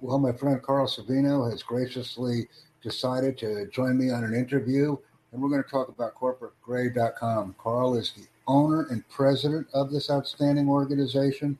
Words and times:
Well, 0.00 0.18
my 0.18 0.32
friend 0.32 0.62
Carl 0.62 0.86
Savino 0.86 1.50
has 1.50 1.62
graciously 1.62 2.48
decided 2.82 3.38
to 3.38 3.66
join 3.68 3.96
me 3.96 4.10
on 4.10 4.24
an 4.24 4.34
interview, 4.34 4.96
and 5.32 5.40
we're 5.40 5.48
going 5.48 5.62
to 5.62 5.70
talk 5.70 5.88
about 5.88 6.14
corporategray.com. 6.14 7.54
Carl 7.58 7.94
is 7.94 8.12
the 8.12 8.26
owner 8.46 8.86
and 8.90 9.08
president 9.08 9.66
of 9.72 9.90
this 9.90 10.10
outstanding 10.10 10.68
organization 10.68 11.58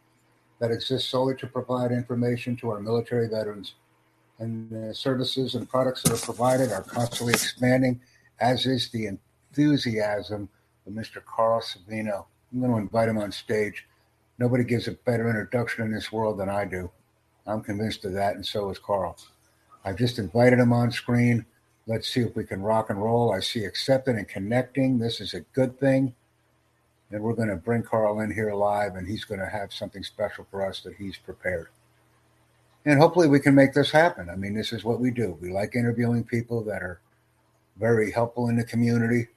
that 0.58 0.70
exists 0.70 1.08
solely 1.08 1.34
to 1.36 1.46
provide 1.46 1.92
information 1.92 2.56
to 2.56 2.70
our 2.70 2.80
military 2.80 3.26
veterans. 3.26 3.74
And 4.38 4.68
the 4.70 4.94
services 4.94 5.54
and 5.54 5.66
products 5.66 6.02
that 6.02 6.12
are 6.12 6.24
provided 6.24 6.72
are 6.72 6.82
constantly 6.82 7.32
expanding, 7.32 8.00
as 8.38 8.66
is 8.66 8.90
the 8.90 9.06
enthusiasm 9.06 10.50
of 10.86 10.92
Mr. 10.92 11.24
Carl 11.24 11.62
Savino. 11.62 12.26
I'm 12.52 12.60
going 12.60 12.70
to 12.70 12.78
invite 12.78 13.08
him 13.08 13.16
on 13.16 13.32
stage. 13.32 13.86
Nobody 14.38 14.62
gives 14.62 14.88
a 14.88 14.92
better 14.92 15.26
introduction 15.26 15.86
in 15.86 15.90
this 15.90 16.12
world 16.12 16.38
than 16.38 16.50
I 16.50 16.66
do. 16.66 16.90
I'm 17.46 17.62
convinced 17.62 18.04
of 18.04 18.12
that, 18.14 18.34
and 18.34 18.44
so 18.44 18.70
is 18.70 18.78
Carl. 18.78 19.16
I've 19.84 19.96
just 19.96 20.18
invited 20.18 20.58
him 20.58 20.72
on 20.72 20.90
screen. 20.90 21.46
Let's 21.86 22.08
see 22.08 22.20
if 22.20 22.34
we 22.34 22.44
can 22.44 22.60
rock 22.60 22.90
and 22.90 23.00
roll. 23.00 23.32
I 23.32 23.40
see 23.40 23.64
accepting 23.64 24.18
and 24.18 24.26
connecting. 24.26 24.98
This 24.98 25.20
is 25.20 25.34
a 25.34 25.40
good 25.52 25.78
thing. 25.78 26.14
And 27.12 27.22
we're 27.22 27.34
going 27.34 27.48
to 27.48 27.56
bring 27.56 27.84
Carl 27.84 28.20
in 28.20 28.32
here 28.32 28.52
live, 28.52 28.96
and 28.96 29.06
he's 29.06 29.24
going 29.24 29.38
to 29.38 29.46
have 29.46 29.72
something 29.72 30.02
special 30.02 30.44
for 30.50 30.66
us 30.66 30.80
that 30.80 30.96
he's 30.96 31.16
prepared. 31.16 31.68
And 32.84 32.98
hopefully, 32.98 33.28
we 33.28 33.38
can 33.38 33.54
make 33.54 33.72
this 33.72 33.92
happen. 33.92 34.28
I 34.28 34.34
mean, 34.34 34.54
this 34.54 34.72
is 34.72 34.82
what 34.82 34.98
we 34.98 35.12
do. 35.12 35.38
We 35.40 35.50
like 35.50 35.76
interviewing 35.76 36.24
people 36.24 36.64
that 36.64 36.82
are 36.82 37.00
very 37.78 38.10
helpful 38.10 38.48
in 38.48 38.56
the 38.56 38.64
community, 38.64 39.28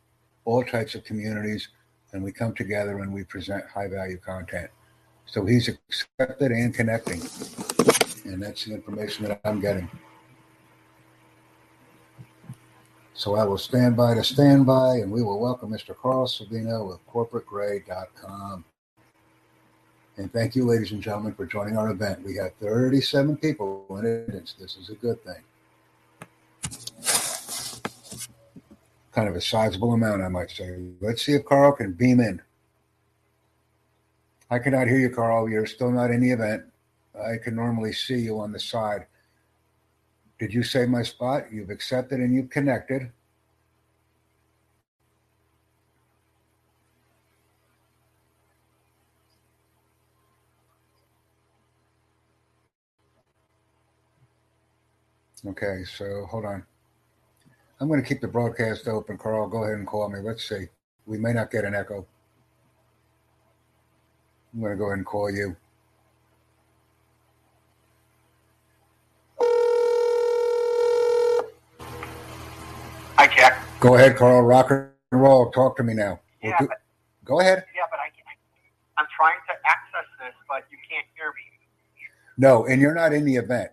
all 0.46 0.63
types 0.63 0.96
of 0.96 1.04
communities, 1.04 1.68
and 2.13 2.23
we 2.23 2.32
come 2.32 2.55
together 2.55 2.99
and 2.99 3.13
we 3.13 3.23
present 3.23 3.66
high 3.68 3.88
value 3.88 4.18
content. 4.18 4.70
So 5.26 5.46
he's 5.46 5.68
accepted 5.68 6.52
and 6.52 6.73
connecting. 6.73 7.21
And 8.29 8.41
that's 8.43 8.65
the 8.65 8.73
information 8.73 9.26
that 9.26 9.41
I'm 9.43 9.59
getting. 9.59 9.90
So 13.15 13.35
I 13.35 13.43
will 13.43 13.57
stand 13.57 13.98
by 13.98 14.13
to 14.13 14.23
stand 14.23 14.65
by, 14.65 14.98
and 14.98 15.12
we 15.12 15.23
will 15.23 15.40
welcome 15.40 15.71
Mr. 15.71 15.95
Carl 15.95 16.27
Savino 16.27 16.87
with 16.87 16.99
corporategray.com. 17.12 18.63
And 20.17 20.31
thank 20.31 20.55
you, 20.55 20.63
ladies 20.63 20.91
and 20.91 21.01
gentlemen, 21.01 21.34
for 21.34 21.45
joining 21.45 21.76
our 21.76 21.89
event. 21.89 22.23
We 22.23 22.35
have 22.35 22.54
37 22.62 23.37
people 23.37 23.85
in 23.89 24.05
attendance. 24.05 24.54
This 24.59 24.77
is 24.77 24.89
a 24.89 24.95
good 24.95 25.17
thing. 25.23 25.41
Kind 29.11 29.27
of 29.27 29.35
a 29.35 29.41
sizable 29.41 29.93
amount, 29.93 30.21
I 30.21 30.27
might 30.29 30.51
say. 30.51 30.77
Let's 31.01 31.26
see 31.26 31.34
if 31.34 31.45
Carl 31.45 31.71
can 31.71 31.93
beam 31.93 32.20
in. 32.20 32.41
I 34.51 34.59
cannot 34.59 34.87
hear 34.87 34.99
you, 34.99 35.09
Carl. 35.09 35.49
You're 35.49 35.65
still 35.65 35.91
not 35.91 36.11
in 36.11 36.21
the 36.21 36.32
event. 36.32 36.68
I 37.20 37.37
can 37.37 37.55
normally 37.55 37.93
see 37.93 38.17
you 38.17 38.39
on 38.39 38.51
the 38.51 38.59
side. 38.59 39.05
Did 40.39 40.53
you 40.53 40.63
save 40.63 40.89
my 40.89 41.03
spot? 41.03 41.51
You've 41.51 41.70
accepted 41.70 42.20
and 42.20 42.34
you've 42.34 42.49
connected. 42.49 43.11
Okay, 55.45 55.83
so 55.85 56.26
hold 56.29 56.45
on. 56.45 56.65
I'm 57.79 57.87
going 57.87 58.01
to 58.01 58.07
keep 58.07 58.20
the 58.20 58.27
broadcast 58.27 58.87
open. 58.87 59.17
Carl, 59.17 59.48
go 59.48 59.63
ahead 59.63 59.77
and 59.77 59.87
call 59.87 60.09
me. 60.09 60.20
Let's 60.20 60.48
see. 60.48 60.65
We 61.05 61.17
may 61.17 61.31
not 61.31 61.49
get 61.49 61.63
an 61.63 61.73
echo. 61.73 62.05
I'm 64.53 64.59
going 64.59 64.73
to 64.73 64.78
go 64.78 64.85
ahead 64.88 64.97
and 64.97 65.06
call 65.06 65.31
you. 65.31 65.56
Go 73.79 73.95
ahead, 73.95 74.17
Carl. 74.17 74.41
Rock 74.41 74.72
and 74.72 74.90
roll. 75.12 75.51
Talk 75.51 75.78
to 75.78 75.84
me 75.84 75.94
now. 75.94 76.19
Yeah, 76.44 76.50
We'll 76.50 76.57
do- 76.59 76.67
but, 76.67 76.81
go 77.23 77.40
ahead. 77.40 77.63
yeah, 77.75 77.84
but 77.90 78.00
I, 78.00 78.09
I'm 78.97 79.07
trying 79.16 79.40
to 79.47 79.53
access 79.66 80.06
this, 80.19 80.34
but 80.47 80.63
you 80.69 80.78
can't 80.90 81.06
hear 81.16 81.28
me. 81.28 81.44
No, 82.38 82.66
and 82.66 82.81
you're 82.81 82.94
not 82.95 83.13
in 83.13 83.25
the 83.25 83.35
event. 83.35 83.72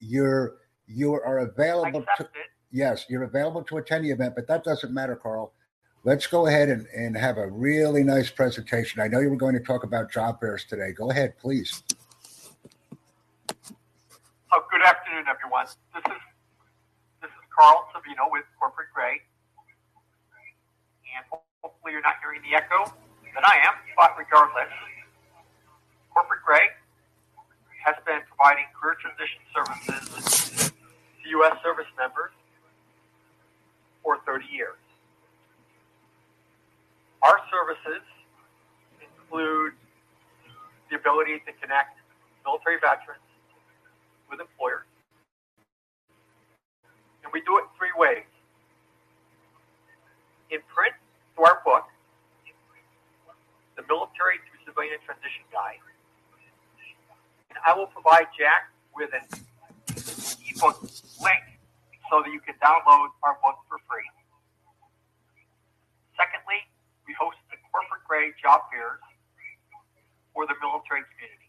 You're 0.00 0.56
you 0.86 1.14
are 1.14 1.38
available 1.38 2.04
to 2.16 2.22
it. 2.24 2.30
yes, 2.70 3.04
you're 3.08 3.24
available 3.24 3.62
to 3.64 3.78
attend 3.78 4.04
the 4.04 4.10
event, 4.10 4.34
but 4.34 4.46
that 4.46 4.64
doesn't 4.64 4.92
matter, 4.92 5.16
Carl. 5.16 5.52
Let's 6.04 6.26
go 6.26 6.46
ahead 6.46 6.68
and, 6.70 6.86
and 6.96 7.16
have 7.16 7.36
a 7.38 7.48
really 7.48 8.02
nice 8.04 8.30
presentation. 8.30 9.00
I 9.02 9.08
know 9.08 9.20
you 9.20 9.28
were 9.30 9.36
going 9.36 9.54
to 9.54 9.60
talk 9.60 9.84
about 9.84 10.10
job 10.10 10.40
fairs 10.40 10.64
today. 10.64 10.92
Go 10.92 11.10
ahead, 11.10 11.34
please. 11.38 11.82
Oh, 14.52 14.62
good 14.70 14.82
afternoon, 14.82 15.24
everyone. 15.28 15.66
This 15.94 16.04
is 16.06 16.22
Carl 17.58 17.90
Savino 17.90 18.30
with 18.30 18.44
Corporate 18.60 18.86
Gray, 18.94 19.18
and 21.10 21.26
hopefully 21.62 21.90
you're 21.90 22.06
not 22.06 22.14
hearing 22.22 22.40
the 22.46 22.54
echo 22.54 22.86
that 23.34 23.42
I 23.42 23.58
am. 23.66 23.74
But 23.96 24.14
regardless, 24.16 24.70
Corporate 26.14 26.42
Gray 26.46 26.70
has 27.84 27.96
been 28.06 28.22
providing 28.30 28.66
career 28.78 28.94
transition 29.02 29.42
services 29.50 30.70
to 30.70 31.28
U.S. 31.42 31.58
service 31.62 31.90
members 31.98 32.30
for 34.02 34.18
30 34.24 34.46
years. 34.54 34.78
Our 37.22 37.38
services 37.50 38.06
include 39.02 39.74
the 40.90 40.96
ability 40.96 41.42
to 41.46 41.52
connect 41.60 41.98
military 42.46 42.78
veterans 42.80 43.26
with 44.30 44.40
employers. 44.40 44.87
And 47.28 47.36
we 47.36 47.44
do 47.44 47.60
it 47.60 47.68
in 47.68 47.72
three 47.76 47.92
ways. 47.92 48.24
In 50.48 50.64
print, 50.72 50.96
through 51.36 51.44
our 51.44 51.60
book, 51.60 51.84
The 53.76 53.84
Military 53.84 54.40
to 54.40 54.52
Civilian 54.64 54.96
Transition 55.04 55.44
Guide. 55.52 55.84
And 57.52 57.60
I 57.60 57.76
will 57.76 57.92
provide 57.92 58.32
Jack 58.32 58.72
with 58.96 59.12
an 59.12 59.28
ebook 60.40 60.80
link 61.20 61.44
so 62.08 62.24
that 62.24 62.32
you 62.32 62.40
can 62.40 62.56
download 62.64 63.12
our 63.20 63.36
book 63.44 63.60
for 63.68 63.76
free. 63.84 64.08
Secondly, 66.16 66.64
we 67.04 67.12
host 67.12 67.36
the 67.52 67.60
corporate 67.68 68.08
Gray 68.08 68.32
job 68.40 68.72
fairs 68.72 69.04
for 70.32 70.48
the 70.48 70.56
military 70.64 71.04
community 71.12 71.48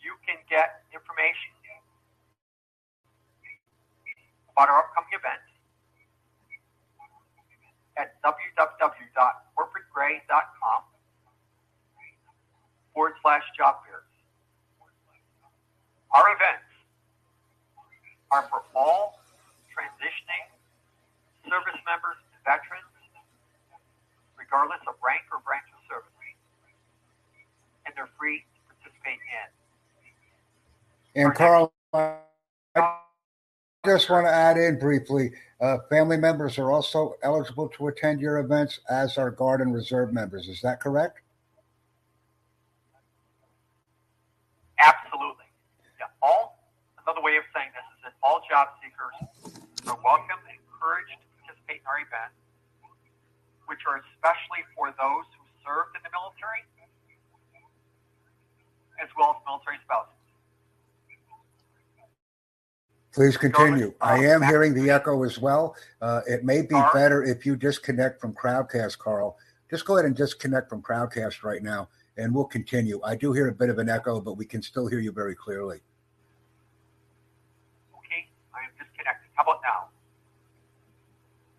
you 0.00 0.16
can 0.24 0.40
get 0.48 0.88
information 0.90 1.59
our 4.68 4.80
upcoming 4.84 5.14
event 5.14 5.40
at 7.96 8.20
www.corporategray.com 8.22 10.82
forward 12.94 13.14
slash 13.22 13.42
job 13.56 13.76
fairs. 13.86 14.04
Our 16.12 16.34
events 16.34 16.64
are 18.30 18.42
for 18.50 18.62
all 18.74 19.20
transitioning 19.70 20.50
service 21.48 21.80
members 21.86 22.16
and 22.34 22.42
veterans, 22.44 22.90
regardless 24.36 24.80
of 24.88 24.94
rank 25.04 25.22
or 25.32 25.38
branch 25.46 25.64
of 25.72 25.78
service, 25.88 26.12
and 27.86 27.94
they're 27.96 28.10
free 28.18 28.40
to 28.42 28.60
participate 28.74 29.20
in. 29.22 29.48
And 31.22 31.34
Carl, 31.34 31.72
just 33.84 34.10
want 34.10 34.26
to 34.26 34.30
add 34.30 34.58
in 34.58 34.78
briefly, 34.78 35.32
uh, 35.60 35.78
family 35.88 36.16
members 36.16 36.58
are 36.58 36.70
also 36.70 37.16
eligible 37.22 37.68
to 37.68 37.88
attend 37.88 38.20
your 38.20 38.38
events, 38.38 38.80
as 38.90 39.16
are 39.16 39.30
Guard 39.30 39.60
and 39.60 39.72
Reserve 39.72 40.12
members. 40.12 40.48
Is 40.48 40.60
that 40.60 40.80
correct? 40.80 41.20
Absolutely. 44.78 45.48
Yeah. 45.98 46.12
All 46.20 46.60
another 47.04 47.24
way 47.24 47.36
of 47.36 47.44
saying 47.56 47.72
this 47.72 47.84
is 47.96 48.00
that 48.04 48.12
all 48.22 48.44
job 48.48 48.68
seekers 48.84 49.16
are 49.88 49.96
welcome 50.04 50.40
and 50.44 50.60
encouraged 50.60 51.16
to 51.16 51.26
participate 51.40 51.80
in 51.80 51.88
our 51.88 52.04
events, 52.04 52.36
which 53.64 53.80
are 53.88 54.04
especially 54.12 54.60
for 54.76 54.92
those 55.00 55.24
who 55.36 55.44
served 55.64 55.96
in 55.96 56.04
the 56.04 56.12
military, 56.12 56.68
as 59.00 59.08
well 59.16 59.36
as 59.36 59.40
military 59.48 59.80
spouses. 59.88 60.19
Please 63.12 63.36
continue. 63.36 63.92
I 64.00 64.24
am 64.24 64.40
hearing 64.42 64.72
the 64.72 64.88
echo 64.90 65.24
as 65.24 65.38
well. 65.38 65.74
Uh, 66.00 66.20
it 66.28 66.44
may 66.44 66.62
be 66.62 66.80
better 66.94 67.24
if 67.24 67.44
you 67.44 67.56
disconnect 67.56 68.20
from 68.20 68.32
Crowdcast, 68.34 68.98
Carl. 68.98 69.36
Just 69.68 69.84
go 69.84 69.96
ahead 69.96 70.06
and 70.06 70.14
disconnect 70.14 70.68
from 70.68 70.80
Crowdcast 70.80 71.42
right 71.42 71.62
now, 71.62 71.88
and 72.16 72.32
we'll 72.32 72.44
continue. 72.44 73.00
I 73.04 73.16
do 73.16 73.32
hear 73.32 73.48
a 73.48 73.52
bit 73.52 73.68
of 73.68 73.78
an 73.78 73.88
echo, 73.88 74.20
but 74.20 74.34
we 74.34 74.44
can 74.44 74.62
still 74.62 74.86
hear 74.86 75.00
you 75.00 75.10
very 75.10 75.34
clearly. 75.34 75.80
Okay, 77.98 78.28
I 78.54 78.58
am 78.64 78.70
disconnected. 78.78 79.28
How 79.34 79.42
about 79.42 79.60
now? 79.64 79.88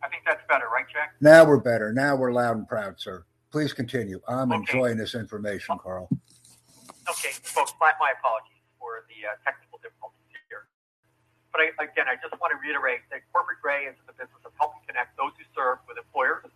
I 0.04 0.08
think 0.08 0.24
that's 0.26 0.42
better, 0.48 0.66
right, 0.74 0.86
Jack? 0.92 1.16
Now 1.20 1.44
we're 1.46 1.60
better. 1.60 1.92
Now 1.92 2.16
we're 2.16 2.32
loud 2.32 2.56
and 2.58 2.68
proud, 2.68 2.98
sir. 3.00 3.26
Please 3.52 3.74
continue. 3.74 4.22
I'm 4.28 4.52
Okay. 4.54 4.60
enjoying 4.62 4.98
this 4.98 5.16
information, 5.16 5.78
Carl. 5.80 6.08
Okay, 7.10 7.32
folks, 7.44 7.74
my, 7.82 7.92
my 8.00 8.14
apologies. 8.18 8.48
for 8.80 9.04
the 9.10 9.28
uh, 9.28 9.32
technical. 9.44 9.61
But 11.52 11.68
I, 11.68 11.68
again, 11.84 12.08
I 12.08 12.16
just 12.16 12.32
want 12.40 12.56
to 12.56 12.60
reiterate 12.64 13.04
that 13.12 13.28
Corporate 13.36 13.60
Gray 13.60 13.92
is 13.92 13.96
in 14.00 14.06
the 14.08 14.16
business 14.16 14.40
of 14.48 14.56
helping 14.56 14.80
connect 14.88 15.20
those 15.20 15.36
who 15.36 15.44
serve 15.52 15.84
with 15.84 16.00
employers, 16.00 16.48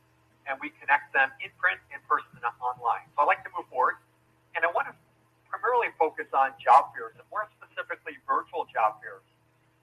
and 0.48 0.56
we 0.64 0.72
connect 0.80 1.12
them 1.12 1.32
in 1.44 1.52
print, 1.60 1.84
in 1.92 2.00
person, 2.08 2.32
and 2.40 2.48
online. 2.64 3.04
So 3.14 3.28
I'd 3.28 3.32
like 3.32 3.44
to 3.44 3.52
move 3.52 3.68
forward, 3.68 4.00
and 4.56 4.64
I 4.64 4.72
want 4.72 4.88
to 4.88 4.96
primarily 5.52 5.92
focus 6.00 6.32
on 6.32 6.56
job 6.64 6.96
fairs, 6.96 7.12
and 7.20 7.28
more 7.28 7.44
specifically, 7.60 8.16
virtual 8.24 8.64
job 8.72 9.04
fairs. 9.04 9.24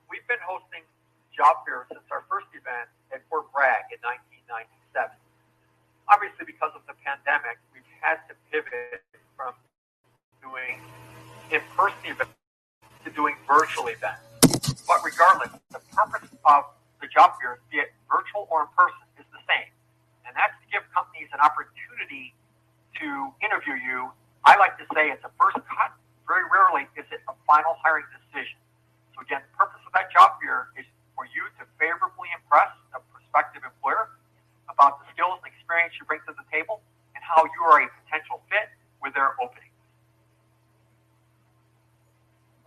We've 0.08 0.24
been 0.28 0.40
hosting 0.40 0.84
job 1.32 1.64
fairs 1.68 1.92
since 1.92 2.04
our 2.08 2.24
first 2.28 2.48
event 2.56 2.88
at 3.12 3.20
Fort 3.28 3.52
Bragg 3.52 3.92
in 3.92 4.00
1997. 4.00 5.12
Obviously, 6.08 6.44
because 6.48 6.72
of 6.72 6.84
the 6.88 6.96
pandemic, 7.04 7.60
we've 7.72 7.84
had 8.00 8.20
to 8.28 8.34
pivot 8.48 9.04
from 9.36 9.52
doing 10.40 10.80
in-person 11.52 12.00
events 12.04 12.36
to 13.04 13.10
doing 13.12 13.36
virtual 13.48 13.88
events. 13.88 14.31
But 14.92 15.08
regardless, 15.08 15.48
the 15.72 15.80
purpose 15.96 16.28
of 16.44 16.68
the 17.00 17.08
job 17.08 17.40
fair, 17.40 17.64
be 17.72 17.80
it 17.80 17.96
virtual 18.12 18.44
or 18.52 18.68
in 18.68 18.70
person, 18.76 19.00
is 19.16 19.24
the 19.32 19.40
same. 19.48 19.72
And 20.28 20.36
that's 20.36 20.52
to 20.60 20.68
give 20.68 20.84
companies 20.92 21.32
an 21.32 21.40
opportunity 21.40 22.36
to 23.00 23.32
interview 23.40 23.72
you. 23.80 24.12
I 24.44 24.60
like 24.60 24.76
to 24.76 24.84
say 24.92 25.08
it's 25.08 25.24
a 25.24 25.32
first 25.40 25.56
cut. 25.64 25.96
Very 26.28 26.44
rarely 26.44 26.92
is 26.92 27.08
it 27.08 27.24
a 27.24 27.32
final 27.48 27.72
hiring 27.80 28.04
decision. 28.12 28.60
So 29.16 29.24
again, 29.24 29.40
the 29.40 29.54
purpose 29.56 29.80
of 29.88 29.96
that 29.96 30.12
job 30.12 30.36
fair 30.44 30.68
is 30.76 30.84
for 31.16 31.24
you 31.24 31.48
to 31.56 31.64
favorably 31.80 32.28
impress 32.36 32.68
a 32.92 33.00
prospective 33.16 33.64
employer 33.64 34.12
about 34.68 35.00
the 35.00 35.08
skills 35.16 35.40
and 35.40 35.48
experience 35.48 35.96
you 35.96 36.04
bring 36.04 36.20
to 36.28 36.36
the 36.36 36.44
table 36.52 36.84
and 37.16 37.24
how 37.24 37.48
you 37.48 37.60
are 37.64 37.80
a 37.80 37.88
potential 38.04 38.44
fit 38.52 38.68
with 39.00 39.16
their 39.16 39.40
opening. 39.40 39.71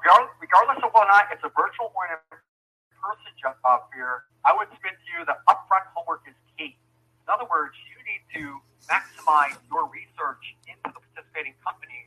Regardless 0.05 0.77
of 0.85 0.93
whether 0.93 1.09
or 1.09 1.09
not 1.09 1.33
it's 1.33 1.41
a 1.41 1.49
virtual 1.57 1.89
or 1.97 2.05
in-person 2.05 3.33
job 3.41 3.57
fair, 3.89 4.29
I 4.45 4.53
would 4.53 4.69
submit 4.69 5.01
to 5.01 5.07
you 5.17 5.25
that 5.25 5.41
upfront 5.49 5.89
homework 5.97 6.21
is 6.29 6.37
key. 6.53 6.77
In 7.25 7.27
other 7.33 7.49
words, 7.49 7.73
you 7.89 7.97
need 8.05 8.21
to 8.37 8.61
maximize 8.85 9.57
your 9.65 9.89
research 9.89 10.45
into 10.69 10.93
the 10.93 11.01
participating 11.01 11.57
companies, 11.65 12.05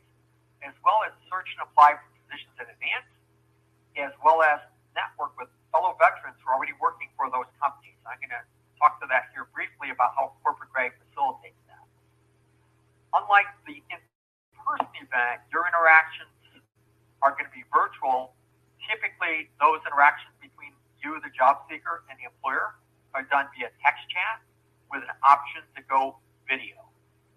as 0.63 0.71
well 0.79 1.03
as 1.03 1.11
search 1.27 1.51
and 1.59 1.67
apply 1.67 1.99
for 1.99 2.07
positions 2.23 2.55
in 2.55 2.71
advance, 2.71 3.11
as 3.99 4.15
well 4.23 4.39
as 4.47 4.63
network 4.95 5.35
with 5.35 5.51
fellow 5.75 5.91
veterans 5.99 6.39
who 6.39 6.47
are 6.47 6.55
already 6.55 6.79
working 6.79 7.11
for 7.19 7.27
those 7.27 7.51
companies. 7.59 7.99
I'm 8.07 8.15
going 8.23 8.31
to 8.31 8.47
talk 8.79 9.03
to 9.03 9.11
that 9.11 9.27
here 9.35 9.51
briefly 9.51 9.91
about 9.91 10.15
how 10.15 10.39
Corporate 10.39 10.71
Gray 10.71 10.95
facilitates 11.03 11.59
that. 11.67 11.83
Unlike 13.11 13.51
the 13.67 13.83
in-person 13.91 14.87
event, 15.03 15.43
your 15.51 15.67
interactions 15.67 16.31
are 17.21 17.31
going 17.35 17.45
to 17.45 17.55
be 17.55 17.63
virtual. 17.73 18.33
Typically, 18.87 19.51
those 19.59 19.83
interactions 19.85 20.33
between 20.41 20.73
you, 21.03 21.19
the 21.21 21.31
job 21.31 21.63
seeker, 21.69 22.03
and 22.09 22.17
the 22.19 22.25
employer 22.27 22.75
are 23.13 23.23
done 23.27 23.47
via 23.55 23.71
text 23.83 24.03
chat 24.09 24.41
with 24.91 25.05
an 25.05 25.13
option 25.23 25.61
to 25.77 25.81
go 25.85 26.17
video. 26.49 26.81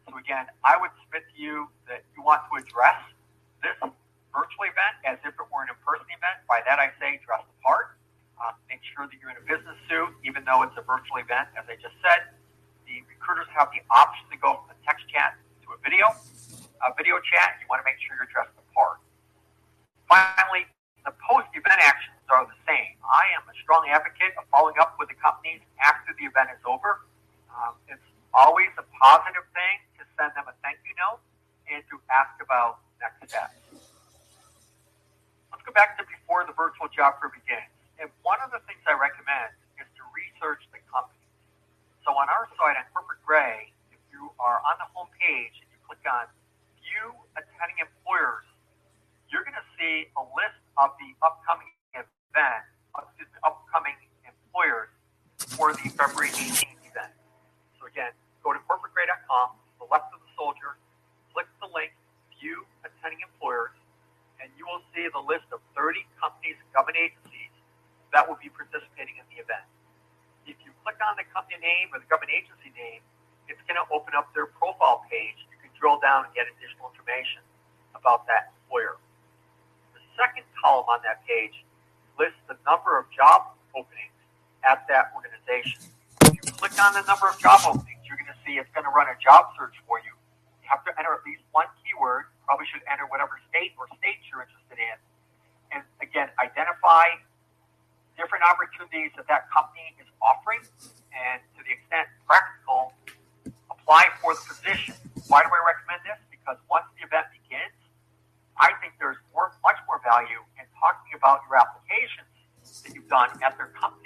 So 0.08 0.18
again, 0.18 0.50
I 0.64 0.76
would 0.80 0.90
submit 1.04 1.28
to 1.30 1.36
you 1.38 1.68
that 1.86 2.02
you 2.16 2.24
want 2.24 2.42
to 2.50 2.58
address 2.58 2.98
this 3.62 3.76
virtual 4.32 4.64
event 4.66 4.96
as 5.06 5.20
if 5.22 5.36
it 5.36 5.46
were 5.52 5.62
an 5.62 5.70
in-person 5.70 6.08
event. 6.10 6.42
By 6.48 6.64
that 6.66 6.80
I 6.80 6.90
say 6.98 7.20
dress 7.22 7.44
the 7.46 7.56
part. 7.62 7.94
Uh, 8.40 8.56
make 8.66 8.82
sure 8.82 9.06
that 9.06 9.14
you're 9.22 9.30
in 9.30 9.38
a 9.38 9.46
business 9.46 9.78
suit, 9.86 10.10
even 10.26 10.42
though 10.42 10.66
it's 10.66 10.74
a 10.74 10.82
virtual 10.82 11.22
event, 11.22 11.46
as 11.54 11.62
I 11.70 11.78
just 11.78 11.94
said. 12.02 12.34
The 12.88 12.98
recruiters 13.06 13.46
have 13.54 13.70
the 13.70 13.84
option 13.94 14.26
to 14.34 14.36
go 14.40 14.58
from 14.64 14.74
a 14.74 14.78
text 14.82 15.06
chat 15.06 15.38
to 15.62 15.76
a 15.76 15.78
video. 15.78 16.10
A 16.82 16.90
video 16.98 17.22
chat, 17.22 17.62
you 17.62 17.70
want 17.70 17.78
to 17.78 17.86
make 17.86 18.02
sure 18.02 18.18
you're 18.18 18.26
dressed 18.34 18.50
the 18.58 18.66
part. 18.74 18.98
Finally, 20.10 20.66
the 21.06 21.14
post-event 21.22 21.78
actions 21.78 22.18
are 22.26 22.42
the 22.42 22.58
same. 22.66 22.98
I 23.06 23.30
am 23.38 23.46
a 23.46 23.54
strong 23.72 23.88
advocate 23.88 24.36
of 24.36 24.44
following 24.52 24.76
up 24.76 25.00
with 25.00 25.08
the 25.08 25.16
companies 25.16 25.64
after 25.80 26.12
the 26.20 26.28
event 26.28 26.52
is 26.52 26.60
over. 26.68 27.08
Um, 27.48 27.72
it's 27.88 28.04
always 28.36 28.68
a 28.76 28.84
positive 29.00 29.48
thing 29.56 29.80
to 29.96 30.04
send 30.12 30.36
them 30.36 30.44
a 30.44 30.52
thank 30.60 30.76
you 30.84 30.92
note 31.00 31.24
and 31.72 31.80
to 31.88 31.96
ask 32.12 32.36
about 32.44 32.84
next 33.00 33.24
steps. 33.32 33.56
Let's 35.48 35.64
go 35.64 35.72
back 35.72 35.96
to 35.96 36.04
before 36.04 36.44
the 36.44 36.52
virtual 36.52 36.84
job 36.92 37.16
fair 37.16 37.32
begins. 37.32 37.72
And 37.96 38.12
one 38.20 38.44
of 38.44 38.52
the 38.52 38.60
things 38.68 38.84
I 38.84 38.92
recommend 38.92 39.56
is 39.80 39.88
to 39.96 40.04
research 40.12 40.68
the 40.68 40.84
company. 40.92 41.24
So 42.04 42.12
on 42.12 42.28
our 42.28 42.52
site 42.60 42.76
on 42.76 42.84
Corporate 42.92 43.24
Gray, 43.24 43.72
if 43.88 44.04
you 44.12 44.36
are 44.36 44.60
on 44.68 44.76
the 44.84 44.88
home 44.92 45.08
page 45.16 45.64
and 45.64 45.68
you 45.72 45.80
click 45.88 46.04
on 46.04 46.28
View 46.84 47.16
Attending 47.40 47.80
Employers, 47.80 48.44
you're 49.32 49.48
going 49.48 49.56
to 49.56 49.68
see 49.80 50.12
a 50.20 50.24
list 50.36 50.60
of 50.76 50.92
the 51.00 51.16
upcoming 51.24 51.72
event, 51.96 52.68
excuse 52.92 53.28
me, 53.32 53.40
upcoming 53.44 53.96
employers 54.52 54.88
for 55.56 55.71
the 55.82 55.90
February 55.98 56.30
18th 56.30 56.78
event. 56.86 57.10
So 57.82 57.90
again, 57.90 58.14
go 58.46 58.54
to 58.54 58.62
corporategray.com, 58.70 59.58
of 59.82 60.20
the 60.22 60.32
soldier, 60.38 60.78
click 61.34 61.50
the 61.58 61.66
link, 61.74 61.90
View 62.38 62.62
Attending 62.86 63.18
Employers, 63.20 63.74
and 64.38 64.46
you 64.54 64.62
will 64.64 64.80
see 64.94 65.04
the 65.10 65.20
list 65.20 65.50
of 65.50 65.58
30 65.74 66.06
companies 66.22 66.54
and 66.54 66.68
government 66.70 67.02
agencies 67.02 67.50
that 68.14 68.22
will 68.22 68.38
be 68.38 68.46
participating 68.46 69.18
in 69.18 69.26
the 69.34 69.42
event. 69.42 69.66
If 70.46 70.54
you 70.62 70.70
click 70.86 71.02
on 71.02 71.18
the 71.18 71.26
company 71.34 71.58
name 71.58 71.90
or 71.90 71.98
the 71.98 72.06
government 72.06 72.30
agency 72.30 72.70
name, 72.78 73.02
it's 73.50 73.60
going 73.66 73.76
to 73.76 73.86
open 73.90 74.14
up 74.14 74.30
their 74.38 74.46
profile 74.46 75.02
page. 75.10 75.36
You 75.50 75.58
can 75.58 75.74
drill 75.74 75.98
down 75.98 76.30
and 76.30 76.32
get 76.32 76.46
additional 76.46 76.94
information 76.94 77.42
about 77.98 78.24
that 78.30 78.54
employer. 78.64 79.02
The 79.98 80.02
second 80.14 80.46
column 80.62 80.86
on 80.86 81.02
that 81.02 81.26
page 81.26 81.58
lists 82.16 82.38
the 82.46 82.54
number 82.62 82.94
of 82.96 83.10
job 83.10 83.58
openings 83.74 84.14
at 84.62 84.86
that 84.86 85.10
organization. 85.10 85.31
If 85.48 86.38
you 86.46 86.52
click 86.54 86.72
on 86.80 86.94
the 86.94 87.02
number 87.02 87.28
of 87.28 87.38
job 87.38 87.60
openings, 87.66 88.02
you're 88.06 88.16
going 88.16 88.30
to 88.30 88.38
see 88.46 88.56
it's 88.56 88.70
going 88.74 88.86
to 88.86 88.94
run 88.94 89.10
a 89.10 89.16
job 89.18 89.52
search 89.58 89.74
for 89.86 89.98
you. 90.00 90.14
You 90.62 90.68
have 90.70 90.84
to 90.86 90.92
enter 90.98 91.12
at 91.12 91.22
least 91.26 91.42
one 91.52 91.66
keyword. 91.82 92.30
Probably 92.46 92.66
should 92.70 92.82
enter 92.90 93.06
whatever 93.06 93.38
state 93.52 93.76
or 93.78 93.86
states 93.98 94.22
you're 94.30 94.42
interested 94.42 94.78
in. 94.80 94.96
And 95.74 95.82
again, 96.02 96.28
identify 96.42 97.20
different 98.16 98.44
opportunities 98.44 99.12
that 99.16 99.26
that 99.28 99.48
company 99.48 99.94
is 100.02 100.08
offering, 100.20 100.60
and 101.14 101.38
to 101.56 101.60
the 101.64 101.72
extent 101.72 102.08
practical, 102.28 102.92
apply 103.70 104.10
for 104.20 104.34
the 104.34 104.42
position. 104.42 104.94
Why 105.30 105.46
do 105.46 105.48
I 105.48 105.60
recommend 105.64 106.02
this? 106.04 106.18
Because 106.28 106.58
once 106.68 106.86
the 106.98 107.06
event 107.06 107.30
begins, 107.32 107.76
I 108.58 108.74
think 108.82 108.98
there's 108.98 109.18
more, 109.32 109.54
much 109.62 109.78
more 109.86 110.02
value 110.02 110.42
in 110.58 110.66
talking 110.76 111.14
about 111.14 111.46
your 111.48 111.56
applications 111.56 112.28
that 112.82 112.94
you've 112.94 113.08
done 113.08 113.30
at 113.42 113.54
their 113.56 113.70
company 113.78 114.01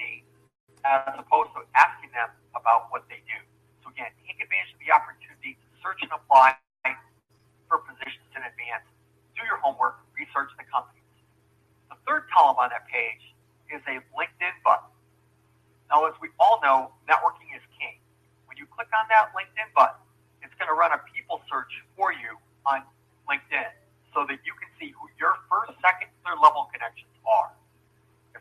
as 0.86 1.18
opposed 1.18 1.50
to 1.58 1.66
asking 1.74 2.14
them 2.14 2.30
about 2.54 2.86
what 2.94 3.02
they 3.10 3.18
do. 3.26 3.38
So 3.82 3.90
again, 3.90 4.14
take 4.22 4.38
advantage 4.38 4.70
of 4.70 4.80
the 4.80 4.94
opportunity 4.94 5.58
to 5.58 5.66
search 5.82 5.98
and 6.06 6.14
apply 6.14 6.54
for 7.66 7.82
positions 7.82 8.30
in 8.38 8.46
advance. 8.46 8.86
Do 9.34 9.42
your 9.42 9.58
homework, 9.58 9.98
research 10.14 10.54
the 10.54 10.62
companies. 10.70 11.02
The 11.90 11.98
third 12.06 12.30
column 12.30 12.62
on 12.62 12.70
that 12.70 12.86
page 12.86 13.34
is 13.74 13.82
a 13.90 13.98
LinkedIn 14.14 14.54
button. 14.62 14.90
Now, 15.90 16.06
as 16.06 16.14
we 16.22 16.30
all 16.38 16.62
know, 16.62 16.94
networking 17.10 17.50
is 17.54 17.62
king. 17.74 17.98
When 18.46 18.54
you 18.54 18.66
click 18.70 18.90
on 18.94 19.06
that 19.10 19.34
LinkedIn 19.34 19.74
button, 19.74 19.98
it's 20.42 20.54
going 20.58 20.70
to 20.70 20.78
run 20.78 20.94
a 20.94 21.00
people 21.10 21.42
search 21.50 21.70
for 21.98 22.14
you 22.14 22.38
on 22.66 22.86
LinkedIn 23.26 23.70
so 24.14 24.22
that 24.30 24.38
you 24.46 24.54
can 24.58 24.70
see 24.78 24.94
who 24.94 25.10
your 25.18 25.34
first, 25.50 25.74
second, 25.82 26.10
third 26.22 26.38
level 26.38 26.70
connections 26.70 27.10
are. 27.26 27.50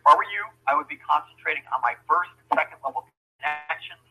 If 0.06 0.14
I 0.14 0.22
were 0.22 0.30
you, 0.30 0.46
I 0.70 0.78
would 0.78 0.86
be 0.86 1.02
concentrating 1.02 1.66
on 1.74 1.82
my 1.82 1.98
first 2.06 2.30
and 2.38 2.46
second 2.54 2.78
level 2.86 3.10
connections. 3.42 4.06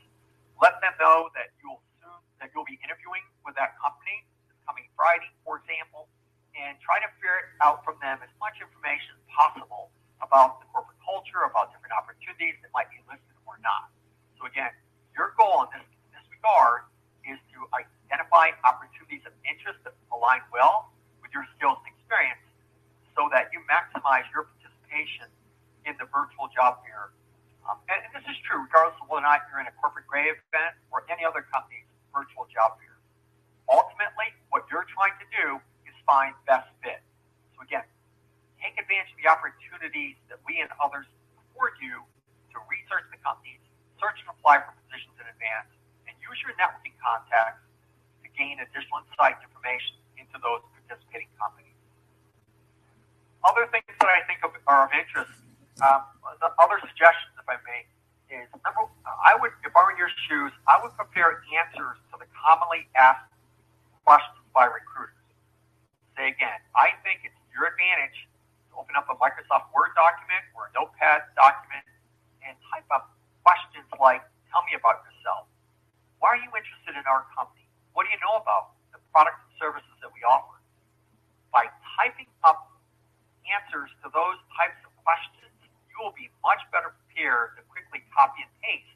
Let 0.59 0.83
them 0.83 0.91
know 0.99 1.31
that 1.39 1.55
you'll 1.63 1.79
soon 2.03 2.19
that 2.43 2.51
you'll 2.51 2.67
be 2.67 2.83
interviewing 2.83 3.23
with 3.47 3.55
that 3.55 3.79
company 3.79 4.27
this 4.51 4.59
coming 4.67 4.91
Friday, 4.99 5.31
for 5.47 5.63
example, 5.63 6.11
and 6.59 6.75
try 6.83 6.99
to 6.99 7.07
ferret 7.23 7.47
out 7.63 7.87
from 7.87 7.95
them 8.03 8.19
as 8.27 8.33
much 8.43 8.59
information 8.59 9.15
as 9.15 9.23
possible 9.31 9.95
about 10.19 10.59
the 10.59 10.67
corporate 10.75 10.99
culture, 10.99 11.47
about 11.47 11.71
different 11.71 11.95
opportunities 11.95 12.59
that 12.67 12.75
might 12.75 12.91
be 12.91 12.99
listed 13.07 13.39
or 13.47 13.63
not. 13.63 13.87
So 14.43 14.51
again, 14.51 14.75
your 15.15 15.31
goal 15.39 15.63
in 15.71 15.79
this, 15.79 15.87
in 16.11 16.19
this 16.19 16.27
regard 16.27 16.91
is 17.23 17.39
to 17.55 17.71
identify 17.71 18.51
opportunities 18.67 19.23
of 19.31 19.35
interest 19.47 19.79
that 19.87 19.95
align 20.11 20.43
well 20.51 20.91
with 21.23 21.31
your 21.31 21.47
skills 21.55 21.79
and 21.87 21.95
experience 21.95 22.43
so 23.15 23.31
that 23.31 23.55
you 23.55 23.63
maximize 23.71 24.27
your 24.35 24.51
participation 24.59 25.31
in 25.85 25.95
the 26.01 26.09
virtual 26.09 26.49
job 26.53 26.81
fair. 26.85 27.13
Um, 27.65 27.81
and, 27.89 28.01
and, 28.05 28.13
this 28.13 28.25
is 28.29 28.37
true 28.45 28.61
regardless 28.61 28.97
of 29.01 29.09
whether 29.09 29.25
or 29.25 29.29
not 29.29 29.49
you're 29.49 29.61
in 29.61 29.69
a 29.69 29.77
corporate 29.81 30.05
gray 30.05 30.29
event 30.29 30.77
or 30.93 31.05
any 31.09 31.25
other 31.25 31.45
company's 31.49 31.89
virtual 32.13 32.45
job 32.53 32.77
fair. 32.77 33.01
Ultimately, 33.73 34.29
what 34.53 34.69
you're 34.69 34.85
trying 34.93 35.17
to 35.17 35.29
do 35.33 35.47
is 35.89 35.97
find 36.05 36.37
best 36.45 36.69
fit. 36.85 37.01
So 37.57 37.65
again, 37.65 37.89
take 38.61 38.77
advantage 38.77 39.17
of 39.17 39.19
the 39.21 39.29
opportunities 39.33 40.21
that 40.29 40.41
we 40.45 40.61
and 40.61 40.69
others 40.77 41.09
afford 41.41 41.73
you 41.81 42.05
to 42.53 42.57
research 42.69 43.09
the 43.09 43.21
companies, 43.25 43.61
search 43.97 44.21
and 44.21 44.29
apply 44.29 44.61
for 44.61 44.77
positions 44.85 45.17
in 45.17 45.25
advance, 45.25 45.73
and 46.05 46.13
use 46.21 46.37
your 46.45 46.53
networking 46.61 46.93
contacts 47.01 47.65
to 48.21 48.29
gain 48.37 48.61
additional 48.61 49.01
insight 49.09 49.41
information 49.41 49.97
into 50.21 50.37
those 50.45 50.61
participating 50.77 51.33
companies. 51.41 51.73
Other 53.45 53.69
Um, 55.83 56.07
the 56.39 56.55
other 56.63 56.79
suggestions, 56.87 57.35
if 57.35 57.47
I 57.51 57.59
may, 57.67 57.83
is 58.31 58.47
number. 58.63 58.87
I 59.07 59.35
would, 59.35 59.51
if 59.67 59.75
I 59.75 59.81
were 59.83 59.91
in 59.91 59.99
your 59.99 60.13
shoes, 60.31 60.55
I 60.71 60.79
would 60.79 60.95
prepare 60.95 61.43
answers 61.51 61.99
to 62.11 62.15
the 62.19 62.27
commonly 62.31 62.87
asked 62.95 63.27
questions 64.07 64.47
by 64.55 64.71
recruiters. 64.71 65.19
Say 66.15 66.31
again, 66.31 66.63
I 66.79 66.95
think 67.03 67.27
it's 67.27 67.35
your 67.51 67.67
advantage 67.67 68.31
to 68.71 68.79
open 68.79 68.95
up 68.95 69.11
a 69.11 69.19
Microsoft 69.19 69.75
Word 69.75 69.91
document 69.99 70.47
or 70.55 70.71
a 70.71 70.73
Notepad 70.79 71.27
document 71.35 71.83
and 72.47 72.55
type 72.71 72.87
up 72.95 73.11
questions 73.43 73.87
like, 73.99 74.23
"Tell 74.55 74.63
me 74.71 74.79
about 74.79 75.03
yourself. 75.11 75.51
Why 76.23 76.39
are 76.39 76.41
you 76.41 76.51
interested 76.55 76.95
in 76.95 77.05
our 77.11 77.27
company? 77.35 77.67
What 77.99 78.07
do 78.07 78.15
you 78.15 78.21
know 78.23 78.39
about 78.39 78.79
the 78.95 79.03
products 79.11 79.43
and 79.51 79.59
services 79.59 79.97
that 80.01 80.13
we 80.15 80.23
offer?" 80.23 80.55
By 81.51 81.67
typing 81.99 82.31
up 82.47 82.71
answers 83.51 83.91
to 84.03 84.09
those 84.11 84.39
types 84.57 84.79
of 84.87 84.95
questions, 85.03 85.34
will 86.05 86.13
be 86.13 86.29
much 86.45 86.61
better 86.69 86.93
prepared 86.93 87.57
to 87.57 87.65
quickly 87.73 88.05
copy 88.13 88.45
and 88.45 88.53
paste 88.61 88.93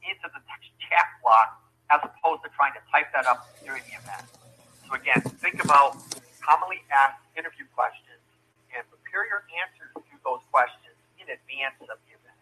into 0.00 0.24
the 0.32 0.40
text 0.48 0.72
chat 0.88 1.04
block 1.20 1.60
as 1.92 2.00
opposed 2.00 2.40
to 2.40 2.48
trying 2.56 2.72
to 2.72 2.80
type 2.88 3.12
that 3.12 3.28
up 3.28 3.44
during 3.60 3.84
the 3.92 4.00
event. 4.00 4.24
So 4.88 4.96
again, 4.96 5.20
think 5.44 5.60
about 5.60 6.00
commonly 6.40 6.80
asked 6.88 7.20
interview 7.36 7.68
questions 7.76 8.24
and 8.72 8.80
prepare 8.88 9.28
your 9.28 9.44
answers 9.52 9.92
to 9.92 10.14
those 10.24 10.40
questions 10.48 10.96
in 11.20 11.28
advance 11.28 11.76
of 11.84 12.00
the 12.08 12.16
event. 12.16 12.40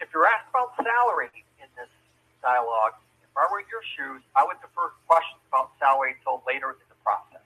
If 0.00 0.08
you're 0.16 0.26
asked 0.26 0.48
about 0.48 0.72
salary 0.80 1.30
in 1.60 1.68
this 1.76 1.92
dialogue, 2.40 2.96
if 3.20 3.30
I 3.36 3.44
were 3.52 3.60
in 3.60 3.68
your 3.68 3.84
shoes, 3.94 4.24
I 4.32 4.42
would 4.42 4.58
defer 4.64 4.96
questions 5.04 5.42
about 5.52 5.76
salary 5.76 6.16
until 6.18 6.40
later 6.48 6.72
in 6.74 6.86
the 6.88 6.98
process. 7.04 7.44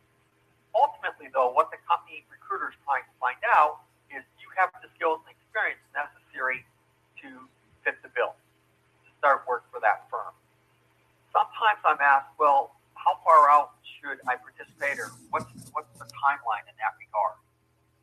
Ultimately, 0.72 1.28
though, 1.34 1.52
what 1.52 1.68
the 1.74 1.80
company 1.84 2.24
recruiter 2.30 2.72
is 2.72 2.78
trying 2.84 3.04
to 3.04 3.14
find 3.20 3.40
out 3.58 3.84
is 4.08 4.24
do 4.36 4.40
you 4.44 4.52
have 4.56 4.72
the 4.80 4.88
skills 4.96 5.20
and 5.24 5.32
experience 5.52 5.84
necessary 5.92 6.64
to 7.20 7.28
fit 7.84 8.00
the 8.00 8.08
bill, 8.16 8.32
to 9.04 9.10
start 9.20 9.44
work 9.44 9.68
for 9.68 9.80
that 9.84 10.08
firm. 10.08 10.32
Sometimes 11.62 11.94
I'm 11.94 12.02
asked, 12.02 12.34
well, 12.42 12.74
how 12.98 13.22
far 13.22 13.46
out 13.46 13.78
should 13.86 14.18
I 14.26 14.34
participate 14.34 14.98
or 14.98 15.14
what's, 15.30 15.46
what's 15.70 15.94
the 15.94 16.10
timeline 16.10 16.66
in 16.66 16.74
that 16.82 16.98
regard? 16.98 17.38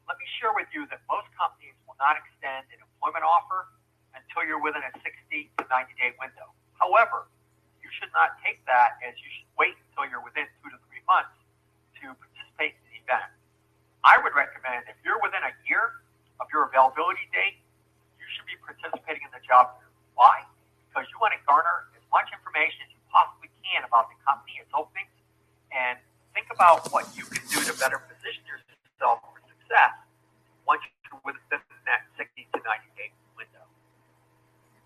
Let 0.07 0.15
me 0.15 0.23
share 0.39 0.55
with 0.55 0.71
you 0.71 0.87
that 0.87 1.03
most 1.11 1.27
companies 1.35 1.75
will 1.83 1.99
not 1.99 2.15
extend 2.15 2.71
an 2.71 2.79
employment 2.79 3.27
offer 3.27 3.67
until 4.15 4.47
you're 4.47 4.63
within 4.63 4.79
a 4.79 4.95
60 4.95 5.11
to 5.59 5.63
90 5.67 5.91
day 5.99 6.15
window. 6.15 6.55
However, 6.79 7.27
you 7.83 7.91
should 7.99 8.07
not 8.15 8.39
take 8.39 8.63
that 8.63 8.95
as 9.03 9.19
you 9.19 9.27
should 9.27 9.51
wait 9.59 9.75
until 9.91 10.07
you're 10.07 10.23
within 10.23 10.47
two 10.63 10.71
to 10.71 10.79
three 10.87 11.03
months 11.03 11.35
to 11.99 12.15
participate 12.15 12.79
in 12.79 12.83
the 12.95 12.95
event. 13.03 13.27
I 14.07 14.23
would 14.23 14.39
recommend 14.39 14.87
if 14.87 14.95
you're 15.03 15.19
within 15.19 15.43
a 15.43 15.51
year 15.67 15.99
of 16.39 16.47
your 16.55 16.63
availability 16.71 17.27
date, 17.35 17.59
you 18.15 18.25
should 18.39 18.47
be 18.47 18.55
participating 18.63 19.27
in 19.27 19.35
the 19.35 19.43
job. 19.43 19.75
Why? 20.15 20.47
Because 20.87 21.11
you 21.11 21.19
want 21.19 21.35
to 21.35 21.43
garner 21.43 21.91
as 21.91 22.07
much 22.07 22.31
information 22.31 22.87
can 23.69 23.85
about 23.85 24.09
the 24.09 24.17
company, 24.25 24.57
its 24.57 24.73
openings, 24.73 25.13
and 25.69 26.01
think 26.33 26.49
about 26.49 26.89
what 26.89 27.05
you 27.13 27.21
can 27.29 27.45
do 27.53 27.61
to 27.61 27.73
better 27.77 28.01
position 28.09 28.41
yourself 28.49 29.21
for 29.21 29.37
success 29.45 29.93
once 30.65 30.81
you're 31.05 31.21
within 31.21 31.61
that 31.85 32.09
60 32.17 32.49
to 32.53 32.57
90 32.65 32.97
day 32.97 33.13
window. 33.37 33.65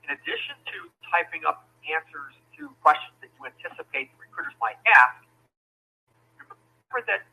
In 0.04 0.12
addition 0.12 0.60
to 0.68 0.92
typing 1.08 1.48
up 1.48 1.64
answers 1.88 2.36
to 2.60 2.68
questions 2.84 3.16
that 3.24 3.32
you 3.40 3.42
anticipate 3.48 4.12
the 4.12 4.20
recruiters 4.20 4.56
might 4.60 4.80
ask, 4.88 5.24
remember 6.36 7.02
that 7.08 7.24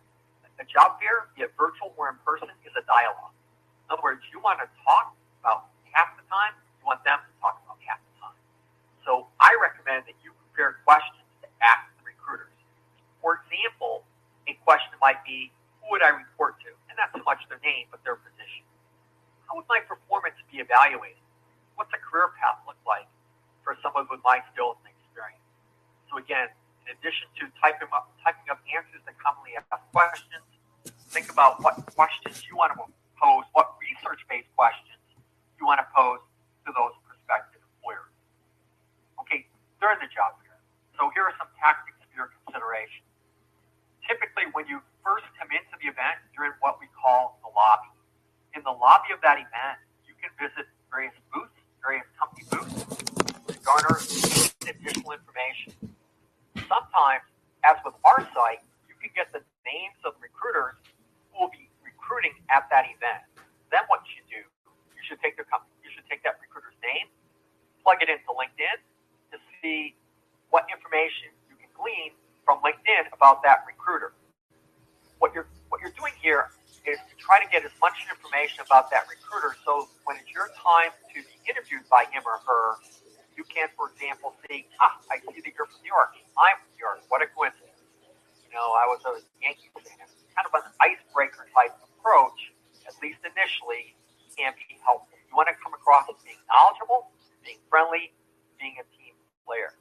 a 0.63 0.67
job 0.69 1.01
fair, 1.01 1.33
be 1.35 1.43
it 1.43 1.51
virtual 1.57 1.91
or 1.97 2.13
in 2.13 2.19
person, 2.23 2.53
is 2.63 2.75
a 2.77 2.85
dialogue. 2.85 3.33
In 3.89 3.97
other 3.97 4.05
words, 4.05 4.21
you 4.29 4.39
want 4.39 4.61
to 4.61 4.69
talk 4.85 5.17
about 5.41 5.73
half 5.91 6.13
the 6.21 6.25
time, 6.29 6.55
you 6.79 6.85
want 6.85 7.03
them 7.03 7.19
to 7.19 7.33
talk 7.41 7.59
about 7.65 7.81
half 7.83 7.99
the 7.99 8.15
time. 8.21 8.41
So 9.03 9.27
I 9.41 9.57
recommend 9.59 10.05
that 10.07 10.15
you 10.21 10.37
prepare 10.53 10.79
questions 10.85 11.25
to 11.41 11.49
ask 11.65 11.89
the 11.99 12.13
recruiters. 12.13 12.53
For 13.25 13.41
example, 13.41 14.05
a 14.49 14.55
question 14.71 14.95
might 15.03 15.19
be, 15.27 15.51
who 15.83 15.91
would 15.91 15.99
I 15.99 16.15
report 16.15 16.63
to? 16.63 16.71
And 16.87 16.95
not 16.95 17.11
so 17.11 17.27
much 17.27 17.43
their 17.51 17.59
name, 17.59 17.91
but 17.91 17.99
their 18.07 18.15
position. 18.15 18.63
How 19.51 19.59
would 19.59 19.67
my 19.67 19.83
performance 19.83 20.39
be 20.47 20.63
evaluated? 20.63 21.19
What's 21.75 21.91
a 21.91 21.99
career 21.99 22.31
path 22.39 22.63
look 22.71 22.79
like 22.87 23.11
for 23.67 23.75
someone 23.83 24.07
with 24.07 24.23
my 24.23 24.39
skills 24.55 24.79
and 24.87 24.95
experience? 24.95 25.43
So 26.07 26.23
again, 26.23 26.55
in 26.87 26.95
addition 26.95 27.27
to 27.43 27.51
typing 27.59 27.91
up, 27.91 28.15
typing 28.23 28.47
up 28.47 28.63
answers 28.71 29.03
to 29.03 29.13
commonly 29.19 29.59
asked 29.59 29.91
questions, 29.91 30.47
think 31.11 31.35
about 31.35 31.59
what 31.67 31.75
questions 31.99 32.47
you 32.47 32.55
want 32.55 32.71
to 32.79 32.87
pose, 33.19 33.43
what 33.59 33.75
research-based 33.83 34.55
questions 34.55 35.03
you 35.59 35.67
want 35.67 35.83
to 35.83 35.89
pose 35.91 36.23
to 36.63 36.71
those 36.71 36.95
prospective 37.11 37.59
employers. 37.75 38.15
Okay, 39.19 39.51
during 39.83 39.99
the 39.99 40.07
job 40.15 40.39
fair. 40.47 40.55
So 40.95 41.11
here 41.11 41.27
are 41.27 41.35
some 41.43 41.51
tactics 41.59 41.99
for 42.07 42.15
your 42.15 42.31
consideration. 42.47 43.10
Typically, 44.11 44.51
when 44.59 44.67
you 44.67 44.83
first 45.07 45.23
come 45.39 45.47
into 45.55 45.71
the 45.79 45.87
event, 45.87 46.19
you're 46.35 46.51
in 46.51 46.57
what 46.59 46.83
we 46.83 46.91
call 46.99 47.39
the 47.47 47.51
lobby. 47.55 47.95
In 48.59 48.67
the 48.67 48.75
lobby 48.75 49.15
of 49.15 49.23
that 49.23 49.39
event, 49.39 49.79
you 50.03 50.19
can 50.19 50.35
visit 50.35 50.67
various 50.91 51.15
booths, 51.31 51.55
various 51.79 52.03
company 52.19 52.43
booths, 52.51 52.91
to 53.47 53.55
garner 53.63 54.03
additional 54.67 55.15
information. 55.15 55.95
Sometimes, 56.67 57.23
as 57.63 57.79
with 57.87 57.95
our 58.03 58.19
site, 58.35 58.67
you 58.91 58.99
can 58.99 59.15
get 59.15 59.31
the 59.31 59.47
names 59.63 60.03
of 60.03 60.19
recruiters 60.19 60.75
who 61.31 61.47
will 61.47 61.55
be 61.55 61.71
recruiting 61.87 62.35
at 62.51 62.67
that 62.75 62.91
event. 62.91 63.23
Then 63.71 63.87
what 63.87 64.03
you 64.11 64.27
do, 64.27 64.43
you 64.91 65.03
should 65.07 65.23
take 65.23 65.39
the 65.39 65.47
company, 65.47 65.71
you 65.87 65.91
should 65.95 66.11
take 66.11 66.27
that 66.27 66.43
recruiter's 66.43 66.75
name, 66.83 67.07
plug 67.87 68.03
it 68.03 68.11
into 68.11 68.35
LinkedIn 68.35 68.83
to 69.31 69.39
see 69.63 69.95
what 70.51 70.67
information 70.67 71.31
you 71.47 71.55
can 71.55 71.71
glean 71.79 72.11
from 72.51 72.59
LinkedIn 72.67 73.07
about 73.15 73.47
that 73.47 73.63
recruiter. 73.63 74.11
What 75.23 75.31
you're 75.31 75.47
what 75.71 75.79
you're 75.79 75.95
doing 75.95 76.11
here 76.19 76.51
is 76.83 76.99
to 76.99 77.15
try 77.15 77.39
to 77.39 77.47
get 77.47 77.63
as 77.63 77.71
much 77.79 77.95
information 78.11 78.67
about 78.67 78.91
that 78.91 79.07
recruiter 79.07 79.55
so 79.63 79.87
when 80.03 80.19
it's 80.19 80.27
your 80.35 80.51
time 80.59 80.91
to 81.15 81.23
be 81.23 81.37
interviewed 81.47 81.87
by 81.87 82.11
him 82.11 82.27
or 82.27 82.43
her, 82.43 82.83
you 83.39 83.47
can, 83.47 83.71
for 83.79 83.95
example, 83.95 84.35
see, 84.51 84.67
ah, 84.83 84.99
I 85.15 85.23
see 85.31 85.39
that 85.47 85.53
you're 85.55 85.71
from 85.71 85.79
New 85.87 85.95
York. 85.95 86.19
I'm 86.35 86.59
from 86.59 86.75
New 86.75 86.83
York. 86.83 86.99
What 87.07 87.23
a 87.23 87.31
coincidence. 87.31 87.87
You 88.43 88.51
know, 88.51 88.75
I 88.75 88.91
was 88.91 88.99
a 89.07 89.23
Yankee 89.39 89.71
fan. 89.71 90.11
Kind 90.35 90.47
of 90.51 90.55
an 90.59 90.67
icebreaker 90.83 91.47
type 91.55 91.79
approach, 91.87 92.51
at 92.83 92.99
least 92.99 93.23
initially, 93.23 93.95
can 94.35 94.59
be 94.59 94.75
helpful. 94.83 95.15
You 95.23 95.39
want 95.39 95.47
to 95.47 95.55
come 95.63 95.71
across 95.71 96.11
as 96.11 96.19
being 96.27 96.41
knowledgeable, 96.51 97.15
being 97.47 97.63
friendly, 97.71 98.11
being 98.59 98.75
a 98.83 98.87
team 98.99 99.15
player. 99.47 99.79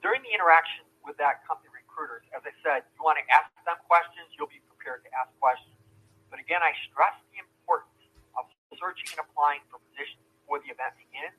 During 0.00 0.24
the 0.24 0.32
interaction 0.32 0.88
with 1.02 1.18
that 1.18 1.42
company 1.46 1.70
recruiters, 1.74 2.24
as 2.32 2.42
I 2.46 2.54
said, 2.62 2.86
you 2.94 3.02
want 3.02 3.18
to 3.18 3.26
ask 3.30 3.50
them 3.66 3.78
questions. 3.86 4.30
You'll 4.38 4.50
be 4.50 4.62
prepared 4.70 5.02
to 5.06 5.10
ask 5.14 5.30
questions. 5.38 5.74
But 6.30 6.40
again, 6.40 6.64
I 6.64 6.72
stress 6.88 7.12
the 7.34 7.42
importance 7.42 7.92
of 8.38 8.48
searching 8.78 9.06
and 9.12 9.20
applying 9.28 9.60
for 9.68 9.82
positions 9.92 10.24
before 10.40 10.64
the 10.64 10.72
event 10.72 10.96
begins 10.96 11.36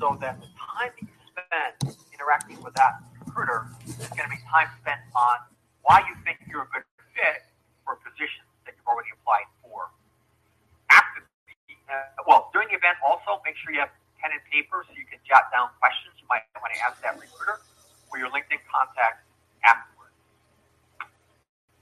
so 0.00 0.16
that 0.24 0.40
the 0.40 0.48
time 0.56 0.90
that 0.96 1.04
you 1.04 1.16
spend 1.28 1.74
interacting 2.10 2.58
with 2.64 2.72
that 2.80 3.04
recruiter 3.20 3.68
is 3.84 4.00
going 4.16 4.26
to 4.26 4.32
be 4.32 4.40
time 4.48 4.70
spent 4.80 5.02
on 5.12 5.44
why 5.84 6.00
you 6.08 6.14
think 6.24 6.40
you're 6.48 6.64
a 6.64 6.70
good 6.72 6.86
fit 7.12 7.44
for 7.84 8.00
positions 8.00 8.48
that 8.64 8.72
you've 8.74 8.88
already 8.88 9.12
applied 9.12 9.46
for. 9.60 9.92
After 10.88 11.20
the, 11.44 11.76
uh, 11.92 12.24
well, 12.24 12.48
during 12.56 12.72
the 12.72 12.78
event, 12.80 12.96
also 13.04 13.38
make 13.44 13.60
sure 13.60 13.76
you 13.76 13.84
have 13.84 13.92
pen 14.16 14.32
and 14.32 14.40
paper 14.48 14.88
so 14.88 14.96
you 14.96 15.04
can 15.04 15.20
jot 15.28 15.52
down 15.52 15.68
questions 15.76 16.16
you 16.16 16.24
might 16.32 16.48
want 16.56 16.72
to 16.72 16.80
ask 16.80 16.96
that 17.04 17.20
recruiter 17.20 17.60
or 18.14 18.22
your 18.22 18.30
LinkedIn 18.30 18.62
contact 18.70 19.26
afterwards. 19.66 20.14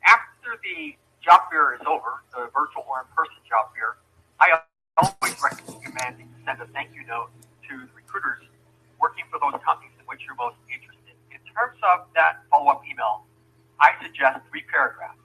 After 0.01 0.57
the 0.65 0.97
job 1.21 1.53
fair 1.53 1.77
is 1.77 1.85
over, 1.85 2.25
the 2.33 2.49
virtual 2.57 2.89
or 2.89 3.05
in-person 3.05 3.45
job 3.45 3.69
fair, 3.77 4.01
I 4.41 4.65
always 4.97 5.37
recommend 5.45 6.25
you 6.25 6.33
send 6.49 6.57
a 6.65 6.67
thank 6.73 6.97
you 6.97 7.05
note 7.05 7.29
to 7.69 7.85
the 7.85 7.93
recruiters 7.93 8.49
working 8.97 9.29
for 9.29 9.37
those 9.45 9.61
companies 9.61 9.93
in 10.01 10.09
which 10.09 10.25
you're 10.25 10.41
most 10.41 10.57
interested. 10.73 11.13
In 11.29 11.39
terms 11.53 11.77
of 11.85 12.09
that 12.17 12.49
follow-up 12.49 12.81
email, 12.89 13.29
I 13.77 13.93
suggest 14.01 14.41
three 14.49 14.65
paragraphs. 14.73 15.21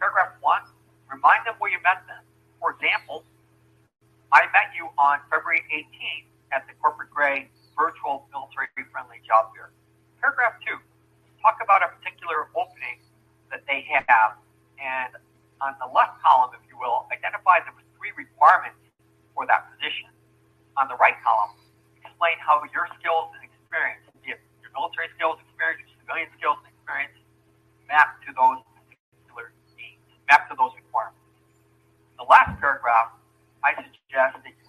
Paragraph 0.00 0.32
one, 0.40 0.64
remind 1.12 1.44
them 1.44 1.60
where 1.60 1.68
you 1.68 1.78
met 1.84 2.08
them. 2.08 2.24
For 2.56 2.72
example, 2.72 3.20
I 4.32 4.48
met 4.56 4.72
you 4.72 4.88
on 4.96 5.20
February 5.28 5.60
18th 5.68 6.30
at 6.56 6.64
the 6.64 6.72
Corporate 6.80 7.12
Gray 7.12 7.52
virtual 7.76 8.24
military-friendly 8.32 9.20
job 9.28 9.52
fair. 9.52 9.70
Paragraph 10.20 10.58
two, 10.66 10.78
talk 11.38 11.62
about 11.62 11.86
a 11.86 11.88
particular 11.94 12.50
opening 12.58 12.98
that 13.54 13.62
they 13.70 13.86
have, 13.86 14.34
and 14.82 15.14
on 15.62 15.78
the 15.78 15.86
left 15.90 16.18
column, 16.22 16.50
if 16.58 16.62
you 16.66 16.74
will, 16.78 17.06
identify 17.14 17.62
the 17.62 17.70
three 17.94 18.10
requirements 18.18 18.78
for 19.34 19.46
that 19.46 19.70
position. 19.74 20.10
On 20.78 20.86
the 20.86 20.94
right 21.02 21.18
column, 21.26 21.58
explain 21.98 22.38
how 22.38 22.62
your 22.70 22.86
skills 22.98 23.34
and 23.34 23.42
experience, 23.42 24.06
be 24.22 24.30
it 24.34 24.38
your 24.62 24.70
military 24.74 25.10
skills, 25.18 25.42
experience, 25.42 25.82
your 25.86 25.98
civilian 26.06 26.30
skills 26.38 26.58
and 26.62 26.70
experience, 26.70 27.14
map 27.90 28.22
to 28.22 28.30
those 28.34 28.62
particular 28.78 29.50
needs, 29.74 30.06
map 30.30 30.46
to 30.46 30.54
those 30.54 30.70
requirements. 30.78 31.18
In 32.14 32.22
the 32.22 32.28
last 32.30 32.54
paragraph, 32.62 33.14
I 33.66 33.74
suggest 33.74 34.38
that 34.38 34.54
you 34.54 34.68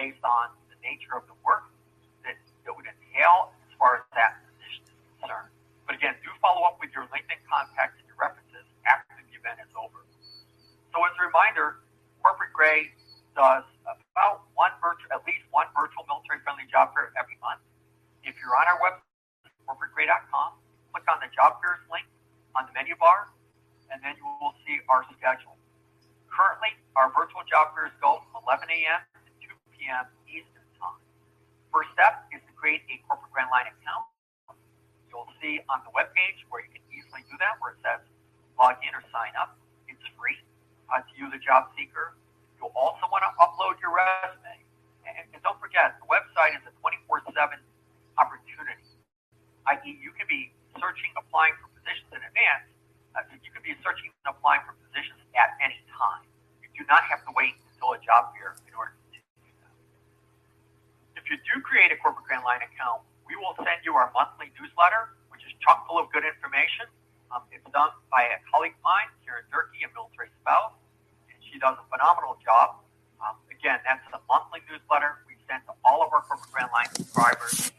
based 0.00 0.24
on 0.24 0.48
the 0.72 0.80
nature 0.80 1.12
of 1.12 1.28
the 1.28 1.36
work 1.44 1.68
that 2.24 2.40
it 2.40 2.72
would 2.72 2.88
entail 2.88 3.52
as 3.68 3.70
far 3.76 4.00
as 4.00 4.04
that 4.16 4.40
position 4.48 4.80
is 4.88 4.96
concerned. 5.20 5.52
But 5.84 6.00
again, 6.00 6.16
do 6.24 6.32
follow 6.40 6.64
up 6.64 6.80
with 6.80 6.88
your 6.96 7.04
LinkedIn 7.12 7.44
contacts 7.44 8.00
and 8.00 8.08
your 8.08 8.16
references 8.16 8.64
after 8.88 9.12
the 9.20 9.28
event 9.36 9.60
is 9.60 9.68
over. 9.76 10.00
So 10.96 11.04
as 11.04 11.12
a 11.20 11.28
reminder, 11.28 11.84
Corporate 12.24 12.56
Gray 12.56 12.96
does 13.36 13.68
about 13.84 14.48
one 14.56 14.72
virtual, 14.80 15.12
at 15.12 15.20
least 15.28 15.44
one 15.52 15.68
virtual 15.76 16.08
military-friendly 16.08 16.72
job 16.72 16.96
fair 16.96 17.12
every 17.20 17.36
month. 17.44 17.60
If 18.24 18.40
you're 18.40 18.56
on 18.56 18.64
our 18.72 18.80
website, 18.80 19.52
corporategray.com, 19.68 20.56
click 20.96 21.04
on 21.12 21.20
the 21.20 21.28
job 21.36 21.60
fairs 21.60 21.84
link 21.92 22.08
on 22.56 22.64
the 22.64 22.72
menu 22.72 22.96
bar, 22.96 23.28
and 23.92 24.00
then 24.00 24.16
you 24.16 24.24
will 24.40 24.56
see 24.64 24.80
our 24.88 25.04
schedule. 25.12 25.60
Currently, 26.32 26.72
our 26.96 27.12
virtual 27.12 27.44
job 27.44 27.76
fairs 27.76 27.92
go 28.00 28.24
from 28.32 28.40
11 28.48 28.64
a.m. 28.72 29.00
to 29.12 29.30
2 29.44 29.60
p.m. 29.80 30.04
Eastern 30.28 30.68
Time. 30.76 31.00
First 31.72 31.90
step 31.96 32.28
is 32.30 32.44
to 32.44 32.52
create 32.52 32.84
a 32.92 33.00
corporate 33.08 33.32
Gray 33.32 33.48
online 33.48 33.72
account. 33.72 34.04
You'll 35.08 35.32
see 35.40 35.64
on 35.72 35.80
the 35.88 35.90
webpage 35.96 36.44
where 36.52 36.60
you 36.60 36.70
can 36.70 36.84
easily 36.92 37.24
do 37.26 37.34
that, 37.40 37.56
where 37.58 37.74
it 37.74 37.80
says 37.80 38.04
log 38.60 38.76
in 38.84 38.92
or 38.92 39.02
sign 39.08 39.32
up. 39.34 39.56
It's 39.88 40.04
free 40.14 40.36
uh, 40.92 41.02
to 41.02 41.12
you, 41.16 41.32
the 41.32 41.40
job 41.40 41.72
seeker. 41.74 42.14
You'll 42.60 42.76
also 42.76 43.08
want 43.08 43.24
to 43.24 43.32
upload 43.40 43.80
your 43.80 43.90
resume. 43.96 44.60
And, 45.08 45.26
and 45.32 45.40
don't 45.42 45.58
forget, 45.58 45.96
the 45.98 46.06
website 46.06 46.54
is 46.54 46.62
a 46.68 46.72
24 46.84 47.26
7 47.32 47.56
opportunity, 48.20 48.84
i.e., 49.68 49.98
you 50.00 50.12
can 50.16 50.24
be 50.30 50.52
searching, 50.78 51.12
applying 51.18 51.52
for 51.60 51.68
positions 51.76 52.08
in 52.14 52.20
advance. 52.22 52.64
Uh, 53.12 53.26
you 53.42 53.50
can 53.50 53.60
be 53.60 53.74
searching 53.82 54.08
and 54.22 54.32
applying 54.32 54.62
for 54.64 54.72
positions 54.88 55.18
at 55.34 55.58
any 55.60 55.76
time. 55.90 56.24
You 56.62 56.70
do 56.72 56.82
not 56.86 57.02
have 57.10 57.20
to 57.26 57.32
wait 57.34 57.58
until 57.74 57.92
a 57.92 58.00
job 58.00 58.32
fair 58.32 58.54
in 58.64 58.72
order 58.72 58.94
to 58.94 59.18
do 59.18 59.20
that. 59.60 59.74
If 61.18 61.26
you 61.28 61.36
do 61.42 61.60
create 61.60 61.90
a 61.90 61.98
corporate 61.98 62.24
Gray 62.24 62.38
online 62.38 62.62
account, 62.62 63.02
we 63.26 63.34
will 63.36 63.54
send 63.62 63.82
you 63.86 63.94
our 63.94 64.10
monthly 64.14 64.50
newsletter, 64.58 65.14
which 65.30 65.42
is 65.46 65.52
chock 65.62 65.86
full 65.86 65.98
of 65.98 66.10
good 66.10 66.26
information. 66.26 66.86
Um, 67.30 67.46
it's 67.54 67.66
done 67.70 67.94
by 68.10 68.26
a 68.26 68.38
colleague 68.50 68.74
of 68.74 68.82
mine, 68.82 69.06
Karen 69.22 69.46
Durkee, 69.54 69.86
a 69.86 69.90
military 69.94 70.34
spouse, 70.42 70.74
and 71.30 71.38
she 71.46 71.62
does 71.62 71.78
a 71.78 71.86
phenomenal 71.86 72.34
job. 72.42 72.82
Um, 73.22 73.38
again, 73.50 73.78
that's 73.86 74.02
a 74.10 74.18
monthly 74.26 74.62
newsletter 74.66 75.22
we 75.30 75.38
send 75.46 75.62
to 75.70 75.74
all 75.86 76.02
of 76.02 76.10
our 76.10 76.26
corporate 76.26 76.50
Gray 76.50 76.66
online 76.66 76.90
subscribers. 76.90 77.70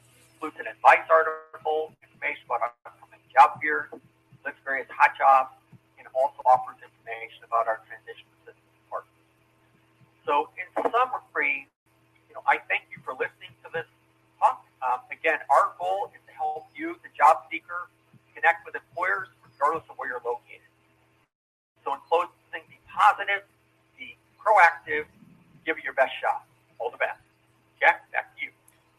Includes 0.42 0.58
an 0.58 0.74
advice 0.74 1.06
article, 1.06 1.94
information 2.02 2.42
about 2.50 2.74
upcoming 2.82 3.22
job 3.30 3.62
fairs, 3.62 3.94
lists 4.42 4.58
various 4.66 4.90
hot 4.90 5.14
jobs, 5.14 5.54
and 6.02 6.10
also 6.18 6.42
offers 6.50 6.82
information 6.82 7.46
about 7.46 7.70
our 7.70 7.78
transition 7.86 8.26
assistance 8.42 8.74
department. 8.82 9.22
So, 10.26 10.50
in 10.58 10.66
summary, 10.90 11.70
you 12.26 12.34
know, 12.34 12.42
I 12.50 12.58
thank 12.66 12.90
you 12.90 12.98
for 13.06 13.14
listening 13.14 13.54
to 13.62 13.70
this 13.70 13.86
talk. 14.42 14.66
Um, 14.82 15.06
again, 15.14 15.38
our 15.54 15.78
goal 15.78 16.10
is 16.10 16.22
to 16.26 16.34
help 16.34 16.74
you, 16.74 16.98
the 17.06 17.14
job 17.14 17.46
seeker, 17.54 17.94
connect 18.34 18.66
with 18.66 18.74
employers 18.74 19.30
regardless 19.46 19.86
of 19.94 20.02
where 20.02 20.10
you're 20.10 20.26
located. 20.26 20.66
So, 21.86 21.94
in 21.94 22.02
closing, 22.10 22.66
be 22.66 22.82
positive, 22.90 23.46
be 23.94 24.18
proactive, 24.42 25.06
give 25.70 25.78
it 25.78 25.86
your 25.86 25.94
best 25.94 26.18
shot. 26.18 26.50
All 26.82 26.90
the 26.90 26.98
best. 26.98 27.22
Jack, 27.78 28.10
back. 28.10 28.31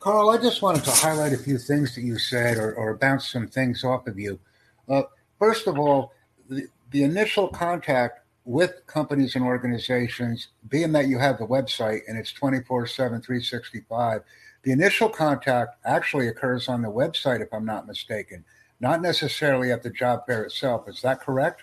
Carl, 0.02 0.30
I 0.30 0.36
just 0.36 0.62
wanted 0.62 0.82
to 0.82 0.90
highlight 0.90 1.32
a 1.32 1.38
few 1.38 1.58
things 1.58 1.94
that 1.94 2.00
you 2.00 2.18
said 2.18 2.58
or, 2.58 2.74
or 2.74 2.96
bounce 2.96 3.28
some 3.28 3.46
things 3.46 3.84
off 3.84 4.08
of 4.08 4.18
you. 4.18 4.40
Uh, 4.88 5.04
first 5.38 5.68
of 5.68 5.78
all, 5.78 6.12
the, 6.50 6.66
the 6.90 7.04
initial 7.04 7.46
contact 7.46 8.18
with 8.44 8.84
companies 8.88 9.36
and 9.36 9.44
organizations, 9.44 10.48
being 10.68 10.90
that 10.90 11.06
you 11.06 11.20
have 11.20 11.38
the 11.38 11.46
website 11.46 12.00
and 12.08 12.18
it's 12.18 12.32
24 12.32 12.88
7, 12.88 13.22
365, 13.22 14.22
the 14.64 14.72
initial 14.72 15.08
contact 15.08 15.76
actually 15.84 16.26
occurs 16.26 16.68
on 16.68 16.82
the 16.82 16.90
website, 16.90 17.40
if 17.40 17.54
I'm 17.54 17.64
not 17.64 17.86
mistaken, 17.86 18.44
not 18.80 19.02
necessarily 19.02 19.70
at 19.70 19.84
the 19.84 19.90
job 19.90 20.26
fair 20.26 20.42
itself. 20.42 20.88
Is 20.88 21.00
that 21.02 21.20
correct? 21.20 21.62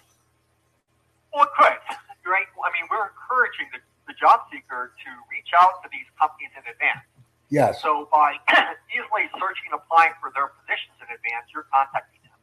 Well, 1.34 1.46
could, 1.58 1.76
right? 2.26 2.48
I 2.56 2.72
mean, 2.72 2.88
we're 2.90 3.04
encouraging 3.04 3.68
the, 3.74 3.80
the 4.08 4.14
job 4.18 4.44
seeker 4.50 4.94
to 4.96 5.10
reach 5.30 5.52
out 5.62 5.84
to 5.84 5.90
these 5.92 6.08
companies 6.18 6.52
in 6.56 6.64
advance. 6.72 7.04
Yes. 7.50 7.82
So 7.82 8.08
by 8.14 8.38
easily 8.94 9.26
searching 9.42 9.74
and 9.74 9.82
applying 9.82 10.14
for 10.22 10.30
their 10.38 10.54
positions 10.62 10.98
in 11.02 11.10
advance, 11.10 11.50
you're 11.50 11.66
contacting 11.74 12.22
them. 12.22 12.38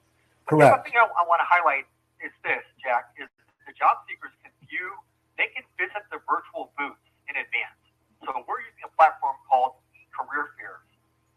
Correct. 0.50 0.66
The 0.66 0.74
other 0.74 0.82
thing 0.82 0.98
I, 0.98 1.06
I 1.06 1.22
want 1.30 1.38
to 1.42 1.48
highlight 1.48 1.86
is 2.18 2.34
this, 2.42 2.62
Jack, 2.82 3.14
is 3.14 3.30
the 3.66 3.74
job 3.74 4.02
seekers 4.10 4.34
can 4.42 4.50
view, 4.66 4.98
they 5.38 5.50
can 5.54 5.62
visit 5.78 6.02
the 6.10 6.18
virtual 6.26 6.74
booths 6.74 7.02
in 7.30 7.38
advance. 7.38 7.78
So 8.26 8.34
we're 8.46 8.62
using 8.66 8.82
a 8.82 8.92
platform 8.98 9.38
called 9.46 9.78
Career 10.10 10.50
Fairs. 10.58 10.82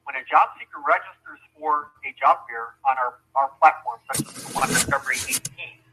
When 0.10 0.18
a 0.18 0.26
job 0.26 0.50
seeker 0.58 0.82
registers 0.82 1.38
for 1.54 1.94
a 2.02 2.10
job 2.18 2.50
fair 2.50 2.74
on 2.90 2.98
our, 2.98 3.22
our 3.38 3.54
platform, 3.62 4.02
such 4.10 4.26
as 4.26 4.34
the 4.34 4.50
one 4.58 4.66
on 4.66 4.82
February 4.90 5.22
18th, 5.22 5.86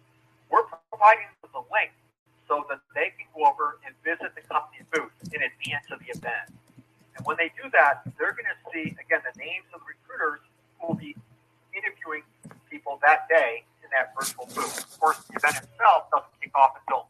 we're 0.49 0.65
providing 0.89 1.29
them 1.45 1.53
the 1.53 1.65
link 1.69 1.93
so 2.49 2.65
that 2.73 2.81
they 2.97 3.13
can 3.13 3.29
go 3.37 3.45
over 3.45 3.77
and 3.85 3.93
visit 4.01 4.33
the 4.33 4.45
company's 4.49 4.89
booth 4.89 5.13
in 5.37 5.45
advance 5.45 5.85
of 5.93 6.01
the 6.01 6.09
event. 6.17 6.49
And 7.17 7.25
when 7.25 7.37
they 7.41 7.49
do 7.57 7.69
that, 7.73 8.05
they're 8.21 8.37
going 8.37 8.49
to 8.49 8.59
see, 8.73 8.93
again, 9.01 9.25
the 9.25 9.33
names 9.41 9.65
of 9.73 9.81
the 9.81 9.89
recruiters 9.89 10.45
who 10.79 10.93
will 10.93 11.01
be 11.01 11.17
interviewing 11.73 12.23
people 12.69 13.01
that 13.01 13.29
day 13.29 13.65
in 13.81 13.89
that 13.97 14.13
virtual 14.13 14.45
booth. 14.53 14.85
Of 14.85 15.01
course, 15.01 15.19
the 15.33 15.41
event 15.41 15.65
itself 15.65 16.13
doesn't 16.13 16.35
kick 16.41 16.53
off 16.53 16.77
until 16.85 17.09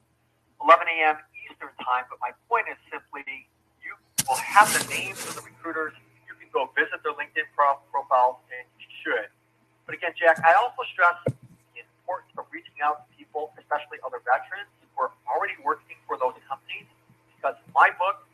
11 0.63 0.87
a.m. 0.99 1.17
Eastern 1.47 1.75
time, 1.83 2.07
but 2.11 2.23
my 2.23 2.31
point 2.47 2.71
is 2.71 2.79
simply 2.91 3.47
you 3.83 3.95
will 4.29 4.39
have 4.39 4.71
the 4.71 4.85
names 4.91 5.19
of 5.27 5.35
the 5.35 5.43
recruiters. 5.43 5.95
You 6.27 6.35
can 6.39 6.49
go 6.55 6.71
visit 6.79 7.03
their 7.03 7.15
LinkedIn 7.15 7.51
pro- 7.55 7.83
profiles, 7.91 8.39
and 8.55 8.67
you 8.79 8.89
should. 9.03 9.27
But 9.87 9.95
again, 9.99 10.15
Jack, 10.19 10.43
I 10.43 10.55
also 10.55 10.83
stress 10.91 11.19
the 11.27 11.81
importance 11.83 12.35
of 12.39 12.47
reaching 12.51 12.79
out 12.83 13.07
to 13.07 13.07
people, 13.15 13.55
especially 13.59 13.99
other 14.07 14.23
veterans 14.23 14.71
who 14.83 14.87
are 15.03 15.11
already 15.31 15.55
working 15.63 15.99
for 16.07 16.19
those 16.19 16.35
companies, 16.47 16.87
because 17.39 17.55
in 17.63 17.71
my 17.75 17.91
book, 17.99 18.27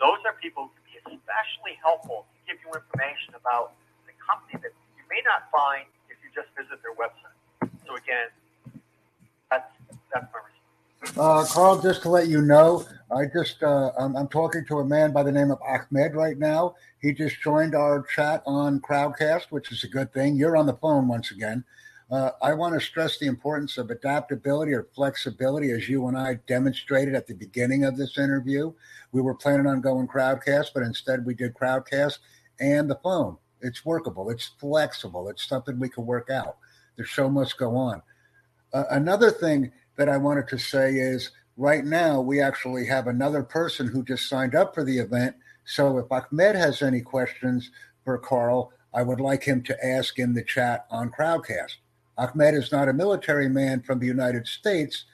those 0.00 0.20
are 0.24 0.34
people 0.40 0.72
who 0.72 0.78
especially 1.06 1.76
helpful 1.82 2.26
to 2.28 2.38
give 2.48 2.60
you 2.64 2.72
information 2.72 3.36
about 3.36 3.76
the 4.06 4.14
company 4.20 4.60
that 4.62 4.72
you 4.96 5.04
may 5.08 5.20
not 5.24 5.48
find 5.52 5.86
if 6.08 6.16
you 6.24 6.30
just 6.32 6.48
visit 6.56 6.80
their 6.80 6.96
website. 6.96 7.36
So 7.86 7.96
again, 7.96 8.28
that's 9.50 9.68
that's 10.12 10.26
my 10.32 10.40
response. 10.40 10.64
Uh, 11.16 11.44
Carl, 11.52 11.82
just 11.82 12.02
to 12.02 12.08
let 12.08 12.28
you 12.28 12.40
know, 12.40 12.84
I 13.10 13.26
just 13.26 13.62
uh, 13.62 13.92
I'm, 13.98 14.16
I'm, 14.16 14.28
talking 14.28 14.64
to 14.68 14.78
a 14.78 14.84
man 14.84 15.12
by 15.12 15.22
the 15.22 15.32
name 15.32 15.50
of 15.50 15.58
Ahmed 15.60 16.14
right 16.14 16.38
now. 16.38 16.74
He 17.00 17.12
just 17.12 17.40
joined 17.42 17.74
our 17.74 18.02
chat 18.02 18.42
on 18.46 18.80
Crowdcast, 18.80 19.46
which 19.50 19.70
is 19.70 19.84
a 19.84 19.88
good 19.88 20.12
thing. 20.12 20.36
You're 20.36 20.56
on 20.56 20.66
the 20.66 20.74
phone 20.74 21.06
once 21.06 21.30
again. 21.30 21.64
Uh, 22.10 22.30
I 22.42 22.52
want 22.52 22.74
to 22.74 22.84
stress 22.84 23.18
the 23.18 23.26
importance 23.26 23.78
of 23.78 23.90
adaptability 23.90 24.72
or 24.72 24.88
flexibility, 24.94 25.70
as 25.70 25.88
you 25.88 26.06
and 26.06 26.16
I 26.16 26.34
demonstrated 26.46 27.14
at 27.14 27.26
the 27.26 27.34
beginning 27.34 27.84
of 27.84 27.96
this 27.96 28.18
interview. 28.18 28.72
We 29.12 29.22
were 29.22 29.34
planning 29.34 29.66
on 29.66 29.80
going 29.80 30.06
Crowdcast, 30.06 30.68
but 30.74 30.82
instead 30.82 31.24
we 31.24 31.34
did 31.34 31.54
Crowdcast 31.54 32.18
and 32.60 32.90
the 32.90 33.00
phone. 33.02 33.38
It's 33.62 33.84
workable. 33.84 34.28
It's 34.28 34.50
flexible. 34.60 35.28
It's 35.28 35.48
something 35.48 35.78
we 35.78 35.88
can 35.88 36.04
work 36.04 36.28
out. 36.28 36.58
The 36.96 37.04
show 37.04 37.30
must 37.30 37.56
go 37.56 37.74
on. 37.76 38.02
Uh, 38.72 38.84
another 38.90 39.30
thing 39.30 39.72
that 39.96 40.08
I 40.08 40.18
wanted 40.18 40.48
to 40.48 40.58
say 40.58 40.92
is 40.92 41.30
right 41.56 41.84
now 41.84 42.20
we 42.20 42.40
actually 42.40 42.86
have 42.86 43.06
another 43.06 43.42
person 43.42 43.88
who 43.88 44.04
just 44.04 44.28
signed 44.28 44.54
up 44.54 44.74
for 44.74 44.84
the 44.84 44.98
event. 44.98 45.36
So 45.64 45.96
if 45.98 46.12
Ahmed 46.12 46.56
has 46.56 46.82
any 46.82 47.00
questions 47.00 47.70
for 48.04 48.18
Carl, 48.18 48.72
I 48.92 49.02
would 49.02 49.20
like 49.20 49.44
him 49.44 49.62
to 49.62 49.86
ask 49.86 50.18
in 50.18 50.34
the 50.34 50.44
chat 50.44 50.86
on 50.90 51.10
Crowdcast. 51.10 51.76
Ahmed 52.16 52.54
is 52.54 52.70
not 52.70 52.88
a 52.88 52.92
military 52.92 53.48
man 53.48 53.80
from 53.80 53.98
the 53.98 54.06
United 54.06 54.46
States, 54.46 55.04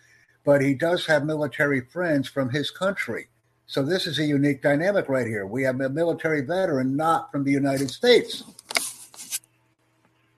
but 0.44 0.60
he 0.60 0.74
does 0.74 1.06
have 1.06 1.24
military 1.24 1.80
friends 1.80 2.28
from 2.28 2.50
his 2.50 2.70
country. 2.70 3.28
So 3.66 3.82
this 3.82 4.06
is 4.06 4.18
a 4.18 4.24
unique 4.24 4.62
dynamic 4.62 5.08
right 5.08 5.26
here. 5.26 5.46
We 5.46 5.62
have 5.62 5.80
a 5.80 5.88
military 5.88 6.42
veteran 6.42 6.96
not 6.96 7.30
from 7.30 7.44
the 7.44 7.52
United 7.52 7.90
States. 7.90 8.42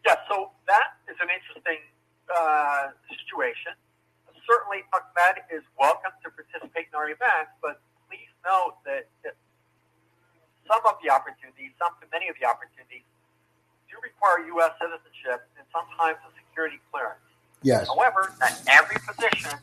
Yeah, 0.07 0.17
so 0.29 0.51
that 0.69 1.01
is 1.09 1.17
an 1.19 1.29
interesting 1.33 1.81
uh, 2.29 2.93
situation. 3.09 3.73
Certainly, 4.47 4.85
Ahmed 4.93 5.49
is 5.51 5.63
welcome 5.79 6.13
to 6.23 6.31
participate 6.31 6.93
in 6.93 6.95
our 6.95 7.09
events, 7.09 7.57
but 7.63 7.81
please 8.11 8.29
note 8.45 8.77
that, 8.85 9.09
some 10.69 10.83
of 10.87 10.95
the 11.03 11.11
opportunities, 11.11 11.75
some 11.81 11.91
many 12.13 12.29
of 12.29 12.37
the 12.39 12.47
opportunities, 12.47 13.03
do 13.91 13.97
require 14.01 14.45
U.S. 14.61 14.73
citizenship 14.77 15.49
and 15.57 15.67
sometimes 15.73 16.21
a 16.25 16.42
security 16.53 16.77
clearance. 16.93 17.25
Yes. 17.65 17.89
However, 17.89 18.29
not 18.37 18.53
every 18.69 19.01
position, 19.09 19.57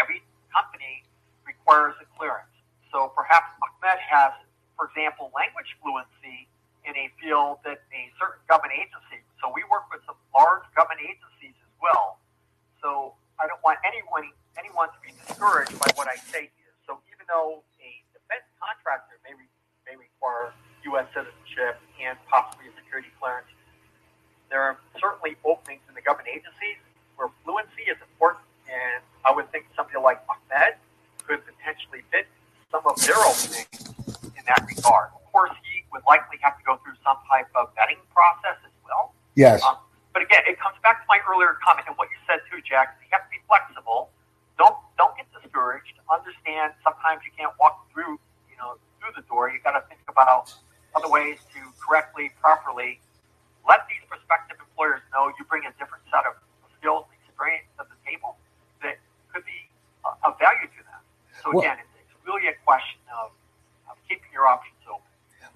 every 0.00 0.24
company 0.48 1.04
requires 1.44 1.92
a 2.00 2.08
clearance. 2.16 2.48
So 2.88 3.12
perhaps 3.12 3.52
Ahmed 3.60 4.00
has, 4.00 4.32
for 4.80 4.88
example, 4.88 5.28
language 5.36 5.68
fluency 5.84 6.48
in 6.88 6.96
a 6.96 7.12
field 7.20 7.60
that 7.68 7.84
a 7.92 8.02
certain 8.16 8.40
government 8.48 8.80
agency. 8.80 9.20
So 9.44 9.52
we 9.52 9.60
work 9.68 9.84
with 9.92 10.00
some 10.08 10.16
large 10.32 10.64
government 10.72 11.04
agencies 11.04 11.52
as 11.60 11.72
well. 11.84 12.16
So 12.80 13.12
I 13.36 13.44
don't 13.44 13.60
want 13.60 13.76
anyone 13.84 14.32
anyone 14.58 14.88
to 14.90 14.98
be 15.04 15.12
discouraged 15.14 15.76
by 15.78 15.92
what 15.94 16.08
I 16.08 16.16
say 16.32 16.50
here. 16.56 16.74
So 16.88 16.98
even 17.12 17.28
though 17.28 17.62
a 17.78 17.90
defense 18.10 18.44
contractor 18.58 19.20
may 19.22 19.36
re, 19.36 19.46
may 19.86 19.94
require 19.94 20.50
U.S. 20.90 21.06
citizenship 21.14 21.78
and 22.02 22.18
possibly 22.26 22.66
a 22.66 22.74
security 22.80 23.12
clearance. 23.20 23.46
There 24.50 24.60
are 24.60 24.76
certainly 24.98 25.38
openings 25.46 25.86
in 25.86 25.94
the 25.94 26.02
government 26.02 26.28
agencies 26.34 26.82
where 27.14 27.30
fluency 27.46 27.86
is 27.86 28.00
important, 28.02 28.42
and 28.66 28.98
I 29.22 29.30
would 29.30 29.46
think 29.54 29.70
somebody 29.78 30.02
like 30.02 30.18
Ahmed 30.26 30.74
could 31.22 31.44
potentially 31.46 32.02
fit 32.10 32.26
some 32.72 32.82
of 32.82 32.98
their 32.98 33.20
openings 33.20 33.94
in 34.34 34.42
that 34.50 34.66
regard. 34.66 35.14
Of 35.14 35.22
course, 35.30 35.54
he 35.62 35.86
would 35.94 36.02
likely 36.08 36.42
have 36.42 36.58
to 36.58 36.64
go 36.66 36.82
through 36.82 36.98
some 37.06 37.20
type 37.30 37.46
of 37.54 37.70
vetting 37.78 38.02
process 38.10 38.58
as 38.66 38.74
well. 38.82 39.14
Yes. 39.34 39.62
Uh, 39.62 39.70
Um, 39.70 39.76
but 40.12 40.22
again, 40.22 40.42
it 40.46 40.58
comes 40.58 40.74
back 40.82 41.00
to 41.02 41.06
my 41.08 41.20
earlier 41.30 41.54
comment 41.62 41.86
and 41.86 41.96
what 41.96 42.10
you 42.10 42.18
said 42.26 42.40
too, 42.50 42.58
Jack. 42.66 42.98
You 43.02 43.08
have 43.12 43.24
to 43.24 43.30
be 43.30 43.38
flexible. 43.46 44.10
Don't 44.58 44.74
don't 44.98 45.14
get 45.16 45.26
discouraged. 45.30 45.94
Understand 46.10 46.74
sometimes 46.82 47.22
you 47.24 47.30
can't 47.38 47.54
walk 47.62 47.86
through 47.94 48.18
you 48.50 48.58
know 48.58 48.74
through 48.98 49.14
the 49.14 49.22
door. 49.30 49.48
You 49.50 49.62
got 49.62 49.78
to 49.78 49.86
think 49.86 50.02
about 50.08 50.50
other 50.96 51.08
ways 51.08 51.38
to 51.54 51.60
correctly, 51.78 52.32
properly 52.42 53.00
let 53.68 53.86
these 53.86 54.02
prospective 54.10 54.58
employers 54.58 55.00
know 55.14 55.30
you 55.38 55.44
bring 55.46 55.62
a 55.64 55.72
different 55.78 56.02
set 56.10 56.26
of 56.26 56.34
skills 56.78 57.06
and 57.06 57.14
experience 57.22 57.66
to 57.78 57.86
the 57.86 57.98
table 58.02 58.34
that 58.82 58.98
could 59.32 59.44
be 59.46 59.70
of 60.26 60.34
value 60.42 60.66
to 60.66 60.80
them. 60.90 61.00
So 61.42 61.54
again, 61.54 61.78
well, 61.78 61.86
it's, 61.86 61.94
it's 62.02 62.14
really 62.26 62.48
a 62.48 62.56
question 62.66 62.98
of, 63.14 63.30
of 63.86 63.96
keeping 64.08 64.28
your 64.32 64.46
options 64.50 64.80
open. 64.88 65.06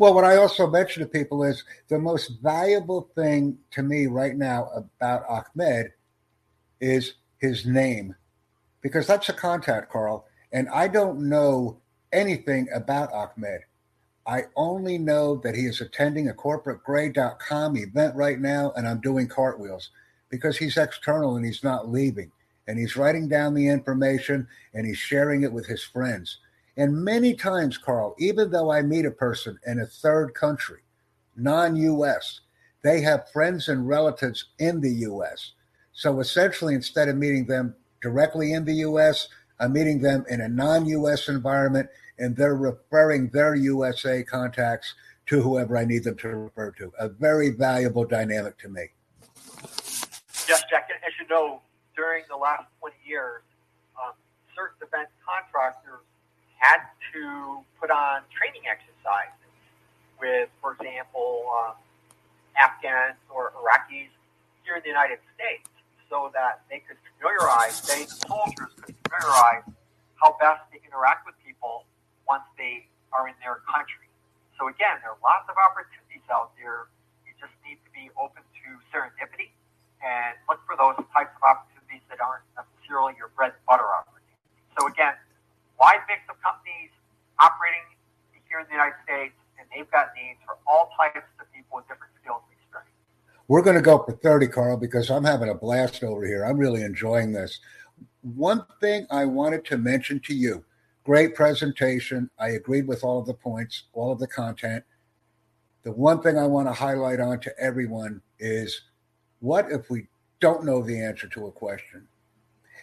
Well, 0.04 0.12
what 0.12 0.24
I 0.24 0.36
also 0.36 0.66
mention 0.66 1.02
to 1.02 1.08
people 1.08 1.42
is 1.44 1.64
the 1.88 1.98
most 1.98 2.32
valuable 2.42 3.08
thing 3.14 3.56
to 3.70 3.82
me 3.82 4.04
right 4.06 4.36
now 4.36 4.68
about 5.00 5.24
Ahmed 5.26 5.92
is 6.78 7.14
his 7.38 7.64
name, 7.64 8.14
because 8.82 9.06
that's 9.06 9.30
a 9.30 9.32
contact, 9.32 9.90
Carl. 9.90 10.26
And 10.52 10.68
I 10.68 10.88
don't 10.88 11.30
know 11.30 11.78
anything 12.12 12.68
about 12.74 13.14
Ahmed. 13.14 13.62
I 14.26 14.42
only 14.56 14.98
know 14.98 15.36
that 15.36 15.54
he 15.54 15.64
is 15.64 15.80
attending 15.80 16.28
a 16.28 16.34
corporategray.com 16.34 17.78
event 17.78 18.14
right 18.14 18.38
now, 18.38 18.74
and 18.76 18.86
I'm 18.86 19.00
doing 19.00 19.26
cartwheels 19.26 19.88
because 20.28 20.58
he's 20.58 20.76
external 20.76 21.36
and 21.36 21.46
he's 21.46 21.64
not 21.64 21.90
leaving. 21.90 22.30
And 22.68 22.78
he's 22.78 22.94
writing 22.94 23.26
down 23.26 23.54
the 23.54 23.68
information 23.68 24.48
and 24.74 24.86
he's 24.86 24.98
sharing 24.98 25.44
it 25.44 25.52
with 25.54 25.64
his 25.66 25.82
friends. 25.82 26.40
And 26.76 27.04
many 27.04 27.34
times, 27.34 27.78
Carl, 27.78 28.16
even 28.18 28.50
though 28.50 28.70
I 28.72 28.82
meet 28.82 29.04
a 29.04 29.10
person 29.10 29.58
in 29.66 29.80
a 29.80 29.86
third 29.86 30.34
country, 30.34 30.80
non 31.36 31.76
US, 31.76 32.40
they 32.82 33.00
have 33.02 33.30
friends 33.32 33.68
and 33.68 33.88
relatives 33.88 34.46
in 34.58 34.80
the 34.80 34.90
US. 35.08 35.52
So 35.92 36.20
essentially, 36.20 36.74
instead 36.74 37.08
of 37.08 37.16
meeting 37.16 37.46
them 37.46 37.74
directly 38.02 38.52
in 38.52 38.64
the 38.64 38.74
US, 38.88 39.28
I'm 39.60 39.72
meeting 39.72 40.00
them 40.00 40.24
in 40.28 40.40
a 40.40 40.48
non 40.48 40.86
US 40.86 41.28
environment 41.28 41.88
and 42.18 42.36
they're 42.36 42.56
referring 42.56 43.28
their 43.28 43.54
USA 43.54 44.22
contacts 44.22 44.94
to 45.26 45.40
whoever 45.40 45.76
I 45.76 45.84
need 45.84 46.04
them 46.04 46.16
to 46.18 46.28
refer 46.28 46.70
to. 46.72 46.92
A 46.98 47.08
very 47.08 47.50
valuable 47.50 48.04
dynamic 48.04 48.58
to 48.58 48.68
me. 48.68 48.88
Yes, 50.48 50.62
Jack. 50.68 50.90
As 51.06 51.12
you 51.18 51.26
know, 51.28 51.62
during 51.96 52.24
the 52.28 52.36
last 52.36 52.64
20 52.80 52.94
years, 53.06 53.42
um, 53.96 54.12
certain 54.54 54.76
defense 54.80 55.08
contractors 55.24 55.93
had 56.64 56.80
to 57.12 57.60
put 57.76 57.92
on 57.92 58.24
training 58.32 58.64
exercises 58.64 59.36
with, 60.16 60.48
for 60.64 60.72
example, 60.80 61.44
um, 61.52 61.76
Afghans 62.56 63.20
or 63.28 63.52
Iraqis 63.60 64.08
here 64.64 64.80
in 64.80 64.82
the 64.82 64.88
United 64.88 65.20
States 65.36 65.68
so 66.08 66.32
that 66.32 66.64
they 66.72 66.80
could 66.80 66.96
familiarize, 67.04 67.84
they, 67.84 68.08
the 68.08 68.16
soldiers 68.24 68.72
could 68.80 68.96
familiarize 69.04 69.68
how 70.16 70.32
best 70.40 70.64
to 70.72 70.80
interact 70.80 71.28
with 71.28 71.36
people 71.44 71.84
once 72.24 72.48
they 72.56 72.88
are 73.12 73.28
in 73.28 73.36
their 73.44 73.60
country. 73.68 74.08
So 74.56 74.72
again, 74.72 75.04
there 75.04 75.12
are 75.12 75.20
lots 75.20 75.44
of 75.52 75.60
opportunities 75.60 76.24
out 76.32 76.56
there. 76.56 76.88
You 77.28 77.36
just 77.36 77.52
need 77.60 77.76
to 77.84 77.90
be 77.92 78.08
open 78.16 78.40
to 78.40 78.66
serendipity 78.88 79.52
and 80.00 80.32
look 80.48 80.64
for 80.64 80.80
those 80.80 80.96
types 81.12 81.34
of 81.36 81.42
opportunities 81.44 82.00
that 82.08 82.24
aren't 82.24 82.46
necessarily 82.56 83.12
your 83.20 83.28
bread 83.36 83.52
and 83.52 83.64
butter 83.68 83.84
opportunities. 83.84 84.48
So 84.78 84.88
again, 84.88 85.18
wide 85.80 86.02
mix 86.08 86.22
of 86.28 86.40
companies 86.42 86.90
operating 87.38 87.82
here 88.48 88.60
in 88.60 88.66
the 88.66 88.76
United 88.76 88.98
States, 89.04 89.34
and 89.58 89.66
they've 89.74 89.90
got 89.90 90.14
needs 90.14 90.38
for 90.46 90.56
all 90.66 90.90
types 90.98 91.26
of 91.40 91.46
people 91.52 91.78
with 91.78 91.88
different 91.88 92.12
skills 92.20 92.42
and 92.46 92.54
experience. 92.58 92.94
We're 93.48 93.62
going 93.62 93.76
to 93.76 93.82
go 93.82 93.98
for 94.02 94.12
30, 94.12 94.48
Carl, 94.48 94.76
because 94.76 95.10
I'm 95.10 95.24
having 95.24 95.48
a 95.48 95.54
blast 95.54 96.04
over 96.04 96.26
here. 96.26 96.44
I'm 96.44 96.58
really 96.58 96.82
enjoying 96.82 97.32
this. 97.32 97.60
One 98.22 98.64
thing 98.80 99.06
I 99.10 99.24
wanted 99.24 99.64
to 99.66 99.78
mention 99.78 100.20
to 100.20 100.34
you 100.34 100.64
Great 101.04 101.34
presentation. 101.34 102.30
I 102.38 102.50
agreed 102.50 102.88
with 102.88 103.04
all 103.04 103.20
of 103.20 103.26
the 103.26 103.34
points, 103.34 103.84
all 103.92 104.10
of 104.10 104.18
the 104.18 104.26
content. 104.26 104.84
The 105.82 105.92
one 105.92 106.22
thing 106.22 106.38
I 106.38 106.46
want 106.46 106.66
to 106.66 106.72
highlight 106.72 107.20
on 107.20 107.40
to 107.40 107.58
everyone 107.60 108.22
is 108.38 108.80
what 109.40 109.70
if 109.70 109.90
we 109.90 110.06
don't 110.40 110.64
know 110.64 110.82
the 110.82 110.98
answer 110.98 111.28
to 111.28 111.46
a 111.46 111.52
question? 111.52 112.08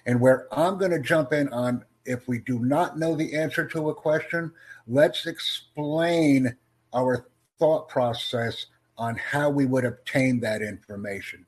And 0.06 0.22
where 0.22 0.48
I'm 0.52 0.78
going 0.78 0.92
to 0.92 1.00
jump 1.00 1.34
in 1.34 1.50
on 1.50 1.84
if 2.06 2.28
we 2.28 2.40
do 2.40 2.60
not 2.60 2.98
know 2.98 3.16
the 3.16 3.36
answer 3.36 3.66
to 3.68 3.90
a 3.90 3.96
question, 3.96 4.52
let's 4.88 5.26
explain 5.26 6.56
our 6.94 7.28
thought 7.60 7.90
process 7.90 8.68
on 8.98 9.16
how 9.16 9.50
we 9.50 9.66
would 9.66 9.86
obtain 9.86 10.40
that 10.42 10.62
information. 10.62 11.46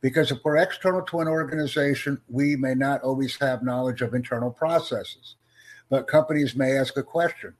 Because 0.00 0.30
if 0.30 0.38
we're 0.44 0.58
external 0.58 1.02
to 1.02 1.20
an 1.20 1.28
organization, 1.28 2.20
we 2.28 2.56
may 2.56 2.74
not 2.74 3.02
always 3.02 3.36
have 3.40 3.62
knowledge 3.62 4.02
of 4.02 4.14
internal 4.14 4.50
processes 4.50 5.36
but 5.90 6.08
companies 6.08 6.56
may 6.56 6.76
ask 6.76 6.96
a 6.96 7.02
question. 7.02 7.54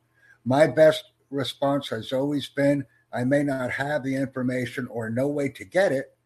My 0.44 0.66
best 0.66 1.04
response 1.30 1.88
has 1.90 2.12
always 2.12 2.48
been 2.48 2.84
I 3.12 3.24
may 3.24 3.44
not 3.44 3.70
have 3.70 4.02
the 4.02 4.16
information 4.16 4.88
or 4.88 5.08
no 5.08 5.28
way 5.28 5.48
to 5.50 5.64
get 5.64 5.92
it, 5.92 6.16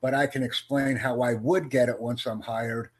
but 0.00 0.14
I 0.14 0.28
can 0.28 0.44
explain 0.44 0.96
how 0.96 1.20
I 1.20 1.34
would 1.34 1.70
get 1.70 1.88
it 1.88 2.00
once 2.00 2.24
I'm 2.24 2.40
hired, 2.40 2.90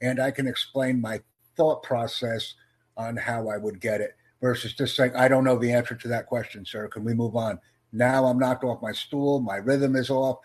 and 0.00 0.18
I 0.20 0.32
can 0.32 0.48
explain 0.48 1.00
my 1.00 1.22
thought 1.56 1.82
process 1.82 2.54
on 2.96 3.16
how 3.16 3.48
I 3.48 3.56
would 3.56 3.80
get 3.80 4.00
it 4.00 4.16
versus 4.40 4.74
just 4.74 4.96
saying, 4.96 5.12
I 5.16 5.28
don't 5.28 5.44
know 5.44 5.58
the 5.58 5.72
answer 5.72 5.94
to 5.94 6.08
that 6.08 6.26
question, 6.26 6.64
sir. 6.64 6.88
Can 6.88 7.04
we 7.04 7.14
move 7.14 7.36
on? 7.36 7.58
Now 7.92 8.26
I'm 8.26 8.38
knocked 8.38 8.64
off 8.64 8.82
my 8.82 8.92
stool, 8.92 9.40
my 9.40 9.56
rhythm 9.56 9.96
is 9.96 10.10
off, 10.10 10.38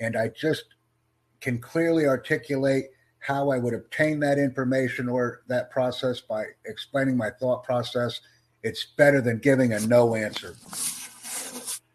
and 0.00 0.16
I 0.16 0.28
just 0.28 0.64
can 1.40 1.58
clearly 1.58 2.06
articulate 2.06 2.86
how 3.18 3.50
I 3.50 3.58
would 3.58 3.74
obtain 3.74 4.20
that 4.20 4.38
information 4.38 5.08
or 5.08 5.42
that 5.48 5.70
process 5.70 6.20
by 6.20 6.44
explaining 6.66 7.16
my 7.16 7.30
thought 7.30 7.64
process. 7.64 8.20
It's 8.62 8.84
better 8.96 9.20
than 9.20 9.38
giving 9.38 9.72
a 9.72 9.80
no 9.80 10.14
answer. 10.14 10.56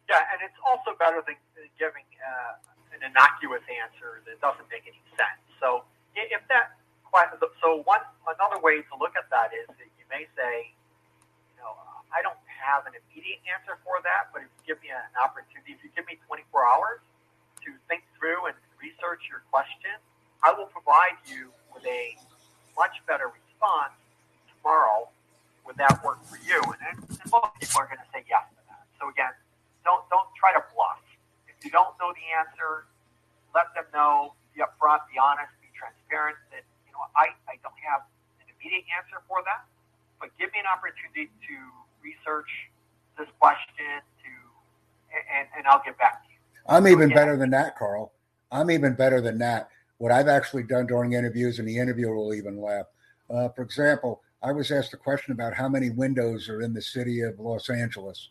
Yeah, 0.09 0.25
and 0.33 0.41
it's 0.41 0.57
also 0.67 0.97
better 0.97 1.21
than 1.25 1.35
giving 1.77 2.05
uh, 2.17 2.57
an 2.93 3.09
innocuous 3.09 3.61
answer 3.69 4.21
that 4.25 4.41
doesn't 4.41 4.65
make 4.69 4.83
any 4.85 5.01
sense. 5.17 5.41
So 5.59 5.83
if 6.15 6.41
that 6.49 6.78
so 7.61 7.81
one 7.85 8.01
another 8.25 8.61
way 8.61 8.81
to 8.81 8.93
look 8.97 9.13
at 9.17 9.29
that 9.29 9.51
is 9.53 9.67
that 9.67 9.89
you 9.97 10.05
may 10.09 10.25
say, 10.37 10.71
you 11.51 11.57
know, 11.61 11.75
I 12.13 12.21
don't 12.21 12.39
have 12.47 12.85
an 12.85 12.93
immediate 12.93 13.41
answer 13.49 13.77
for 13.85 14.01
that, 14.05 14.29
but 14.33 14.45
if 14.45 14.49
you 14.61 14.75
give 14.75 14.79
me 14.81 14.89
an 14.89 15.13
opportunity, 15.17 15.73
if 15.73 15.81
you 15.83 15.89
give 15.93 16.05
me 16.05 16.17
24 16.25 16.45
hours 16.65 17.01
to 17.65 17.69
think 17.89 18.05
through 18.17 18.49
and 18.49 18.55
research 18.81 19.27
your 19.29 19.43
question, 19.51 19.93
I 20.41 20.55
will 20.55 20.71
provide 20.71 21.19
you 21.27 21.51
with 21.73 21.83
a 21.85 22.15
much 22.77 22.95
better 23.05 23.27
response 23.27 23.93
tomorrow. 24.55 25.11
Would 25.67 25.77
that 25.77 26.01
work 26.01 26.23
for 26.25 26.39
you? 26.41 26.57
And, 26.63 26.97
and 27.03 27.19
most 27.29 27.53
people 27.59 27.77
are 27.83 27.89
going 27.91 28.01
to 28.01 28.09
say 28.15 28.23
yes 28.25 28.47
to 28.55 28.61
that. 28.71 28.87
So 28.97 29.11
again, 29.11 29.35
don't 29.85 30.01
don't 30.09 30.25
try 30.33 30.55
to 30.55 30.63
bluff. 30.73 31.03
If 31.45 31.61
you 31.61 31.69
don't 31.69 31.93
know 32.01 32.09
the 32.15 32.25
answer, 32.39 32.89
let 33.53 33.69
them 33.77 33.85
know. 33.93 34.33
Be 34.55 34.65
upfront. 34.65 35.05
Be 35.11 35.21
honest. 35.21 35.53
Be 35.61 35.69
transparent. 35.77 36.41
That 36.49 36.65
you 36.87 36.91
know 36.95 37.05
I 37.13 37.37
I 37.45 37.61
don't 37.61 37.77
have 37.85 38.01
an 38.41 38.48
immediate 38.59 38.85
answer 38.91 39.23
for 39.27 39.39
that, 39.47 39.63
but 40.19 40.29
give 40.37 40.51
me 40.51 40.59
an 40.59 40.67
opportunity 40.67 41.31
to 41.47 41.55
research 42.03 42.51
this 43.17 43.27
question 43.39 44.03
to 44.23 44.29
and, 45.09 45.47
and 45.57 45.67
I'll 45.67 45.81
get 45.83 45.97
back 45.97 46.23
to 46.23 46.29
you. 46.29 46.37
I'm 46.67 46.87
even 46.87 47.09
better 47.09 47.35
than 47.35 47.49
that, 47.51 47.77
Carl. 47.77 48.13
I'm 48.51 48.69
even 48.69 48.93
better 48.93 49.21
than 49.21 49.39
that 49.39 49.69
what 49.99 50.11
I've 50.13 50.27
actually 50.27 50.63
done 50.63 50.87
during 50.87 51.13
interviews, 51.13 51.59
and 51.59 51.67
the 51.67 51.77
interviewer 51.77 52.15
will 52.15 52.33
even 52.33 52.59
laugh. 52.59 52.85
Uh, 53.29 53.49
for 53.49 53.61
example, 53.61 54.21
I 54.41 54.51
was 54.53 54.71
asked 54.71 54.93
a 54.93 54.97
question 54.97 55.33
about 55.33 55.53
how 55.53 55.67
many 55.67 55.89
windows 55.89 56.49
are 56.49 56.61
in 56.61 56.73
the 56.73 56.81
city 56.81 57.21
of 57.21 57.39
Los 57.39 57.69
Angeles. 57.69 58.29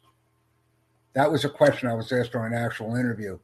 That 1.13 1.31
was 1.31 1.45
a 1.45 1.51
question 1.51 1.89
I 1.89 1.95
was 1.95 2.11
asked 2.11 2.33
during 2.33 2.55
an 2.55 2.59
actual 2.59 2.97
interview. 2.97 3.39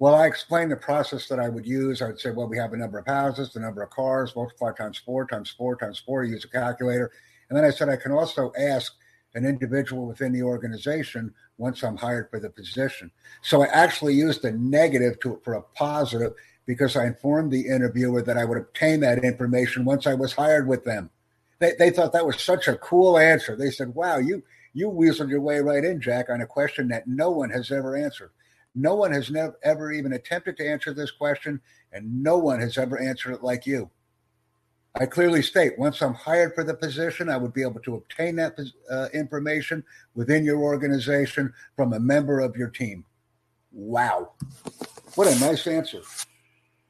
Well, 0.00 0.14
I 0.14 0.26
explained 0.26 0.72
the 0.72 0.76
process 0.76 1.28
that 1.28 1.38
I 1.38 1.50
would 1.50 1.66
use. 1.66 2.00
I 2.02 2.06
would 2.06 2.18
say, 2.18 2.30
well, 2.30 2.48
we 2.48 2.56
have 2.58 2.72
a 2.72 2.76
number 2.76 2.98
of 2.98 3.06
houses, 3.06 3.52
the 3.52 3.60
number 3.60 3.82
of 3.82 3.90
cars, 3.90 4.34
multiply 4.34 4.72
times 4.72 4.98
four, 4.98 5.26
times 5.26 5.50
four, 5.50 5.76
times 5.76 6.00
four, 6.00 6.24
use 6.24 6.44
a 6.44 6.48
calculator. 6.48 7.12
And 7.48 7.56
then 7.56 7.66
I 7.66 7.70
said, 7.70 7.90
I 7.90 7.96
can 7.96 8.10
also 8.10 8.50
ask 8.58 8.94
an 9.34 9.44
individual 9.44 10.06
within 10.06 10.32
the 10.32 10.42
organization 10.42 11.34
once 11.58 11.84
I'm 11.84 11.98
hired 11.98 12.30
for 12.30 12.40
the 12.40 12.50
position. 12.50 13.10
So 13.42 13.62
I 13.62 13.66
actually 13.66 14.14
used 14.14 14.42
the 14.42 14.52
negative 14.52 15.20
to, 15.20 15.40
for 15.44 15.54
a 15.54 15.62
positive 15.62 16.32
because 16.66 16.96
I 16.96 17.06
informed 17.06 17.52
the 17.52 17.68
interviewer 17.68 18.22
that 18.22 18.38
I 18.38 18.44
would 18.46 18.58
obtain 18.58 19.00
that 19.00 19.22
information 19.22 19.84
once 19.84 20.06
I 20.06 20.14
was 20.14 20.32
hired 20.32 20.66
with 20.66 20.84
them. 20.84 21.10
They, 21.58 21.72
they 21.78 21.90
thought 21.90 22.14
that 22.14 22.26
was 22.26 22.40
such 22.40 22.68
a 22.68 22.76
cool 22.76 23.18
answer. 23.18 23.54
They 23.54 23.70
said, 23.70 23.94
"Wow, 23.94 24.18
you 24.18 24.42
You 24.72 24.88
weaseled 24.88 25.30
your 25.30 25.42
way 25.42 25.60
right 25.60 25.84
in, 25.84 26.00
Jack, 26.00 26.30
on 26.30 26.40
a 26.40 26.46
question 26.46 26.88
that 26.88 27.06
no 27.06 27.30
one 27.30 27.50
has 27.50 27.70
ever 27.70 27.96
answered. 27.96 28.30
No 28.74 28.94
one 28.94 29.12
has 29.12 29.30
never 29.30 29.58
ever 29.62 29.92
even 29.92 30.12
attempted 30.12 30.56
to 30.58 30.68
answer 30.68 30.94
this 30.94 31.10
question, 31.10 31.60
and 31.92 32.22
no 32.22 32.38
one 32.38 32.60
has 32.60 32.78
ever 32.78 33.00
answered 33.00 33.34
it 33.34 33.42
like 33.42 33.66
you. 33.66 33.90
I 34.96 35.06
clearly 35.06 35.42
state 35.42 35.78
once 35.78 36.02
I'm 36.02 36.14
hired 36.14 36.54
for 36.54 36.64
the 36.64 36.74
position, 36.74 37.28
I 37.28 37.36
would 37.36 37.52
be 37.52 37.62
able 37.62 37.80
to 37.80 37.94
obtain 37.94 38.36
that 38.36 38.58
uh, 38.90 39.08
information 39.14 39.84
within 40.14 40.44
your 40.44 40.58
organization 40.58 41.52
from 41.76 41.92
a 41.92 42.00
member 42.00 42.40
of 42.40 42.56
your 42.56 42.68
team. 42.68 43.04
Wow. 43.72 44.32
What 45.14 45.28
a 45.28 45.38
nice 45.38 45.66
answer. 45.66 46.00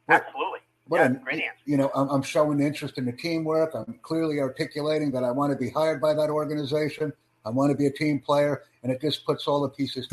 Absolutely. 0.08 0.60
What 0.86 0.98
yeah, 0.98 1.06
a 1.06 1.10
great 1.10 1.42
answer. 1.42 1.62
You 1.66 1.76
know, 1.76 1.90
I'm, 1.94 2.08
I'm 2.08 2.22
showing 2.22 2.60
interest 2.60 2.96
in 2.96 3.04
the 3.04 3.12
teamwork. 3.12 3.74
I'm 3.74 3.98
clearly 4.02 4.40
articulating 4.40 5.10
that 5.12 5.22
I 5.22 5.30
want 5.30 5.52
to 5.52 5.58
be 5.58 5.70
hired 5.70 6.00
by 6.00 6.14
that 6.14 6.30
organization. 6.30 7.12
I 7.44 7.50
want 7.50 7.70
to 7.70 7.76
be 7.76 7.86
a 7.86 7.92
team 7.92 8.18
player, 8.18 8.64
and 8.82 8.90
it 8.90 9.00
just 9.00 9.24
puts 9.24 9.46
all 9.46 9.60
the 9.60 9.68
pieces 9.68 10.08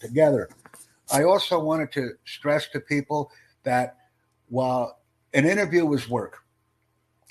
together. 0.00 0.48
I 1.12 1.24
also 1.24 1.58
wanted 1.58 1.92
to 1.92 2.12
stress 2.24 2.68
to 2.68 2.80
people 2.80 3.30
that 3.64 3.96
while 4.48 4.98
an 5.32 5.46
interview 5.46 5.92
is 5.92 6.08
work, 6.08 6.38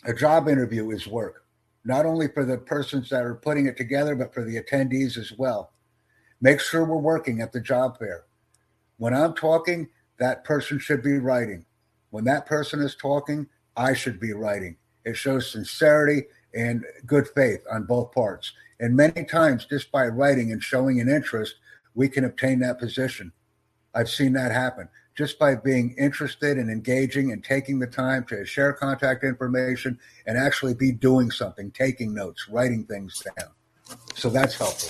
a 0.05 0.13
job 0.13 0.47
interview 0.47 0.91
is 0.91 1.07
work, 1.07 1.45
not 1.85 2.05
only 2.05 2.27
for 2.27 2.45
the 2.45 2.57
persons 2.57 3.09
that 3.09 3.23
are 3.23 3.35
putting 3.35 3.67
it 3.67 3.77
together, 3.77 4.15
but 4.15 4.33
for 4.33 4.43
the 4.43 4.61
attendees 4.61 5.17
as 5.17 5.31
well. 5.37 5.71
Make 6.41 6.59
sure 6.59 6.83
we're 6.83 6.97
working 6.97 7.41
at 7.41 7.53
the 7.53 7.61
job 7.61 7.97
fair. 7.97 8.25
When 8.97 9.13
I'm 9.13 9.33
talking, 9.33 9.89
that 10.19 10.43
person 10.43 10.77
should 10.79 11.01
be 11.01 11.17
writing. 11.17 11.65
When 12.11 12.25
that 12.25 12.45
person 12.45 12.81
is 12.81 12.95
talking, 12.95 13.47
I 13.75 13.93
should 13.93 14.19
be 14.19 14.33
writing. 14.33 14.77
It 15.05 15.17
shows 15.17 15.51
sincerity 15.51 16.23
and 16.53 16.85
good 17.05 17.27
faith 17.29 17.61
on 17.71 17.83
both 17.83 18.11
parts. 18.11 18.51
And 18.79 18.95
many 18.95 19.23
times, 19.23 19.65
just 19.65 19.91
by 19.91 20.07
writing 20.07 20.51
and 20.51 20.61
showing 20.61 20.99
an 20.99 21.09
interest, 21.09 21.55
we 21.95 22.09
can 22.09 22.25
obtain 22.25 22.59
that 22.59 22.79
position. 22.79 23.31
I've 23.93 24.09
seen 24.09 24.33
that 24.33 24.51
happen 24.51 24.89
just 25.15 25.37
by 25.37 25.53
being 25.53 25.93
interested 25.97 26.57
and 26.57 26.69
engaging 26.69 27.31
and 27.31 27.43
taking 27.43 27.77
the 27.77 27.87
time 27.87 28.25
to 28.25 28.45
share 28.45 28.73
contact 28.73 29.23
information 29.23 29.99
and 30.25 30.37
actually 30.37 30.73
be 30.73 30.91
doing 30.91 31.29
something, 31.29 31.69
taking 31.71 32.13
notes, 32.13 32.49
writing 32.49 32.83
things 32.85 33.21
down. 33.37 33.53
So 34.15 34.29
that's 34.29 34.57
helpful. 34.57 34.89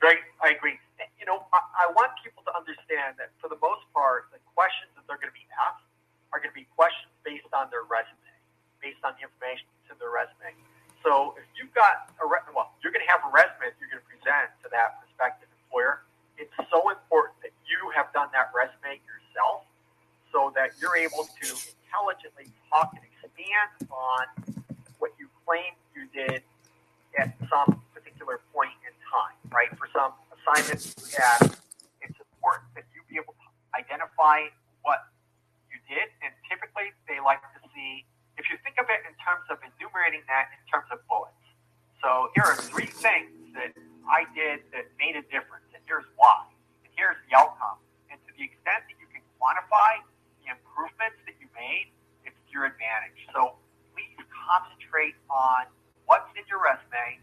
Great, 0.00 0.18
I 0.42 0.50
agree. 0.50 0.74
You 1.20 1.26
know, 1.26 1.46
I, 1.54 1.86
I 1.86 1.92
want 1.94 2.10
people 2.24 2.42
to 2.48 2.52
understand 2.56 3.14
that 3.22 3.30
for 3.38 3.46
the 3.46 3.60
most 3.62 3.86
part, 3.94 4.34
the 4.34 4.42
questions 4.56 4.90
that 4.98 5.06
they're 5.06 5.20
going 5.20 5.30
to 5.30 5.38
be 5.38 5.46
asked 5.54 5.86
are 6.34 6.42
going 6.42 6.50
to 6.50 6.58
be 6.58 6.66
questions 6.74 7.12
based 7.22 7.46
on 7.54 7.70
their 7.70 7.86
resume, 7.86 8.34
based 8.82 8.98
on 9.06 9.14
the 9.14 9.22
information 9.22 9.70
in 9.86 9.94
their 10.02 10.10
resume. 10.10 10.58
So 11.06 11.38
if 11.38 11.46
you've 11.54 11.72
got 11.72 12.10
a 12.18 12.26
re- 12.26 12.42
well, 12.50 12.74
you're 12.82 12.90
going 12.90 13.04
to 13.06 13.12
have 13.14 13.22
a 13.22 13.30
resume 13.30 13.70
that 13.70 13.78
you're 13.78 13.94
going 13.94 14.02
to 14.02 14.10
present 14.10 14.50
to 14.66 14.68
that 14.74 14.98
prospective 14.98 15.46
employer. 15.64 16.02
It's 16.34 16.52
so 16.72 16.88
important 16.90 17.29
you 17.80 17.88
have 17.96 18.12
done 18.12 18.28
that 18.36 18.52
resume 18.52 19.00
yourself 19.08 19.64
so 20.28 20.52
that 20.52 20.76
you're 20.76 21.00
able 21.00 21.24
to 21.24 21.48
intelligently 21.48 22.52
talk 22.68 22.92
and 22.92 23.02
expand 23.08 23.88
on 23.88 24.28
what 25.00 25.16
you 25.16 25.32
claim 25.48 25.72
you 25.96 26.04
did 26.12 26.44
at 27.16 27.32
some 27.48 27.80
particular 27.96 28.44
point 28.52 28.76
in 28.84 28.92
time, 29.08 29.34
right? 29.48 29.72
For 29.80 29.88
some 29.96 30.12
assignments 30.36 30.92
you 31.00 31.16
had, 31.16 31.56
it's 32.04 32.20
important 32.20 32.68
that 32.76 32.84
you 32.92 33.00
be 33.08 33.16
able 33.16 33.32
to 33.32 33.48
identify 33.72 34.52
what 34.84 35.08
you 35.72 35.80
did, 35.88 36.12
and 36.20 36.30
typically 36.52 36.92
they 37.08 37.18
like 37.18 37.40
to 37.56 37.60
see, 37.72 38.04
if 38.36 38.44
you 38.52 38.60
think 38.60 38.76
of 38.76 38.86
it 38.92 39.02
in 39.08 39.16
terms 39.24 39.48
of 39.48 39.56
enumerating 39.64 40.20
that 40.28 40.52
in 40.52 40.62
terms 40.68 40.86
of 40.92 41.00
bullets. 41.08 41.34
So 42.04 42.28
here 42.36 42.44
are 42.44 42.60
three 42.60 42.92
things 42.92 43.32
that 43.56 43.72
I 44.06 44.28
did 44.36 44.68
that 44.76 44.92
made 45.00 45.16
a 45.16 45.24
difference, 45.32 45.66
and 45.74 45.82
here's 45.88 46.06
why, 46.14 46.46
and 46.84 46.92
here's 46.94 47.18
the 47.26 47.34
outcome 47.34 47.80
the 48.40 48.48
extent 48.48 48.88
that 48.88 48.96
you 48.96 49.04
can 49.12 49.20
quantify 49.36 50.00
the 50.40 50.48
improvements 50.48 51.20
that 51.28 51.36
you 51.36 51.44
made, 51.52 51.92
it's 52.24 52.40
to 52.48 52.50
your 52.56 52.64
advantage. 52.64 53.20
So 53.36 53.60
please 53.92 54.16
concentrate 54.32 55.12
on 55.30 55.70
what's 56.04 56.28
in 56.34 56.44
your 56.50 56.60
resume. 56.60 57.22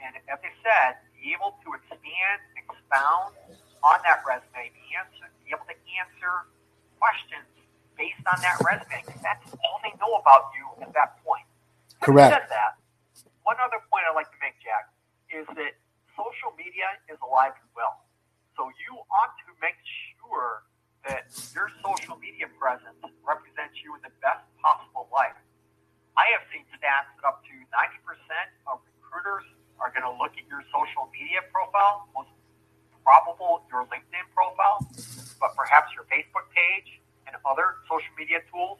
And 0.00 0.16
as 0.30 0.40
I 0.40 0.52
said, 0.64 1.02
be 1.18 1.36
able 1.36 1.58
to 1.66 1.68
expand, 1.76 2.38
expound 2.56 3.36
on 3.84 3.98
that 4.06 4.24
resume, 4.24 4.72
be, 4.72 4.84
answer, 4.96 5.28
be 5.44 5.52
able 5.52 5.68
to 5.68 5.76
answer 6.00 6.48
questions 6.96 7.44
based 7.98 8.24
on 8.24 8.40
that 8.40 8.56
resume. 8.64 9.04
Because 9.04 9.20
that's 9.20 9.44
all 9.60 9.82
they 9.84 9.92
know 10.00 10.16
about 10.16 10.54
you 10.56 10.64
at 10.80 10.94
that 10.96 11.20
point. 11.20 11.44
Correct. 12.00 12.32
Said 12.32 12.48
that, 12.48 12.80
one 13.44 13.60
other 13.60 13.82
point 13.92 14.08
I'd 14.08 14.16
like 14.16 14.32
to 14.32 14.40
make, 14.40 14.56
Jack, 14.64 14.88
is 15.28 15.44
that 15.58 15.76
social 16.16 16.56
media 16.56 16.96
is 17.12 17.20
alive 17.20 17.52
and 17.60 17.68
well. 17.76 18.00
So 18.56 18.72
you 18.80 18.96
ought 19.12 19.36
to 19.44 19.50
make 19.60 19.76
sure 20.16 20.64
that 21.04 21.28
your 21.56 21.72
social 21.80 22.16
media 22.20 22.48
presence 22.60 23.00
represents 23.24 23.76
you 23.80 23.96
in 23.96 24.02
the 24.04 24.12
best 24.20 24.44
possible 24.60 25.08
light. 25.12 25.36
I 26.16 26.28
have 26.36 26.44
seen 26.52 26.68
stats 26.76 27.08
that 27.16 27.24
up 27.24 27.40
to 27.48 27.54
90% 27.72 28.04
of 28.68 28.84
recruiters 29.00 29.48
are 29.80 29.88
going 29.88 30.04
to 30.04 30.12
look 30.20 30.36
at 30.36 30.44
your 30.44 30.60
social 30.68 31.08
media 31.08 31.40
profile, 31.48 32.04
most 32.12 32.28
probable 33.00 33.64
your 33.72 33.88
LinkedIn 33.88 34.28
profile, 34.36 34.84
but 35.40 35.56
perhaps 35.56 35.88
your 35.96 36.04
Facebook 36.12 36.44
page 36.52 37.00
and 37.24 37.32
other 37.48 37.80
social 37.88 38.12
media 38.20 38.44
tools 38.52 38.76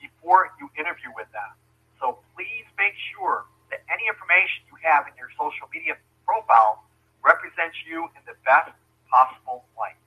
before 0.00 0.56
you 0.56 0.72
interview 0.80 1.12
with 1.12 1.28
them. 1.36 1.52
So 2.00 2.24
please 2.32 2.64
make 2.80 2.96
sure 3.12 3.44
that 3.68 3.84
any 3.92 4.08
information 4.08 4.64
you 4.72 4.80
have 4.80 5.04
in 5.04 5.12
your 5.20 5.28
social 5.36 5.68
media 5.68 6.00
profile 6.24 6.88
represents 7.20 7.76
you 7.84 8.08
in 8.16 8.22
the 8.24 8.38
best 8.48 8.72
possible 9.12 9.68
light. 9.76 10.00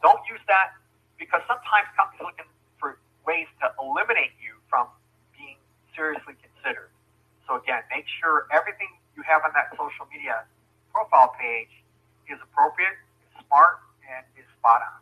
Don't 0.00 0.24
use 0.24 0.40
that 0.48 0.72
because 1.20 1.44
sometimes 1.74 1.90
companies 1.96 2.20
are 2.22 2.26
looking 2.30 2.50
for 2.78 2.98
ways 3.26 3.46
to 3.60 3.66
eliminate 3.82 4.30
you 4.38 4.54
from 4.70 4.86
being 5.36 5.56
seriously 5.96 6.34
considered. 6.38 6.90
So 7.48 7.56
again, 7.56 7.82
make 7.90 8.04
sure 8.20 8.46
everything 8.52 8.88
you 9.16 9.22
have 9.26 9.42
on 9.44 9.50
that 9.54 9.70
social 9.72 10.06
media 10.12 10.44
profile 10.92 11.34
page 11.38 11.70
is 12.30 12.38
appropriate, 12.42 12.94
is 13.26 13.44
smart, 13.46 13.82
and 14.06 14.24
is 14.38 14.46
spot 14.58 14.82
on. 14.86 15.00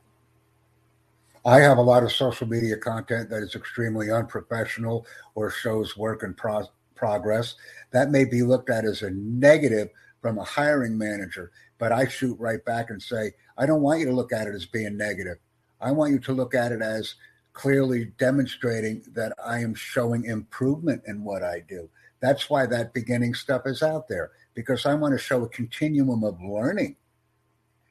I 1.45 1.61
have 1.61 1.79
a 1.79 1.83
lot 1.83 2.05
of 2.05 2.13
social 2.13 2.47
media 2.47 2.77
content 2.77 3.29
that 3.31 3.43
is 3.43 3.55
extremely 3.55 4.11
unprofessional 4.11 5.07
or 5.35 5.51
shows 5.51 5.97
work 5.97 6.23
in 6.23 6.35
pro- 6.35 6.71
progress. 6.95 7.57
That 7.91 8.11
may 8.11 8.25
be 8.25 8.43
looked 8.43 8.71
at 8.71 8.85
as 8.85 9.03
a 9.03 9.11
negative 9.11 9.89
from 10.21 10.39
a 10.39 10.45
hiring 10.45 10.97
manager, 10.97 11.51
but 11.79 11.91
I 11.91 12.07
shoot 12.07 12.39
right 12.39 12.65
back 12.65 12.91
and 12.91 13.03
say, 13.03 13.33
I 13.59 13.67
don't 13.67 13.83
want 13.83 14.01
you 14.01 14.07
to 14.07 14.13
look 14.13 14.33
at 14.33 14.47
it 14.47 14.55
as 14.55 14.67
being 14.67 14.97
negative. 14.97 15.39
I 15.83 15.91
want 15.91 16.13
you 16.13 16.19
to 16.21 16.33
look 16.33 16.55
at 16.55 16.73
it 16.73 16.81
as 16.81 17.17
clearly 17.53 18.07
demonstrating 18.19 19.03
that 19.15 19.35
I 19.45 19.59
am 19.59 19.75
showing 19.75 20.25
improvement 20.25 21.03
in 21.07 21.25
what 21.25 21.43
I 21.43 21.61
do. 21.69 21.89
That's 22.21 22.49
why 22.49 22.67
that 22.67 22.95
beginning 22.95 23.35
stuff 23.35 23.63
is 23.67 23.83
out 23.83 24.09
there 24.09 24.31
because 24.55 24.87
I 24.87 24.95
want 24.95 25.13
to 25.13 25.19
show 25.19 25.43
a 25.43 25.49
continuum 25.49 26.25
of 26.25 26.41
learning. 26.41 26.97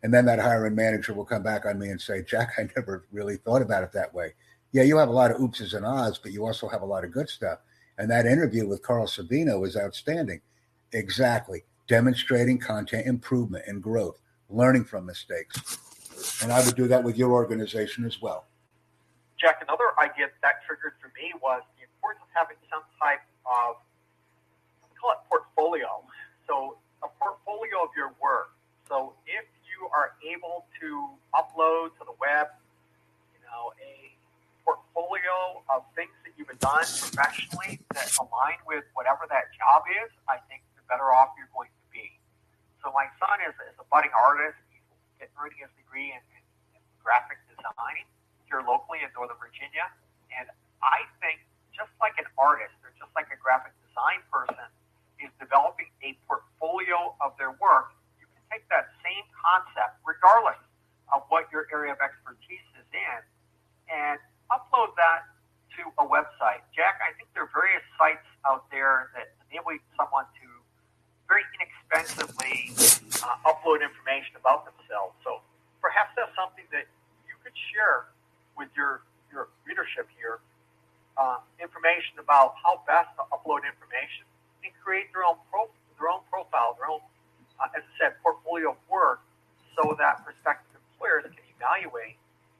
And 0.03 0.13
then 0.13 0.25
that 0.25 0.39
hiring 0.39 0.73
manager 0.73 1.13
will 1.13 1.25
come 1.25 1.43
back 1.43 1.65
on 1.65 1.77
me 1.77 1.89
and 1.89 2.01
say, 2.01 2.23
Jack, 2.23 2.53
I 2.57 2.67
never 2.75 3.05
really 3.11 3.37
thought 3.37 3.61
about 3.61 3.83
it 3.83 3.91
that 3.91 4.13
way. 4.13 4.33
Yeah, 4.71 4.83
you 4.83 4.97
have 4.97 5.09
a 5.09 5.13
lot 5.13 5.31
of 5.31 5.37
oopses 5.37 5.73
and 5.75 5.85
ahs, 5.85 6.17
but 6.17 6.31
you 6.31 6.45
also 6.45 6.67
have 6.69 6.81
a 6.81 6.85
lot 6.85 7.03
of 7.03 7.11
good 7.11 7.29
stuff. 7.29 7.59
And 7.97 8.09
that 8.09 8.25
interview 8.25 8.67
with 8.67 8.81
Carl 8.81 9.05
Savino 9.05 9.59
was 9.59 9.77
outstanding. 9.77 10.41
Exactly. 10.93 11.63
Demonstrating 11.87 12.57
content 12.57 13.05
improvement 13.05 13.65
and 13.67 13.83
growth, 13.83 14.19
learning 14.49 14.85
from 14.85 15.05
mistakes. 15.05 15.77
And 16.41 16.51
I 16.51 16.63
would 16.65 16.75
do 16.75 16.87
that 16.87 17.03
with 17.03 17.17
your 17.17 17.31
organization 17.31 18.05
as 18.05 18.21
well. 18.21 18.45
Jack, 19.39 19.57
another 19.65 19.89
idea 19.97 20.29
that 20.41 20.61
triggered 20.67 20.93
for 21.01 21.09
me 21.17 21.33
was 21.41 21.61
the 21.77 21.83
importance 21.89 22.21
of 22.21 22.29
having 22.33 22.57
some 22.69 22.85
type 23.01 23.25
of, 23.45 23.81
call 25.01 25.17
it 25.17 25.21
portfolio. 25.25 26.05
So 26.45 26.77
a 27.01 27.09
portfolio 27.17 27.81
of 27.81 27.89
your 27.97 28.13
work. 28.21 28.53
So 28.85 29.17
if 29.25 29.45
you 29.65 29.89
are 29.89 30.13
able 30.21 30.69
to 30.77 31.09
upload 31.33 31.97
to 31.97 32.05
the 32.05 32.13
web, 32.21 32.53
you 33.33 33.41
know, 33.49 33.73
a 33.81 34.13
portfolio 34.61 35.65
of 35.73 35.81
things 35.97 36.13
that 36.21 36.37
you've 36.37 36.53
done 36.61 36.85
professionally 36.85 37.81
that 37.97 38.13
align 38.21 38.61
with 38.69 38.85
whatever 38.93 39.25
that 39.33 39.49
job 39.57 39.89
is, 40.05 40.13
I 40.29 40.37
think 40.45 40.61
the 40.77 40.85
better 40.85 41.09
off 41.09 41.33
you're 41.33 41.49
going 41.49 41.73
to 41.73 41.85
be. 41.89 42.13
So 42.85 42.93
my 42.93 43.09
son 43.17 43.41
is, 43.41 43.57
is 43.65 43.73
a 43.81 43.85
budding 43.89 44.13
artist 44.13 44.61
earning 45.37 45.61
his 45.61 45.69
degree 45.77 46.09
in, 46.09 46.21
in, 46.33 46.43
in 46.77 46.81
graphic 47.03 47.37
design 47.45 48.05
here 48.49 48.65
locally 48.65 49.05
in 49.05 49.09
Northern 49.13 49.37
Virginia. 49.37 49.85
And 50.33 50.49
I 50.81 51.05
think 51.21 51.45
just 51.75 51.91
like 52.01 52.17
an 52.17 52.27
artist 52.37 52.73
or 52.81 52.91
just 52.97 53.11
like 53.13 53.29
a 53.29 53.39
graphic 53.39 53.73
design 53.85 54.21
person 54.33 54.67
is 55.21 55.29
developing 55.37 55.89
a 56.01 56.17
portfolio 56.25 57.13
of 57.21 57.37
their 57.37 57.53
work, 57.61 57.93
you 58.17 58.25
can 58.25 58.41
take 58.49 58.65
that 58.73 58.89
same 59.05 59.25
concept, 59.37 60.01
regardless 60.03 60.59
of 61.13 61.23
what 61.29 61.45
your 61.53 61.69
area 61.69 61.93
of 61.93 62.01
expertise 62.01 62.65
is 62.79 62.87
in, 62.91 63.19
and 63.91 64.17
upload 64.49 64.95
that 64.97 65.27
to 65.77 65.87
a 66.01 66.05
website. 66.05 66.63
Jack, 66.75 66.99
I 66.99 67.15
think 67.15 67.31
there 67.35 67.47
are 67.47 67.53
various 67.53 67.83
sites 67.95 68.25
out 68.43 68.67
there 68.71 69.11
that 69.15 69.31
enable 69.47 69.77
someone 69.95 70.25
to 70.43 70.47
very 71.27 71.47
inexpensively 71.55 71.80
uh, 71.93 73.35
upload 73.43 73.83
information 73.83 74.39
about 74.39 74.63
themselves. 74.63 75.13
So 75.23 75.43
perhaps 75.83 76.15
that's 76.15 76.31
something 76.35 76.63
that 76.71 76.87
you 77.27 77.35
could 77.43 77.55
share 77.71 78.07
with 78.55 78.71
your, 78.75 79.03
your 79.31 79.51
readership 79.67 80.07
here 80.15 80.39
uh, 81.19 81.43
information 81.59 82.15
about 82.17 82.55
how 82.63 82.79
best 82.87 83.11
to 83.19 83.23
upload 83.35 83.67
information 83.67 84.23
and 84.63 84.71
create 84.79 85.11
their 85.11 85.27
own 85.27 85.35
pro, 85.51 85.67
their 85.99 86.07
own 86.09 86.23
profile, 86.31 86.77
their 86.79 86.87
own, 86.87 87.03
uh, 87.59 87.67
as 87.75 87.83
I 87.83 87.91
said, 87.99 88.11
portfolio 88.23 88.71
of 88.73 88.79
work, 88.87 89.19
so 89.75 89.95
that 89.99 90.23
prospective 90.23 90.79
employers 90.95 91.27
can 91.27 91.43
evaluate 91.57 92.15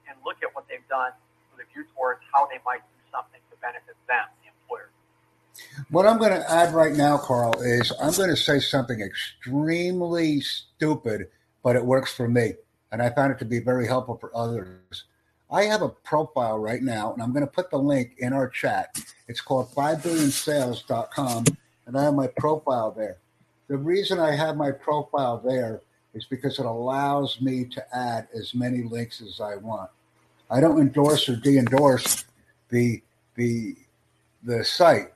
and 0.10 0.18
look 0.28 0.44
at 0.44 0.52
what 0.54 0.68
they've 0.68 0.86
done 0.92 1.16
with 1.56 1.64
a 1.64 1.68
view 1.72 1.88
towards 1.96 2.20
how 2.34 2.46
they 2.52 2.60
might 2.68 2.84
do 2.84 3.00
something 3.10 3.40
to 3.50 3.56
benefit 3.64 3.96
them. 4.12 4.28
What 5.90 6.06
I'm 6.06 6.18
going 6.18 6.32
to 6.32 6.52
add 6.52 6.74
right 6.74 6.94
now, 6.94 7.18
Carl, 7.18 7.62
is 7.62 7.92
I'm 8.02 8.14
going 8.14 8.30
to 8.30 8.36
say 8.36 8.60
something 8.60 9.02
extremely 9.02 10.42
stupid, 10.42 11.28
but 11.64 11.76
it 11.76 11.86
works 11.86 12.14
for 12.14 12.28
me. 12.28 12.54
And 12.92 13.02
I 13.02 13.10
found 13.10 13.32
it 13.32 13.40
to 13.40 13.46
be 13.46 13.60
very 13.60 13.88
helpful 13.88 14.18
for 14.18 14.36
others. 14.36 15.06
I 15.50 15.64
have 15.64 15.82
a 15.82 15.90
profile 15.90 16.60
right 16.60 16.82
now, 16.82 17.14
and 17.14 17.22
I'm 17.22 17.34
going 17.34 17.46
to 17.46 17.52
put 17.52 17.70
the 17.70 17.78
link 17.78 18.16
in 18.20 18.32
our 18.32 18.48
chat. 18.48 18.98
It's 19.28 19.42
called 19.42 19.70
5billionsales.com, 19.72 21.46
and 21.86 21.98
I 21.98 22.04
have 22.04 22.14
my 22.14 22.28
profile 22.28 22.92
there. 22.92 23.18
The 23.68 23.78
reason 23.78 24.20
I 24.20 24.36
have 24.36 24.56
my 24.56 24.72
profile 24.72 25.38
there 25.38 25.82
is 26.14 26.26
because 26.26 26.60
it 26.60 26.66
allows 26.66 27.40
me 27.42 27.66
to 27.66 27.96
add 27.96 28.28
as 28.34 28.54
many 28.54 28.84
links 28.84 29.22
as 29.22 29.40
I 29.40 29.56
want. 29.56 29.90
I 30.50 30.60
don't 30.60 30.80
endorse 30.80 31.30
or 31.30 31.38
de-endorse 31.38 32.26
the 32.70 33.02
the 33.36 33.76
the 34.44 34.64
site, 34.66 35.14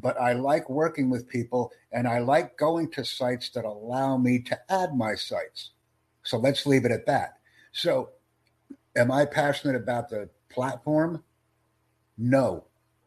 but 0.00 0.20
I 0.20 0.32
like 0.32 0.68
working 0.70 1.10
with 1.10 1.28
people 1.28 1.72
and 1.92 2.08
I 2.08 2.20
like 2.20 2.56
going 2.56 2.90
to 2.92 3.04
sites 3.04 3.50
that 3.50 3.64
allow 3.64 4.16
me 4.16 4.38
to 4.40 4.58
add 4.70 4.96
my 4.96 5.14
sites. 5.14 5.70
So 6.22 6.38
let's 6.38 6.66
leave 6.66 6.84
it 6.84 6.92
at 6.92 7.06
that. 7.06 7.38
So 7.72 8.10
am 8.96 9.10
I 9.10 9.24
passionate 9.26 9.76
about 9.76 10.08
the 10.08 10.28
platform? 10.48 11.22
No. 12.16 12.64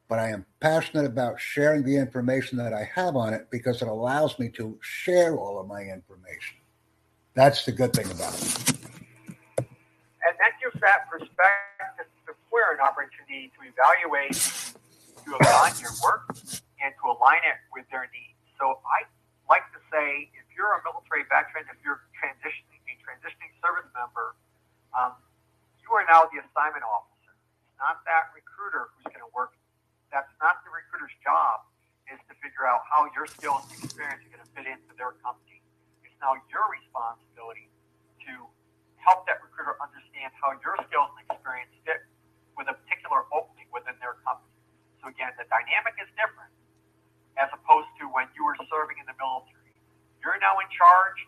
But 0.08 0.20
I 0.20 0.30
am 0.30 0.46
passionate 0.60 1.06
about 1.06 1.40
sharing 1.40 1.84
the 1.84 1.98
information 1.98 2.60
that 2.60 2.74
I 2.74 2.84
have 2.94 3.16
on 3.16 3.34
it 3.34 3.48
because 3.50 3.82
it 3.82 3.88
allows 3.88 4.38
me 4.38 4.50
to 4.50 4.78
share 4.82 5.36
all 5.36 5.60
of 5.60 5.68
my 5.68 5.82
information. 5.82 6.58
That's 7.34 7.66
the 7.66 7.72
good 7.72 7.94
thing 7.94 8.06
about 8.12 8.34
it. 8.36 8.72
And 9.58 10.36
that 10.40 10.54
gives 10.62 10.80
that 10.82 11.10
perspective 11.10 12.06
to 12.26 12.34
employer 12.34 12.74
an 12.74 12.82
opportunity 12.82 13.52
to 13.58 13.66
evaluate, 13.68 14.34
to 15.26 15.38
align 15.42 15.74
your 15.82 15.92
work, 16.04 16.36
and 16.86 16.94
to 17.02 17.10
align 17.10 17.42
it 17.42 17.58
with 17.74 17.90
their 17.90 18.06
needs. 18.14 18.38
So 18.62 18.78
I 18.86 19.10
like 19.50 19.66
to 19.74 19.82
say, 19.90 20.30
if 20.38 20.46
you're 20.54 20.78
a 20.78 20.82
military 20.86 21.26
veteran, 21.26 21.66
if 21.66 21.82
you're 21.82 22.06
transitioning 22.14 22.78
a 22.86 22.94
transitioning 23.02 23.50
service 23.58 23.90
member, 23.98 24.38
um, 24.94 25.18
you 25.82 25.90
are 25.98 26.06
now 26.06 26.30
the 26.30 26.46
assignment 26.46 26.86
officer. 26.86 27.34
It's 27.66 27.78
not 27.82 28.06
that 28.06 28.30
recruiter 28.38 28.94
who's 28.94 29.10
going 29.10 29.26
to 29.26 29.34
work. 29.34 29.58
That's 30.14 30.30
not 30.38 30.62
the 30.62 30.70
recruiter's 30.70 31.14
job. 31.26 31.66
Is 32.06 32.22
to 32.30 32.38
figure 32.38 32.70
out 32.70 32.86
how 32.86 33.10
your 33.18 33.26
skills 33.26 33.66
and 33.66 33.82
experience 33.82 34.22
are 34.22 34.30
going 34.30 34.46
to 34.46 34.52
fit 34.54 34.70
into 34.70 34.94
their 34.94 35.18
company. 35.26 35.66
It's 36.06 36.14
now 36.22 36.38
your 36.54 36.70
responsibility 36.70 37.74
to 38.30 38.46
help 39.02 39.26
that 39.26 39.42
recruiter 39.42 39.74
understand 39.82 40.30
how 40.38 40.54
your 40.62 40.78
skills 40.86 41.10
and 41.18 41.26
experience 41.26 41.74
fit 41.82 42.06
with 42.54 42.70
a 42.70 42.78
particular 42.78 43.26
opening 43.34 43.66
within 43.74 43.98
their 43.98 44.22
company. 44.22 44.54
So 45.02 45.10
again, 45.10 45.34
the 45.34 45.50
dynamic 45.50 45.98
is 45.98 46.06
different 46.14 46.54
as 47.38 47.52
opposed 47.52 47.92
to 48.00 48.08
when 48.12 48.28
you 48.36 48.44
were 48.44 48.56
serving 48.68 48.98
in 49.00 49.06
the 49.08 49.18
military. 49.20 49.76
You're 50.24 50.40
now 50.40 50.58
in 50.60 50.70
charge. 50.72 51.20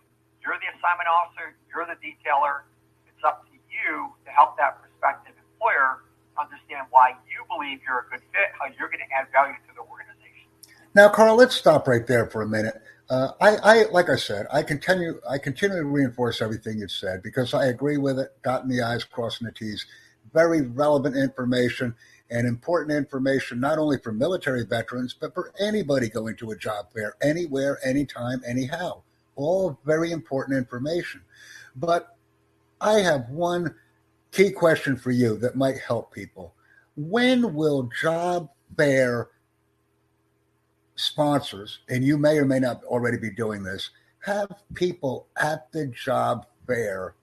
You're 0.41 0.57
the 0.57 0.69
assignment 0.73 1.09
officer. 1.11 1.55
You're 1.67 1.85
the 1.85 1.99
detailer. 1.99 2.65
It's 3.05 3.23
up 3.23 3.45
to 3.51 3.55
you 3.69 4.11
to 4.25 4.29
help 4.31 4.55
that 4.57 4.79
prospective 4.79 5.35
employer 5.35 6.07
understand 6.39 6.87
why 6.89 7.13
you 7.27 7.43
believe 7.49 7.79
you're 7.85 8.05
a 8.05 8.07
good 8.09 8.23
fit, 8.31 8.49
how 8.55 8.69
you're 8.77 8.89
going 8.89 9.03
to 9.03 9.11
add 9.13 9.27
value 9.33 9.57
to 9.67 9.71
the 9.75 9.83
organization. 9.83 10.47
Now, 10.95 11.09
Carl, 11.09 11.35
let's 11.35 11.55
stop 11.55 11.87
right 11.87 12.05
there 12.05 12.27
for 12.27 12.41
a 12.41 12.47
minute. 12.47 12.81
Uh, 13.09 13.31
I, 13.39 13.57
I, 13.63 13.83
like 13.91 14.09
I 14.09 14.15
said, 14.15 14.47
I 14.51 14.63
continue, 14.63 15.19
I 15.29 15.37
continue 15.37 15.77
to 15.77 15.85
reinforce 15.85 16.41
everything 16.41 16.79
you've 16.79 16.91
said 16.91 17.23
because 17.23 17.53
I 17.53 17.67
agree 17.67 17.97
with 17.97 18.19
it. 18.19 18.31
Dotting 18.43 18.69
the 18.69 18.81
i's, 18.81 19.03
crossing 19.03 19.45
the 19.45 19.53
t's. 19.53 19.85
Very 20.33 20.61
relevant 20.61 21.15
information 21.15 21.95
and 22.29 22.47
important 22.47 22.97
information, 22.97 23.59
not 23.59 23.77
only 23.77 23.97
for 23.99 24.11
military 24.11 24.65
veterans, 24.65 25.13
but 25.13 25.33
for 25.33 25.53
anybody 25.59 26.09
going 26.09 26.35
to 26.37 26.51
a 26.51 26.57
job 26.57 26.91
fair, 26.93 27.15
anywhere, 27.21 27.79
anytime, 27.85 28.41
anyhow. 28.45 29.01
All 29.35 29.79
very 29.85 30.11
important 30.11 30.57
information. 30.57 31.21
But 31.75 32.15
I 32.81 32.99
have 32.99 33.29
one 33.29 33.75
key 34.31 34.51
question 34.51 34.97
for 34.97 35.11
you 35.11 35.37
that 35.37 35.55
might 35.55 35.77
help 35.79 36.13
people. 36.13 36.53
When 36.95 37.53
will 37.53 37.89
job 38.01 38.49
fair 38.75 39.29
sponsors, 40.95 41.79
and 41.89 42.03
you 42.03 42.17
may 42.17 42.37
or 42.37 42.45
may 42.45 42.59
not 42.59 42.83
already 42.83 43.17
be 43.17 43.29
doing 43.29 43.63
this, 43.63 43.91
have 44.19 44.51
people 44.73 45.27
at 45.39 45.71
the 45.71 45.87
job 45.87 46.45
fair 46.65 47.15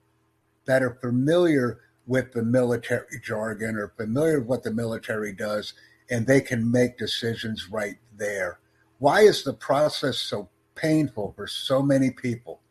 that 0.65 0.81
are 0.81 0.97
familiar 1.01 1.81
with 2.07 2.31
the 2.33 2.43
military 2.43 3.19
jargon 3.23 3.75
or 3.75 3.93
familiar 3.97 4.39
with 4.39 4.47
what 4.47 4.63
the 4.63 4.71
military 4.71 5.33
does, 5.33 5.73
and 6.09 6.25
they 6.25 6.41
can 6.41 6.71
make 6.71 6.97
decisions 6.97 7.69
right 7.71 7.97
there. 8.17 8.59
Why 8.99 9.21
is 9.21 9.43
the 9.43 9.53
process 9.53 10.17
so 10.17 10.49
painful 10.75 11.33
for 11.35 11.47
so 11.47 11.81
many 11.81 12.11
people? 12.11 12.61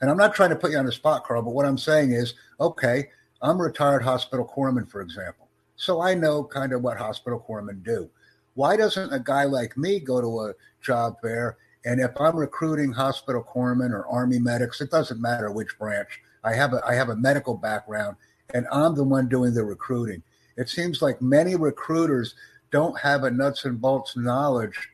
And 0.00 0.10
I'm 0.10 0.16
not 0.16 0.34
trying 0.34 0.50
to 0.50 0.56
put 0.56 0.72
you 0.72 0.78
on 0.78 0.86
the 0.86 0.92
spot, 0.92 1.24
Carl, 1.24 1.42
but 1.42 1.54
what 1.54 1.66
I'm 1.66 1.78
saying 1.78 2.12
is 2.12 2.34
okay, 2.60 3.08
I'm 3.40 3.58
a 3.60 3.64
retired 3.64 4.02
hospital 4.02 4.50
corpsman, 4.52 4.88
for 4.88 5.00
example. 5.00 5.48
So 5.76 6.00
I 6.00 6.14
know 6.14 6.44
kind 6.44 6.72
of 6.72 6.82
what 6.82 6.96
hospital 6.96 7.44
corpsmen 7.46 7.82
do. 7.82 8.08
Why 8.54 8.76
doesn't 8.76 9.12
a 9.12 9.18
guy 9.18 9.44
like 9.44 9.76
me 9.76 9.98
go 9.98 10.20
to 10.20 10.40
a 10.40 10.54
job 10.80 11.16
fair? 11.22 11.56
And 11.84 12.00
if 12.00 12.12
I'm 12.20 12.36
recruiting 12.36 12.92
hospital 12.92 13.42
corpsmen 13.42 13.90
or 13.90 14.06
army 14.06 14.38
medics, 14.38 14.80
it 14.80 14.90
doesn't 14.90 15.20
matter 15.20 15.50
which 15.50 15.76
branch. 15.78 16.20
I 16.44 16.54
have 16.54 16.72
a 16.72 16.80
I 16.86 16.94
have 16.94 17.08
a 17.08 17.16
medical 17.16 17.56
background 17.56 18.16
and 18.54 18.66
I'm 18.70 18.94
the 18.94 19.04
one 19.04 19.28
doing 19.28 19.54
the 19.54 19.64
recruiting. 19.64 20.22
It 20.56 20.68
seems 20.68 21.00
like 21.02 21.22
many 21.22 21.56
recruiters 21.56 22.34
don't 22.70 22.98
have 23.00 23.24
a 23.24 23.30
nuts 23.30 23.64
and 23.64 23.80
bolts 23.80 24.16
knowledge 24.16 24.90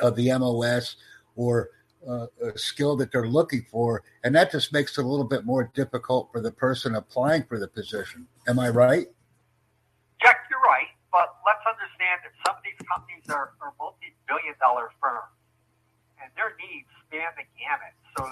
of 0.00 0.16
the 0.16 0.36
MOS 0.38 0.96
or 1.36 1.70
uh, 2.08 2.26
a 2.42 2.56
skill 2.58 2.96
that 2.96 3.12
they're 3.12 3.28
looking 3.28 3.66
for, 3.70 4.02
and 4.24 4.34
that 4.34 4.50
just 4.50 4.72
makes 4.72 4.96
it 4.98 5.04
a 5.04 5.06
little 5.06 5.24
bit 5.24 5.44
more 5.44 5.70
difficult 5.74 6.30
for 6.32 6.40
the 6.40 6.50
person 6.50 6.94
applying 6.94 7.44
for 7.44 7.58
the 7.58 7.68
position. 7.68 8.26
Am 8.48 8.58
I 8.58 8.70
right? 8.70 9.06
Jack, 10.22 10.46
you're 10.50 10.60
right, 10.60 10.88
but 11.12 11.36
let's 11.44 11.64
understand 11.66 12.20
that 12.24 12.32
some 12.46 12.56
of 12.56 12.62
these 12.64 12.80
companies 12.88 13.24
are, 13.28 13.52
are 13.60 13.74
multi-billion-dollar 13.78 14.90
firms, 15.00 15.36
and 16.22 16.30
their 16.36 16.56
needs 16.56 16.88
span 17.06 17.28
the 17.36 17.44
gamut. 17.58 17.94
So 18.16 18.24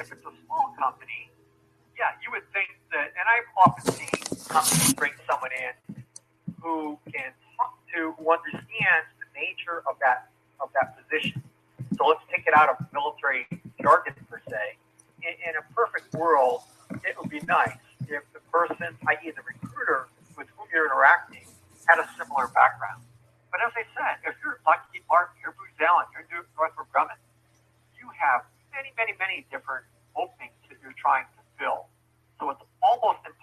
if 0.00 0.12
it's 0.12 0.26
a 0.26 0.34
small 0.46 0.74
company, 0.78 1.30
yeah, 1.98 2.14
you 2.22 2.30
would 2.30 2.46
think 2.54 2.70
that, 2.92 3.10
and 3.18 3.26
I've 3.26 3.50
often 3.66 3.92
seen 3.92 4.17
bring 4.96 5.12
someone 5.28 5.50
in 5.52 5.74
who 6.62 6.98
can 7.12 7.32
talk 7.56 7.76
to, 7.94 8.12
who 8.16 8.24
understands 8.32 9.08
the 9.20 9.28
nature 9.36 9.84
of 9.88 9.96
that 10.00 10.30
of 10.60 10.70
that 10.74 10.96
position. 10.96 11.42
So 11.96 12.06
let's 12.06 12.24
take 12.32 12.46
it 12.46 12.54
out 12.56 12.68
of 12.68 12.76
military 12.92 13.46
jargon 13.80 14.14
per 14.30 14.40
se. 14.48 14.78
In, 15.22 15.34
in 15.46 15.54
a 15.54 15.64
perfect 15.74 16.14
world, 16.14 16.62
it 17.04 17.14
would 17.20 17.30
be 17.30 17.40
nice 17.46 17.78
if 18.08 18.24
the 18.32 18.40
person, 18.50 18.96
i.e., 19.06 19.30
the 19.30 19.44
recruiter 19.44 20.08
with 20.36 20.48
whom 20.56 20.66
you're 20.72 20.86
interacting, 20.86 21.44
had 21.86 21.98
a 22.00 22.06
similar 22.16 22.48
background. 22.48 23.02
But 23.50 23.60
as 23.62 23.72
I 23.76 23.84
said, 23.94 24.22
if 24.26 24.34
you're 24.42 24.60
Lockheed 24.66 25.04
Martin, 25.08 25.36
you're 25.42 25.54
Booz 25.54 25.74
Allen, 25.80 26.06
you're 26.14 26.26
Northrop 26.56 26.88
Grumman, 26.90 27.18
you 27.98 28.08
have 28.16 28.46
many, 28.72 28.90
many, 28.96 29.12
many 29.18 29.46
different 29.50 29.84
openings 30.16 30.54
that 30.68 30.78
you're 30.82 30.96
trying 30.98 31.24
to 31.36 31.40
fill. 31.58 31.86
So 32.38 32.50
it's 32.50 32.62
almost 32.82 33.22
impossible 33.26 33.37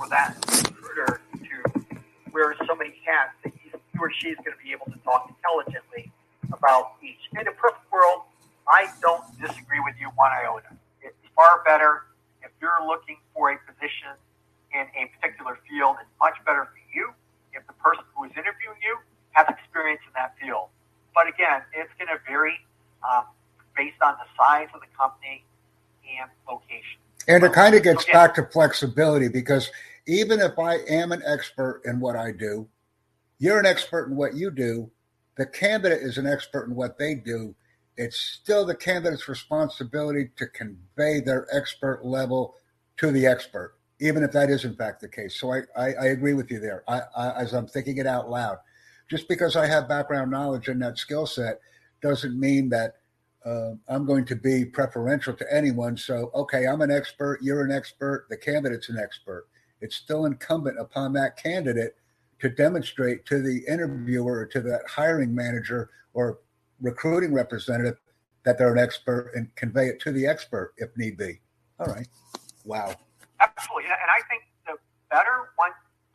for 0.00 0.08
that 0.08 0.34
recruiter 0.64 1.20
to 1.36 2.00
wear 2.32 2.56
so 2.66 2.74
many 2.74 2.94
hats 3.04 3.36
that 3.44 3.52
he 3.62 3.70
or 4.00 4.10
she 4.16 4.28
is 4.32 4.38
going 4.40 4.56
to 4.56 4.62
be 4.64 4.72
able 4.72 4.88
to 4.88 4.98
talk 5.04 5.28
intelligently 5.28 6.10
about 6.52 6.96
each. 7.04 7.20
In 7.36 7.46
a 7.46 7.52
perfect 7.52 7.84
world, 7.92 8.24
I 8.64 8.88
don't 9.04 9.22
disagree 9.36 9.80
with 9.84 9.94
you 10.00 10.08
one 10.16 10.32
iota. 10.32 10.72
It's 11.04 11.20
far 11.36 11.62
better 11.68 12.08
if 12.42 12.50
you're 12.60 12.80
looking 12.86 13.20
for 13.36 13.52
a 13.52 13.58
position 13.68 14.16
in 14.72 14.88
a 14.96 15.12
particular 15.20 15.60
field. 15.68 16.00
It's 16.00 16.16
much 16.16 16.40
better 16.48 16.64
for 16.64 16.80
you 16.96 17.12
if 17.52 17.66
the 17.68 17.76
person 17.76 18.08
who 18.16 18.24
is 18.24 18.32
interviewing 18.32 18.80
you 18.80 18.96
has 19.36 19.46
experience 19.52 20.00
in 20.08 20.16
that 20.16 20.32
field. 20.40 20.72
But 21.12 21.28
again, 21.28 21.60
it's 21.76 21.92
going 22.00 22.08
to 22.08 22.18
vary 22.24 22.56
um, 23.04 23.28
based 23.76 24.00
on 24.00 24.16
the 24.16 24.28
size 24.32 24.72
of 24.72 24.80
the 24.80 24.90
company 24.96 25.44
and 26.08 26.32
location. 26.48 27.04
And 27.30 27.44
it 27.44 27.52
kind 27.52 27.76
of 27.76 27.84
gets 27.84 28.02
okay. 28.02 28.12
back 28.12 28.34
to 28.34 28.44
flexibility 28.46 29.28
because 29.28 29.70
even 30.08 30.40
if 30.40 30.58
I 30.58 30.78
am 30.88 31.12
an 31.12 31.22
expert 31.24 31.80
in 31.84 32.00
what 32.00 32.16
I 32.16 32.32
do, 32.32 32.68
you're 33.38 33.60
an 33.60 33.66
expert 33.66 34.08
in 34.08 34.16
what 34.16 34.34
you 34.34 34.50
do, 34.50 34.90
the 35.36 35.46
candidate 35.46 36.02
is 36.02 36.18
an 36.18 36.26
expert 36.26 36.66
in 36.66 36.74
what 36.74 36.98
they 36.98 37.14
do, 37.14 37.54
it's 37.96 38.18
still 38.18 38.66
the 38.66 38.74
candidate's 38.74 39.28
responsibility 39.28 40.30
to 40.38 40.48
convey 40.48 41.20
their 41.20 41.46
expert 41.54 42.04
level 42.04 42.56
to 42.96 43.12
the 43.12 43.26
expert, 43.26 43.76
even 44.00 44.24
if 44.24 44.32
that 44.32 44.50
is 44.50 44.64
in 44.64 44.74
fact 44.74 45.00
the 45.00 45.08
case. 45.08 45.38
So 45.38 45.52
I, 45.52 45.60
I, 45.76 45.92
I 45.92 46.04
agree 46.06 46.34
with 46.34 46.50
you 46.50 46.58
there. 46.58 46.82
I, 46.88 47.02
I, 47.16 47.42
as 47.42 47.52
I'm 47.52 47.68
thinking 47.68 47.98
it 47.98 48.08
out 48.08 48.28
loud, 48.28 48.58
just 49.08 49.28
because 49.28 49.54
I 49.54 49.66
have 49.66 49.88
background 49.88 50.32
knowledge 50.32 50.68
in 50.68 50.80
that 50.80 50.98
skill 50.98 51.26
set 51.26 51.60
doesn't 52.02 52.38
mean 52.38 52.70
that 52.70 52.96
uh, 53.44 53.72
I'm 53.88 54.04
going 54.04 54.24
to 54.26 54.36
be 54.36 54.64
preferential 54.64 55.34
to 55.34 55.46
anyone. 55.52 55.96
So, 55.96 56.30
okay, 56.34 56.66
I'm 56.66 56.82
an 56.82 56.90
expert, 56.90 57.40
you're 57.42 57.64
an 57.64 57.72
expert, 57.72 58.26
the 58.28 58.36
candidate's 58.36 58.88
an 58.88 58.98
expert. 58.98 59.46
It's 59.80 59.96
still 59.96 60.26
incumbent 60.26 60.78
upon 60.78 61.12
that 61.14 61.36
candidate 61.36 61.94
to 62.40 62.48
demonstrate 62.48 63.24
to 63.26 63.40
the 63.42 63.62
interviewer 63.68 64.46
to 64.46 64.60
that 64.60 64.82
hiring 64.88 65.34
manager 65.34 65.90
or 66.12 66.38
recruiting 66.80 67.32
representative 67.32 67.98
that 68.44 68.58
they're 68.58 68.72
an 68.72 68.78
expert 68.78 69.32
and 69.34 69.54
convey 69.56 69.86
it 69.86 70.00
to 70.00 70.12
the 70.12 70.26
expert 70.26 70.74
if 70.78 70.88
need 70.96 71.16
be. 71.16 71.40
All 71.78 71.86
right. 71.86 72.08
Wow. 72.64 72.94
Absolutely. 73.40 73.84
And 73.88 74.10
I 74.10 74.20
think 74.28 74.42
the 74.66 74.76
better 75.10 75.52
one 75.56 75.70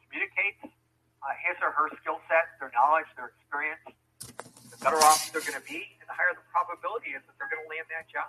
communicates 0.06 0.62
uh, 0.64 1.34
his 1.42 1.58
or 1.62 1.72
her 1.72 1.90
skill 2.02 2.20
set, 2.30 2.54
their 2.60 2.72
knowledge, 2.74 3.06
their 3.18 3.34
experience, 3.38 3.82
the 4.76 4.84
better 4.84 5.00
off 5.08 5.32
they're 5.32 5.42
going 5.42 5.56
to 5.56 5.64
be, 5.64 5.96
and 6.00 6.08
the 6.08 6.14
higher 6.14 6.36
the 6.36 6.44
probability 6.52 7.16
is 7.16 7.24
that 7.24 7.34
they're 7.40 7.48
going 7.48 7.64
to 7.64 7.70
land 7.72 7.88
that 7.88 8.12
job. 8.12 8.28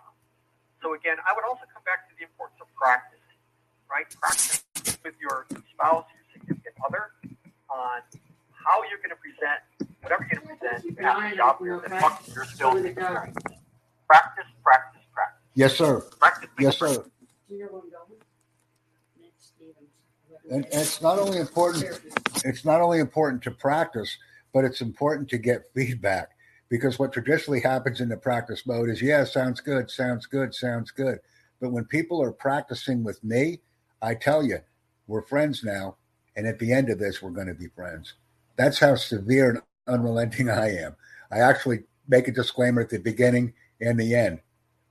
So 0.82 0.94
again, 0.94 1.18
I 1.26 1.34
would 1.34 1.42
also 1.42 1.66
come 1.72 1.82
back 1.82 2.06
to 2.06 2.14
the 2.14 2.22
importance 2.22 2.62
of 2.62 2.70
practice, 2.78 3.22
right? 3.90 4.06
Practice 4.22 4.62
with 5.02 5.18
your 5.18 5.46
spouse, 5.74 6.06
your 6.14 6.24
significant 6.30 6.76
other, 6.86 7.10
on 7.66 8.00
how 8.54 8.82
you're 8.86 9.02
going 9.02 9.14
to 9.14 9.18
present 9.18 9.58
whatever 10.02 10.22
you're 10.30 10.42
going 10.42 10.54
to 10.54 10.62
present 10.62 10.86
at 10.86 11.30
the 11.30 11.36
job 11.36 11.58
fair 11.58 11.82
that 11.82 12.00
talks 12.00 12.26
to 12.26 12.32
your 12.32 12.44
skills. 12.46 12.78
Practice, 14.06 14.46
practice, 14.62 15.02
practice. 15.10 15.42
Yes, 15.54 15.74
sir. 15.74 16.00
Practice. 16.20 16.50
Yes, 16.60 16.78
sir. 16.78 17.04
And, 20.48 20.64
and 20.64 20.66
it's 20.70 21.02
not 21.02 21.18
only 21.18 21.38
important. 21.38 21.84
It's 22.44 22.64
not 22.64 22.80
only 22.80 23.00
important 23.00 23.42
to 23.42 23.50
practice, 23.50 24.16
but 24.52 24.64
it's 24.64 24.80
important 24.80 25.28
to 25.30 25.38
get 25.38 25.64
feedback 25.74 26.35
because 26.68 26.98
what 26.98 27.12
traditionally 27.12 27.60
happens 27.60 28.00
in 28.00 28.08
the 28.08 28.16
practice 28.16 28.66
mode 28.66 28.90
is, 28.90 29.00
yeah, 29.00 29.24
sounds 29.24 29.60
good, 29.60 29.90
sounds 29.90 30.26
good, 30.26 30.54
sounds 30.54 30.90
good. 30.90 31.18
But 31.60 31.70
when 31.70 31.84
people 31.84 32.22
are 32.22 32.32
practicing 32.32 33.04
with 33.04 33.22
me, 33.22 33.60
I 34.02 34.14
tell 34.14 34.44
you, 34.44 34.58
we're 35.06 35.22
friends 35.22 35.62
now. 35.64 35.96
And 36.36 36.46
at 36.46 36.58
the 36.58 36.72
end 36.72 36.90
of 36.90 36.98
this, 36.98 37.22
we're 37.22 37.30
going 37.30 37.46
to 37.46 37.54
be 37.54 37.68
friends. 37.68 38.14
That's 38.56 38.78
how 38.78 38.96
severe 38.96 39.50
and 39.50 39.60
unrelenting 39.86 40.50
I 40.50 40.76
am. 40.76 40.96
I 41.30 41.38
actually 41.38 41.84
make 42.08 42.28
a 42.28 42.32
disclaimer 42.32 42.82
at 42.82 42.90
the 42.90 42.98
beginning 42.98 43.52
and 43.80 43.98
the 43.98 44.14
end 44.14 44.40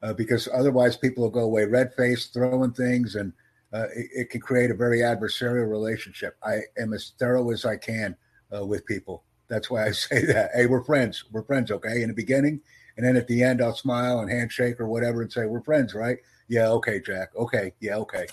uh, 0.02 0.14
because 0.14 0.48
otherwise 0.54 0.98
people 0.98 1.24
will 1.24 1.32
go 1.32 1.42
away 1.42 1.66
red 1.66 1.94
faced, 1.96 2.34
throwing 2.34 2.72
things, 2.72 3.16
and 3.16 3.34
uh, 3.74 3.88
it, 3.96 4.10
it, 4.14 4.30
can 4.30 4.42
create 4.42 4.70
a 4.70 4.76
very 4.76 5.00
adversarial 5.00 5.70
relationship. 5.70 6.38
I 6.44 6.60
am 6.78 6.94
as 6.94 7.14
thorough 7.18 7.52
as 7.52 7.66
I 7.66 7.78
can 7.78 8.16
uh, 8.56 8.66
with 8.66 8.86
people. 8.86 9.24
That's 9.48 9.70
why 9.70 9.88
I 9.88 9.92
say 9.92 10.26
that. 10.26 10.52
Hey, 10.54 10.66
we're 10.66 10.84
friends. 10.84 11.24
We're 11.32 11.44
friends, 11.44 11.72
okay? 11.72 12.02
In 12.02 12.10
the 12.10 12.16
beginning, 12.16 12.62
and 12.98 13.06
then 13.06 13.16
at 13.16 13.28
the 13.28 13.44
end, 13.44 13.62
I'll 13.62 13.76
smile 13.76 14.20
and 14.20 14.32
handshake 14.32 14.80
or 14.80 14.88
whatever 14.88 15.22
and 15.22 15.32
say, 15.32 15.46
"We're 15.46 15.62
friends, 15.62 15.94
right?" 15.94 16.18
Yeah, 16.48 16.70
okay, 16.80 17.02
Jack. 17.02 17.36
Okay, 17.36 17.74
yeah, 17.80 17.98
okay. 18.06 18.28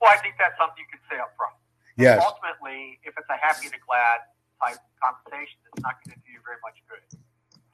Well, 0.00 0.10
I 0.10 0.18
think 0.18 0.34
that's 0.38 0.58
something 0.58 0.82
you 0.82 0.90
can 0.90 1.00
say 1.08 1.16
up 1.22 1.32
front. 1.38 1.54
Yes. 1.96 2.18
ultimately, 2.18 2.98
if 3.06 3.14
it's 3.14 3.30
a 3.30 3.38
happy 3.38 3.70
to 3.70 3.78
glad 3.86 4.26
type 4.58 4.82
conversation, 4.98 5.54
it's 5.70 5.78
not 5.86 6.02
going 6.02 6.18
to 6.18 6.20
do 6.26 6.34
you 6.34 6.42
very 6.42 6.58
much 6.66 6.74
good. 6.90 7.02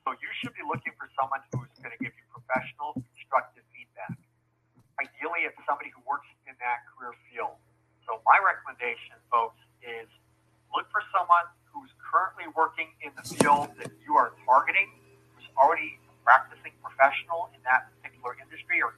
So 0.05 0.13
you 0.21 0.29
should 0.41 0.53
be 0.53 0.61
looking 0.61 0.93
for 1.01 1.09
someone 1.17 1.41
who's 1.49 1.73
going 1.81 1.97
to 1.97 2.01
give 2.01 2.13
you 2.13 2.25
professional, 2.29 3.01
constructive 3.17 3.65
feedback. 3.73 4.21
Ideally, 5.01 5.49
it's 5.49 5.57
somebody 5.65 5.89
who 5.89 6.05
works 6.05 6.29
in 6.45 6.53
that 6.61 6.85
career 6.93 7.17
field. 7.33 7.57
So 8.05 8.21
my 8.29 8.37
recommendation, 8.45 9.17
folks, 9.33 9.57
is 9.81 10.09
look 10.77 10.85
for 10.93 11.01
someone 11.17 11.49
who's 11.81 11.97
currently 11.97 12.45
working 12.53 12.93
in 13.01 13.09
the 13.17 13.25
field 13.25 13.73
that 13.81 13.89
you 14.05 14.21
are 14.21 14.37
targeting, 14.45 14.93
who's 15.33 15.49
already 15.57 15.97
practicing 16.21 16.77
professional 16.85 17.49
in 17.57 17.61
that 17.65 17.89
particular 17.97 18.37
industry, 18.37 18.85
or 18.85 18.93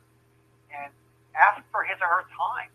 and 0.74 0.90
ask 1.38 1.62
for 1.70 1.86
his 1.86 1.94
or 2.02 2.10
her 2.10 2.26
time 2.34 2.66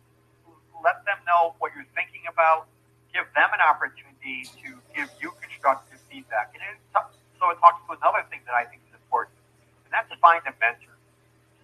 let 0.84 1.02
them 1.06 1.18
know 1.26 1.58
what 1.60 1.74
you're 1.74 1.90
thinking 1.98 2.26
about, 2.30 2.70
give 3.14 3.26
them 3.34 3.50
an 3.54 3.62
opportunity 3.62 4.46
to 4.62 4.78
give 4.94 5.10
you 5.22 5.34
constructive 5.42 6.00
feedback. 6.10 6.54
And 6.54 6.62
it, 6.62 6.78
so 6.94 7.50
it 7.54 7.58
talks 7.62 7.82
to 7.86 7.98
another 7.98 8.26
thing 8.30 8.42
that 8.50 8.58
I 8.58 8.66
think 8.66 8.82
is 8.90 8.94
important, 8.98 9.38
and 9.86 9.94
that's 9.94 10.10
find 10.22 10.42
a 10.50 10.54
mentor. 10.58 10.98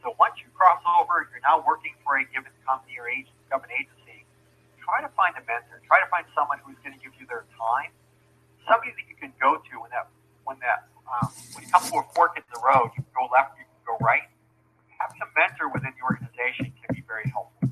So 0.05 0.13
once 0.19 0.37
you 0.37 0.49
cross 0.53 0.83
over, 0.85 1.25
you're 1.31 1.41
now 1.41 1.63
working 1.65 1.95
for 2.05 2.19
a 2.19 2.25
given 2.27 2.51
company 2.67 2.99
or 2.99 3.09
agency, 3.09 3.33
government 3.49 3.73
agency, 3.73 4.27
try 4.77 5.01
to 5.01 5.09
find 5.15 5.33
a 5.39 5.43
mentor. 5.47 5.79
Try 5.87 6.03
to 6.03 6.09
find 6.11 6.27
someone 6.35 6.59
who's 6.61 6.77
going 6.83 6.93
to 6.93 7.01
give 7.01 7.15
you 7.17 7.25
their 7.25 7.47
time, 7.55 7.89
somebody 8.67 8.91
that 8.95 9.05
you 9.09 9.15
can 9.15 9.33
go 9.39 9.57
to 9.57 9.73
when 9.81 9.91
that 9.91 10.07
when 10.43 10.57
that 10.59 10.87
um, 11.07 11.29
when 11.53 11.63
you 11.63 11.69
come 11.71 11.83
to 11.83 11.95
a 11.99 12.05
fork 12.15 12.37
in 12.37 12.43
the 12.53 12.59
road, 12.59 12.91
you 12.97 13.03
can 13.03 13.13
go 13.15 13.27
left, 13.31 13.55
you 13.59 13.65
can 13.65 13.83
go 13.85 13.95
right. 14.03 14.27
Having 14.99 15.21
a 15.21 15.29
mentor 15.35 15.67
within 15.71 15.91
the 15.95 16.03
organization 16.03 16.71
can 16.79 16.95
be 16.95 17.03
very 17.07 17.27
helpful. 17.29 17.63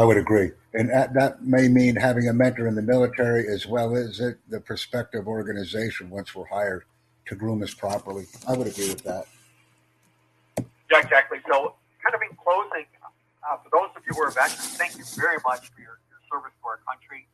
I 0.00 0.04
would 0.04 0.16
agree. 0.16 0.52
And 0.72 0.88
that, 0.88 1.12
that, 1.12 1.44
may 1.44 1.68
mean 1.68 1.94
having 1.94 2.26
a 2.26 2.32
mentor 2.32 2.66
in 2.66 2.74
the 2.74 2.80
military 2.80 3.46
as 3.46 3.66
well 3.66 3.94
as 3.94 4.18
it, 4.18 4.38
the 4.48 4.58
prospective 4.58 5.28
organization 5.28 6.08
once 6.08 6.34
we're 6.34 6.46
hired 6.46 6.84
to 7.26 7.34
groom 7.34 7.62
us 7.62 7.74
properly. 7.74 8.24
I 8.48 8.56
would 8.56 8.66
agree 8.66 8.88
with 8.88 9.04
that. 9.04 9.26
Yeah, 10.90 11.00
exactly. 11.00 11.38
So, 11.46 11.74
kind 12.02 12.14
of 12.14 12.22
in 12.22 12.34
closing, 12.42 12.86
uh, 13.44 13.58
for 13.58 13.68
those 13.76 13.90
of 13.94 14.02
you 14.08 14.14
who 14.14 14.22
are 14.22 14.30
veterans, 14.30 14.74
thank 14.78 14.96
you 14.96 15.04
very 15.20 15.36
much 15.44 15.68
for 15.68 15.82
your, 15.82 16.00
your 16.08 16.20
service 16.32 16.56
to 16.62 16.66
our 16.66 16.80
country. 16.88 17.28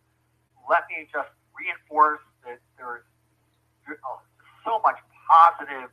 Let 0.68 0.90
me 0.90 1.06
just 1.06 1.30
reinforce 1.54 2.20
that 2.44 2.58
there's 2.76 3.06
uh, 3.86 4.18
so 4.66 4.82
much 4.82 4.98
positive 5.30 5.90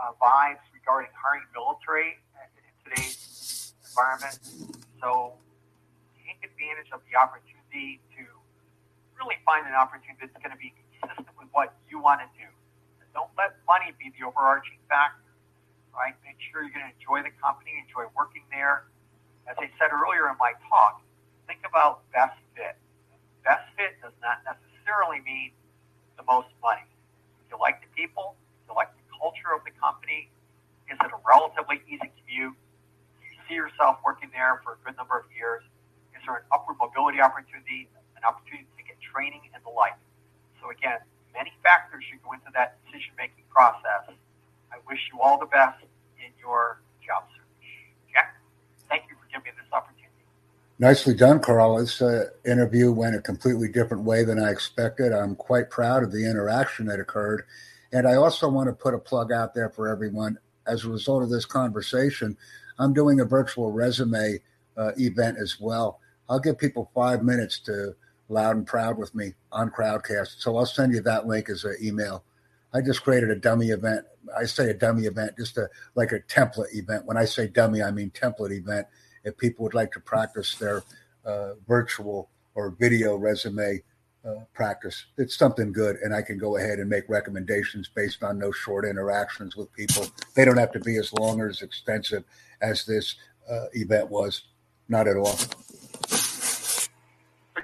uh, 0.00 0.16
vibes 0.16 0.64
regarding 0.72 1.12
hiring 1.12 1.44
military 1.52 2.16
in 2.40 2.72
today's 2.84 3.74
environment. 3.84 4.40
So, 5.00 5.36
take 6.24 6.40
advantage 6.40 6.88
of 6.92 7.04
the 7.04 7.20
opportunity 7.20 8.00
to 8.16 8.24
really 9.20 9.36
find 9.44 9.68
an 9.68 9.76
opportunity 9.76 10.24
that's 10.24 10.40
going 10.40 10.54
to 10.54 10.60
be 10.60 10.72
consistent 10.72 11.28
with 11.36 11.52
what 11.52 11.76
you 11.90 12.00
want 12.00 12.24
to 12.24 12.28
do. 12.38 12.48
And 13.02 13.08
don't 13.12 13.30
let 13.36 13.60
money 13.68 13.92
be 14.00 14.08
the 14.16 14.24
overarching 14.24 14.80
factor, 14.88 15.36
right? 15.92 16.16
Make 16.24 16.40
sure 16.48 16.64
you're 16.64 16.72
going 16.72 16.88
to 16.88 16.94
enjoy 16.96 17.26
the 17.26 17.34
company, 17.42 17.76
enjoy 17.76 18.08
working 18.16 18.46
there. 18.48 18.88
As 19.44 19.56
I 19.60 19.68
said 19.76 19.92
earlier 19.92 20.28
in 20.32 20.36
my 20.40 20.56
talk, 20.68 21.04
think 21.44 21.60
about 21.68 22.06
best 22.12 22.36
fit. 22.56 22.76
Best 23.48 23.64
fit 23.80 23.96
does 24.04 24.12
not 24.20 24.44
necessarily 24.44 25.24
mean 25.24 25.56
the 26.20 26.24
most 26.28 26.52
money. 26.60 26.84
If 27.40 27.48
you 27.48 27.56
like 27.56 27.80
the 27.80 27.88
people, 27.96 28.36
if 28.60 28.68
you 28.68 28.76
like 28.76 28.92
the 28.92 29.08
culture 29.08 29.56
of 29.56 29.64
the 29.64 29.72
company, 29.80 30.28
is 30.92 31.00
it 31.00 31.08
a 31.08 31.20
relatively 31.24 31.80
easy 31.88 32.12
commute? 32.20 32.52
Do 32.52 33.24
you 33.24 33.40
see 33.48 33.56
yourself 33.56 34.04
working 34.04 34.28
there 34.36 34.60
for 34.60 34.76
a 34.76 34.78
good 34.84 35.00
number 35.00 35.16
of 35.16 35.24
years? 35.32 35.64
Is 36.12 36.20
there 36.28 36.36
an 36.36 36.46
upward 36.52 36.76
mobility 36.76 37.24
opportunity, 37.24 37.88
an 38.18 38.26
opportunity 38.26 38.68
to 38.76 38.82
get 38.84 38.98
training 39.00 39.46
and 39.54 39.62
the 39.62 39.70
like. 39.70 39.96
So 40.60 40.70
again, 40.70 40.98
many 41.32 41.54
factors 41.62 42.02
should 42.04 42.22
go 42.26 42.34
into 42.34 42.50
that 42.54 42.76
decision-making 42.84 43.46
process. 43.48 44.10
I 44.74 44.76
wish 44.90 44.98
you 45.14 45.22
all 45.22 45.38
the 45.38 45.48
best 45.48 45.80
in 46.18 46.34
your 46.36 46.82
job 47.00 47.30
search. 47.32 47.64
Jack, 48.12 48.36
thank 48.90 49.06
you 49.08 49.16
for 49.16 49.24
giving 49.30 49.48
me 49.48 49.52
this 49.54 49.70
opportunity. 49.72 50.26
Nicely 50.80 51.12
done, 51.12 51.40
Carl. 51.40 51.78
This 51.78 52.00
uh, 52.00 52.26
interview 52.46 52.92
went 52.92 53.16
a 53.16 53.20
completely 53.20 53.68
different 53.68 54.04
way 54.04 54.22
than 54.22 54.38
I 54.38 54.50
expected. 54.50 55.12
I'm 55.12 55.34
quite 55.34 55.70
proud 55.70 56.04
of 56.04 56.12
the 56.12 56.24
interaction 56.30 56.86
that 56.86 57.00
occurred. 57.00 57.44
And 57.92 58.06
I 58.06 58.14
also 58.14 58.48
want 58.48 58.68
to 58.68 58.72
put 58.72 58.94
a 58.94 58.98
plug 58.98 59.32
out 59.32 59.54
there 59.54 59.70
for 59.70 59.88
everyone. 59.88 60.38
As 60.68 60.84
a 60.84 60.90
result 60.90 61.24
of 61.24 61.30
this 61.30 61.46
conversation, 61.46 62.36
I'm 62.78 62.92
doing 62.92 63.18
a 63.18 63.24
virtual 63.24 63.72
resume 63.72 64.38
uh, 64.76 64.92
event 64.98 65.38
as 65.40 65.58
well. 65.58 65.98
I'll 66.28 66.38
give 66.38 66.58
people 66.58 66.90
five 66.94 67.24
minutes 67.24 67.58
to 67.60 67.96
loud 68.28 68.54
and 68.54 68.66
proud 68.66 68.98
with 68.98 69.14
me 69.16 69.34
on 69.50 69.70
Crowdcast. 69.70 70.40
So 70.40 70.56
I'll 70.56 70.66
send 70.66 70.94
you 70.94 71.00
that 71.00 71.26
link 71.26 71.48
as 71.48 71.64
an 71.64 71.76
email. 71.82 72.22
I 72.72 72.82
just 72.82 73.02
created 73.02 73.30
a 73.30 73.36
dummy 73.36 73.70
event. 73.70 74.04
I 74.38 74.44
say 74.44 74.70
a 74.70 74.74
dummy 74.74 75.06
event, 75.06 75.38
just 75.38 75.56
a 75.56 75.70
like 75.96 76.12
a 76.12 76.20
template 76.20 76.74
event. 76.74 77.06
When 77.06 77.16
I 77.16 77.24
say 77.24 77.48
dummy, 77.48 77.82
I 77.82 77.90
mean 77.90 78.10
template 78.10 78.52
event. 78.52 78.86
If 79.28 79.36
people 79.36 79.62
would 79.64 79.74
like 79.74 79.92
to 79.92 80.00
practice 80.00 80.54
their 80.56 80.82
uh, 81.24 81.52
virtual 81.66 82.30
or 82.54 82.70
video 82.70 83.16
resume 83.16 83.82
uh, 84.24 84.34
practice, 84.54 85.04
it's 85.18 85.36
something 85.36 85.70
good, 85.70 85.96
and 85.96 86.14
I 86.14 86.22
can 86.22 86.38
go 86.38 86.56
ahead 86.56 86.78
and 86.78 86.88
make 86.88 87.08
recommendations 87.08 87.90
based 87.94 88.22
on 88.22 88.38
those 88.38 88.56
short 88.56 88.86
interactions 88.86 89.54
with 89.54 89.70
people. 89.74 90.06
They 90.34 90.46
don't 90.46 90.56
have 90.56 90.72
to 90.72 90.80
be 90.80 90.96
as 90.96 91.12
long 91.12 91.40
or 91.40 91.48
as 91.48 91.60
extensive 91.60 92.24
as 92.62 92.86
this 92.86 93.16
uh, 93.48 93.66
event 93.74 94.08
was. 94.08 94.42
Not 94.88 95.06
at 95.06 95.16
all. 95.16 95.36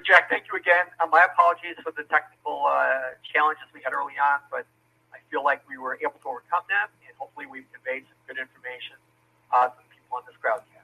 Jack, 0.05 0.29
thank 0.29 0.45
you 0.53 0.59
again. 0.59 0.85
Uh, 1.01 1.07
my 1.09 1.25
apologies 1.25 1.81
for 1.81 1.89
the 1.97 2.03
technical 2.03 2.61
uh, 2.69 3.17
challenges 3.25 3.65
we 3.73 3.81
had 3.81 3.91
early 3.91 4.13
on, 4.21 4.37
but 4.51 4.67
I 5.09 5.17
feel 5.31 5.43
like 5.43 5.67
we 5.67 5.79
were 5.81 5.97
able 5.97 6.21
to 6.21 6.29
overcome 6.29 6.61
them, 6.69 6.93
and 7.09 7.17
hopefully 7.17 7.47
we've 7.49 7.65
conveyed 7.73 8.05
some 8.05 8.21
good 8.29 8.37
information 8.37 9.01
uh, 9.49 9.65
to 9.65 9.81
the 9.81 9.89
people 9.89 10.21
on 10.21 10.23
this 10.29 10.37
crowdcast. 10.37 10.74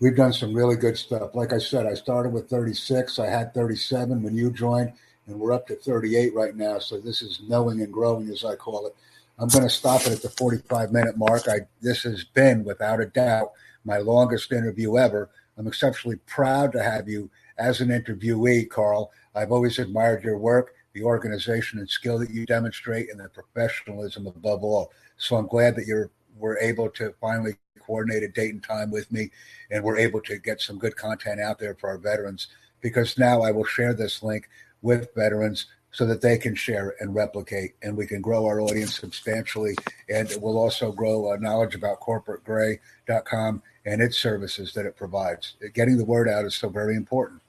We've 0.00 0.14
done 0.14 0.32
some 0.32 0.54
really 0.54 0.76
good 0.76 0.96
stuff. 0.96 1.34
Like 1.34 1.52
I 1.52 1.58
said, 1.58 1.84
I 1.84 1.94
started 1.94 2.32
with 2.32 2.48
36. 2.48 3.18
I 3.18 3.26
had 3.26 3.52
37 3.52 4.22
when 4.22 4.36
you 4.36 4.52
joined, 4.52 4.92
and 5.26 5.40
we're 5.40 5.52
up 5.52 5.66
to 5.66 5.74
38 5.74 6.34
right 6.34 6.54
now. 6.54 6.78
So 6.78 7.00
this 7.00 7.20
is 7.20 7.40
knowing 7.48 7.80
and 7.80 7.92
growing, 7.92 8.28
as 8.28 8.44
I 8.44 8.54
call 8.54 8.86
it. 8.86 8.94
I'm 9.40 9.48
going 9.48 9.64
to 9.64 9.70
stop 9.70 10.02
it 10.02 10.12
at 10.12 10.22
the 10.22 10.30
45 10.30 10.92
minute 10.92 11.16
mark. 11.16 11.48
I 11.48 11.60
this 11.80 12.04
has 12.04 12.22
been, 12.22 12.62
without 12.62 13.00
a 13.00 13.06
doubt, 13.06 13.52
my 13.84 13.98
longest 13.98 14.52
interview 14.52 14.98
ever. 14.98 15.30
I'm 15.56 15.66
exceptionally 15.66 16.18
proud 16.26 16.70
to 16.72 16.82
have 16.82 17.08
you 17.08 17.28
as 17.58 17.80
an 17.80 17.88
interviewee, 17.88 18.70
Carl. 18.70 19.10
I've 19.34 19.50
always 19.50 19.80
admired 19.80 20.22
your 20.22 20.38
work, 20.38 20.74
the 20.92 21.02
organization 21.02 21.80
and 21.80 21.90
skill 21.90 22.20
that 22.20 22.30
you 22.30 22.46
demonstrate, 22.46 23.10
and 23.10 23.18
the 23.18 23.28
professionalism 23.28 24.28
above 24.28 24.62
all. 24.62 24.92
So 25.16 25.36
I'm 25.36 25.48
glad 25.48 25.74
that 25.74 25.86
you're 25.86 26.10
were 26.38 26.58
able 26.58 26.88
to 26.88 27.14
finally 27.20 27.56
coordinate 27.88 28.22
a 28.22 28.28
date 28.28 28.52
and 28.52 28.62
time 28.62 28.90
with 28.90 29.10
me, 29.10 29.30
and 29.70 29.82
we're 29.82 29.98
able 29.98 30.20
to 30.20 30.36
get 30.36 30.60
some 30.60 30.78
good 30.78 30.94
content 30.94 31.40
out 31.40 31.58
there 31.58 31.74
for 31.74 31.88
our 31.88 31.98
veterans. 31.98 32.48
Because 32.82 33.18
now 33.18 33.40
I 33.40 33.50
will 33.50 33.64
share 33.64 33.94
this 33.94 34.22
link 34.22 34.48
with 34.82 35.12
veterans 35.16 35.66
so 35.90 36.04
that 36.06 36.20
they 36.20 36.36
can 36.36 36.54
share 36.54 36.94
and 37.00 37.14
replicate, 37.14 37.74
and 37.82 37.96
we 37.96 38.06
can 38.06 38.20
grow 38.20 38.46
our 38.46 38.60
audience 38.60 39.00
substantially. 39.00 39.74
And 40.08 40.32
we'll 40.40 40.58
also 40.58 40.92
grow 40.92 41.32
uh, 41.32 41.36
knowledge 41.36 41.74
about 41.74 42.00
corporategray.com 42.00 43.62
and 43.86 44.02
its 44.02 44.18
services 44.18 44.74
that 44.74 44.84
it 44.84 44.96
provides. 44.96 45.54
Getting 45.74 45.96
the 45.96 46.04
word 46.04 46.28
out 46.28 46.44
is 46.44 46.54
so 46.54 46.68
very 46.68 46.94
important. 46.94 47.40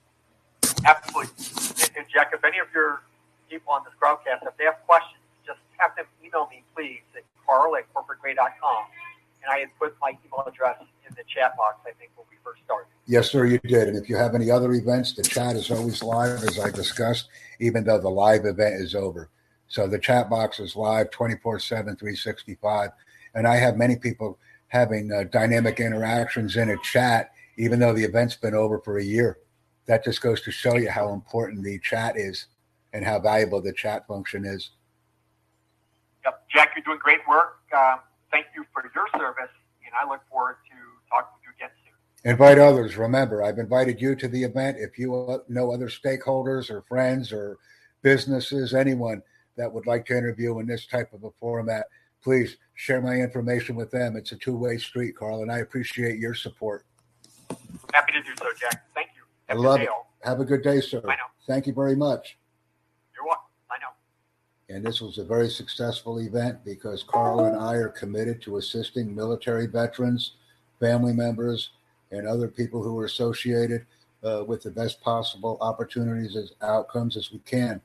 Absolutely. 0.86 1.32
And 1.98 2.06
Jack, 2.12 2.32
if 2.34 2.44
any 2.46 2.60
of 2.60 2.68
your 2.74 3.02
people 3.50 3.74
on 3.74 3.84
this 3.84 3.94
broadcast, 4.00 4.46
if 4.48 4.56
they 4.58 4.64
have 4.64 4.80
questions, 4.88 5.20
just 5.46 5.60
have 5.78 5.96
them 5.98 6.06
email 6.26 6.48
me, 6.50 6.64
please, 6.74 7.02
at 7.16 7.24
carl 7.46 7.76
at 7.76 7.84
corporategray.com. 7.94 8.86
I 9.50 9.60
had 9.60 9.70
put 9.80 9.96
my 10.02 10.10
email 10.10 10.44
address 10.48 10.78
in 11.08 11.16
the 11.16 11.24
chat 11.28 11.58
box, 11.58 11.80
I 11.86 11.92
think, 11.98 12.12
when 12.16 12.26
we 12.30 12.38
first 12.44 12.62
started. 12.64 12.88
Yes, 13.08 13.32
sir, 13.32 13.46
you 13.46 13.60
did. 13.60 13.88
And 13.88 13.98
if 13.98 14.10
you 14.10 14.16
have 14.16 14.36
any 14.36 14.52
other 14.52 14.72
events, 14.74 15.14
the 15.14 15.24
chat 15.24 15.56
is 15.56 15.72
always 15.72 16.04
live, 16.04 16.44
as 16.44 16.60
I 16.60 16.70
discussed, 16.70 17.30
even 17.60 17.84
though 17.84 18.00
the 18.00 18.10
live 18.10 18.46
event 18.46 18.76
is 18.76 18.94
over. 18.94 19.30
So 19.68 19.88
the 19.88 20.00
chat 20.00 20.30
box 20.30 20.60
is 20.60 20.76
live 20.76 21.10
24 21.12 21.60
7, 21.60 21.96
365. 21.96 22.92
And 23.36 23.48
I 23.48 23.56
have 23.56 23.78
many 23.78 23.96
people 23.96 24.38
having 24.68 25.12
uh, 25.12 25.24
dynamic 25.32 25.80
interactions 25.80 26.56
in 26.56 26.70
a 26.70 26.78
chat, 26.78 27.32
even 27.58 27.80
though 27.80 27.94
the 27.94 28.04
event's 28.04 28.36
been 28.36 28.56
over 28.56 28.80
for 28.80 29.00
a 29.00 29.04
year. 29.04 29.40
That 29.86 30.04
just 30.04 30.22
goes 30.22 30.42
to 30.44 30.52
show 30.52 30.76
you 30.76 30.90
how 30.90 31.14
important 31.14 31.64
the 31.64 31.80
chat 31.80 32.18
is 32.18 32.48
and 32.94 33.04
how 33.04 33.20
valuable 33.20 33.62
the 33.62 33.74
chat 33.74 34.08
function 34.08 34.46
is. 34.46 34.72
Yep. 36.26 36.44
Jack, 36.52 36.72
you're 36.76 36.84
doing 36.84 37.00
great 37.00 37.28
work. 37.28 37.58
Um, 37.76 38.00
thank 38.32 38.48
you 38.56 38.66
for 38.74 38.84
your 38.94 39.08
service, 39.18 39.52
and 39.86 39.94
I 40.00 40.10
look 40.10 40.22
forward 40.30 40.58
to 40.70 40.76
talking 41.10 41.30
with 41.36 41.44
you 41.46 41.52
again 41.56 41.76
soon. 41.84 42.32
Invite 42.32 42.60
others. 42.60 42.98
Remember, 42.98 43.44
I've 43.44 43.60
invited 43.60 44.02
you 44.02 44.16
to 44.16 44.28
the 44.28 44.44
event. 44.44 44.78
If 44.80 44.98
you 44.98 45.16
uh, 45.16 45.40
know 45.48 45.72
other 45.72 45.88
stakeholders 45.88 46.70
or 46.70 46.82
friends 46.84 47.32
or 47.32 47.58
businesses, 48.02 48.74
anyone 48.74 49.22
that 49.58 49.72
would 49.72 49.88
like 49.88 50.06
to 50.08 50.18
interview 50.18 50.60
in 50.60 50.68
this 50.68 50.86
type 50.86 51.14
of 51.14 51.24
a 51.24 51.32
format, 51.40 51.86
please 52.24 52.58
share 52.76 53.02
my 53.02 53.16
information 53.16 53.76
with 53.76 53.92
them. 53.92 54.16
It's 54.16 54.32
a 54.32 54.38
two 54.38 54.56
way 54.56 54.78
street, 54.78 55.16
Carl, 55.16 55.42
and 55.42 55.52
I 55.52 55.60
appreciate 55.60 56.20
your 56.20 56.34
support. 56.34 56.86
Happy 57.94 58.14
to 58.14 58.22
do 58.22 58.32
so, 58.38 58.46
Jack. 58.60 58.86
Thank 58.94 59.10
you. 59.16 59.24
Have 59.48 59.58
I 59.58 59.62
love 59.62 59.82
it. 59.82 59.90
All. 59.90 60.12
Have 60.24 60.40
a 60.40 60.46
good 60.46 60.62
day, 60.62 60.82
sir. 60.82 61.02
I 61.06 61.16
know. 61.16 61.30
Thank 61.48 61.68
you 61.68 61.74
very 61.74 61.96
much. 61.96 62.38
You're 63.16 63.26
welcome. 63.26 63.46
I 63.72 63.78
know. 63.80 63.88
And 64.70 64.86
this 64.86 65.02
was 65.02 65.18
a 65.18 65.24
very 65.24 65.50
successful 65.50 66.20
event 66.20 66.64
because 66.64 67.04
Carl 67.04 67.46
and 67.46 67.58
I 67.58 67.76
are 67.76 67.90
committed 67.90 68.42
to 68.44 68.58
assisting 68.58 69.16
military 69.16 69.66
veterans, 69.66 70.34
family 70.80 71.14
members, 71.14 71.72
and 72.12 72.28
other 72.28 72.48
people 72.48 72.84
who 72.84 72.98
are 73.00 73.06
associated 73.06 73.86
uh, 74.24 74.44
with 74.46 74.64
the 74.64 74.72
best 74.72 75.02
possible 75.02 75.58
opportunities 75.62 76.36
as 76.36 76.54
outcomes 76.62 77.18
as 77.18 77.32
we 77.32 77.40
can. 77.40 77.82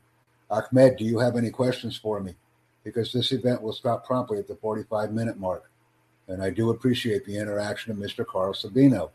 Ahmed, 0.50 0.96
do 0.96 1.04
you 1.04 1.18
have 1.18 1.36
any 1.36 1.50
questions 1.50 1.96
for 1.96 2.20
me? 2.20 2.34
because 2.84 3.12
this 3.12 3.32
event 3.32 3.60
will 3.62 3.72
stop 3.72 4.06
promptly 4.06 4.38
at 4.38 4.46
the 4.46 4.54
45 4.56 5.12
minute 5.12 5.38
mark. 5.38 5.70
And 6.28 6.42
I 6.42 6.50
do 6.50 6.70
appreciate 6.70 7.24
the 7.24 7.36
interaction 7.36 7.90
of 7.90 7.98
Mr. 7.98 8.24
Carl 8.24 8.52
Savino 8.52 9.10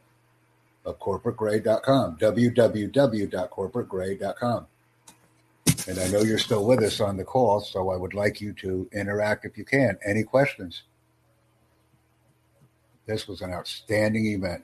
of 0.86 1.00
corporategray.com, 1.00 2.18
www.corporategray.com. 2.18 4.68
And 5.90 5.98
I 5.98 6.08
know 6.10 6.22
you're 6.22 6.38
still 6.38 6.68
with 6.68 6.84
us 6.84 7.00
on 7.00 7.18
the 7.18 7.24
call, 7.24 7.62
so 7.62 7.90
I 7.90 7.98
would 7.98 8.14
like 8.14 8.40
you 8.40 8.54
to 8.54 8.88
interact 8.94 9.44
if 9.44 9.58
you 9.58 9.66
can. 9.66 9.98
Any 10.06 10.22
questions? 10.22 10.84
This 13.08 13.28
was 13.28 13.42
an 13.42 13.52
outstanding 13.52 14.28
event. 14.28 14.64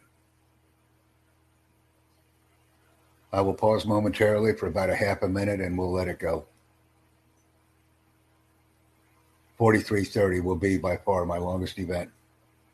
I 3.33 3.41
will 3.41 3.55
pause 3.55 3.87
momentarily 3.87 4.53
for 4.53 4.67
about 4.67 4.91
a 4.91 4.95
half 4.95 5.23
a 5.23 5.27
minute 5.27 5.61
and 5.61 5.75
we'll 5.75 5.91
let 5.91 6.07
it 6.07 6.19
go. 6.19 6.45
4330 9.57 10.41
will 10.41 10.55
be 10.55 10.77
by 10.77 10.95
far 10.95 11.25
my 11.25 11.39
longest 11.39 11.79
event. 11.79 12.11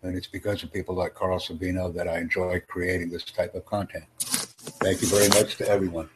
And 0.03 0.17
it's 0.17 0.27
because 0.27 0.61
of 0.61 0.73
people 0.73 0.95
like 0.95 1.13
Carl 1.13 1.39
Savino 1.39 1.93
that 1.93 2.09
I 2.09 2.17
enjoy 2.19 2.61
creating 2.67 3.11
this 3.11 3.23
type 3.23 3.55
of 3.55 3.65
content. 3.65 4.03
Thank 4.19 5.01
you 5.01 5.07
very 5.07 5.29
much 5.29 5.55
to 5.55 5.69
everyone. 5.69 6.09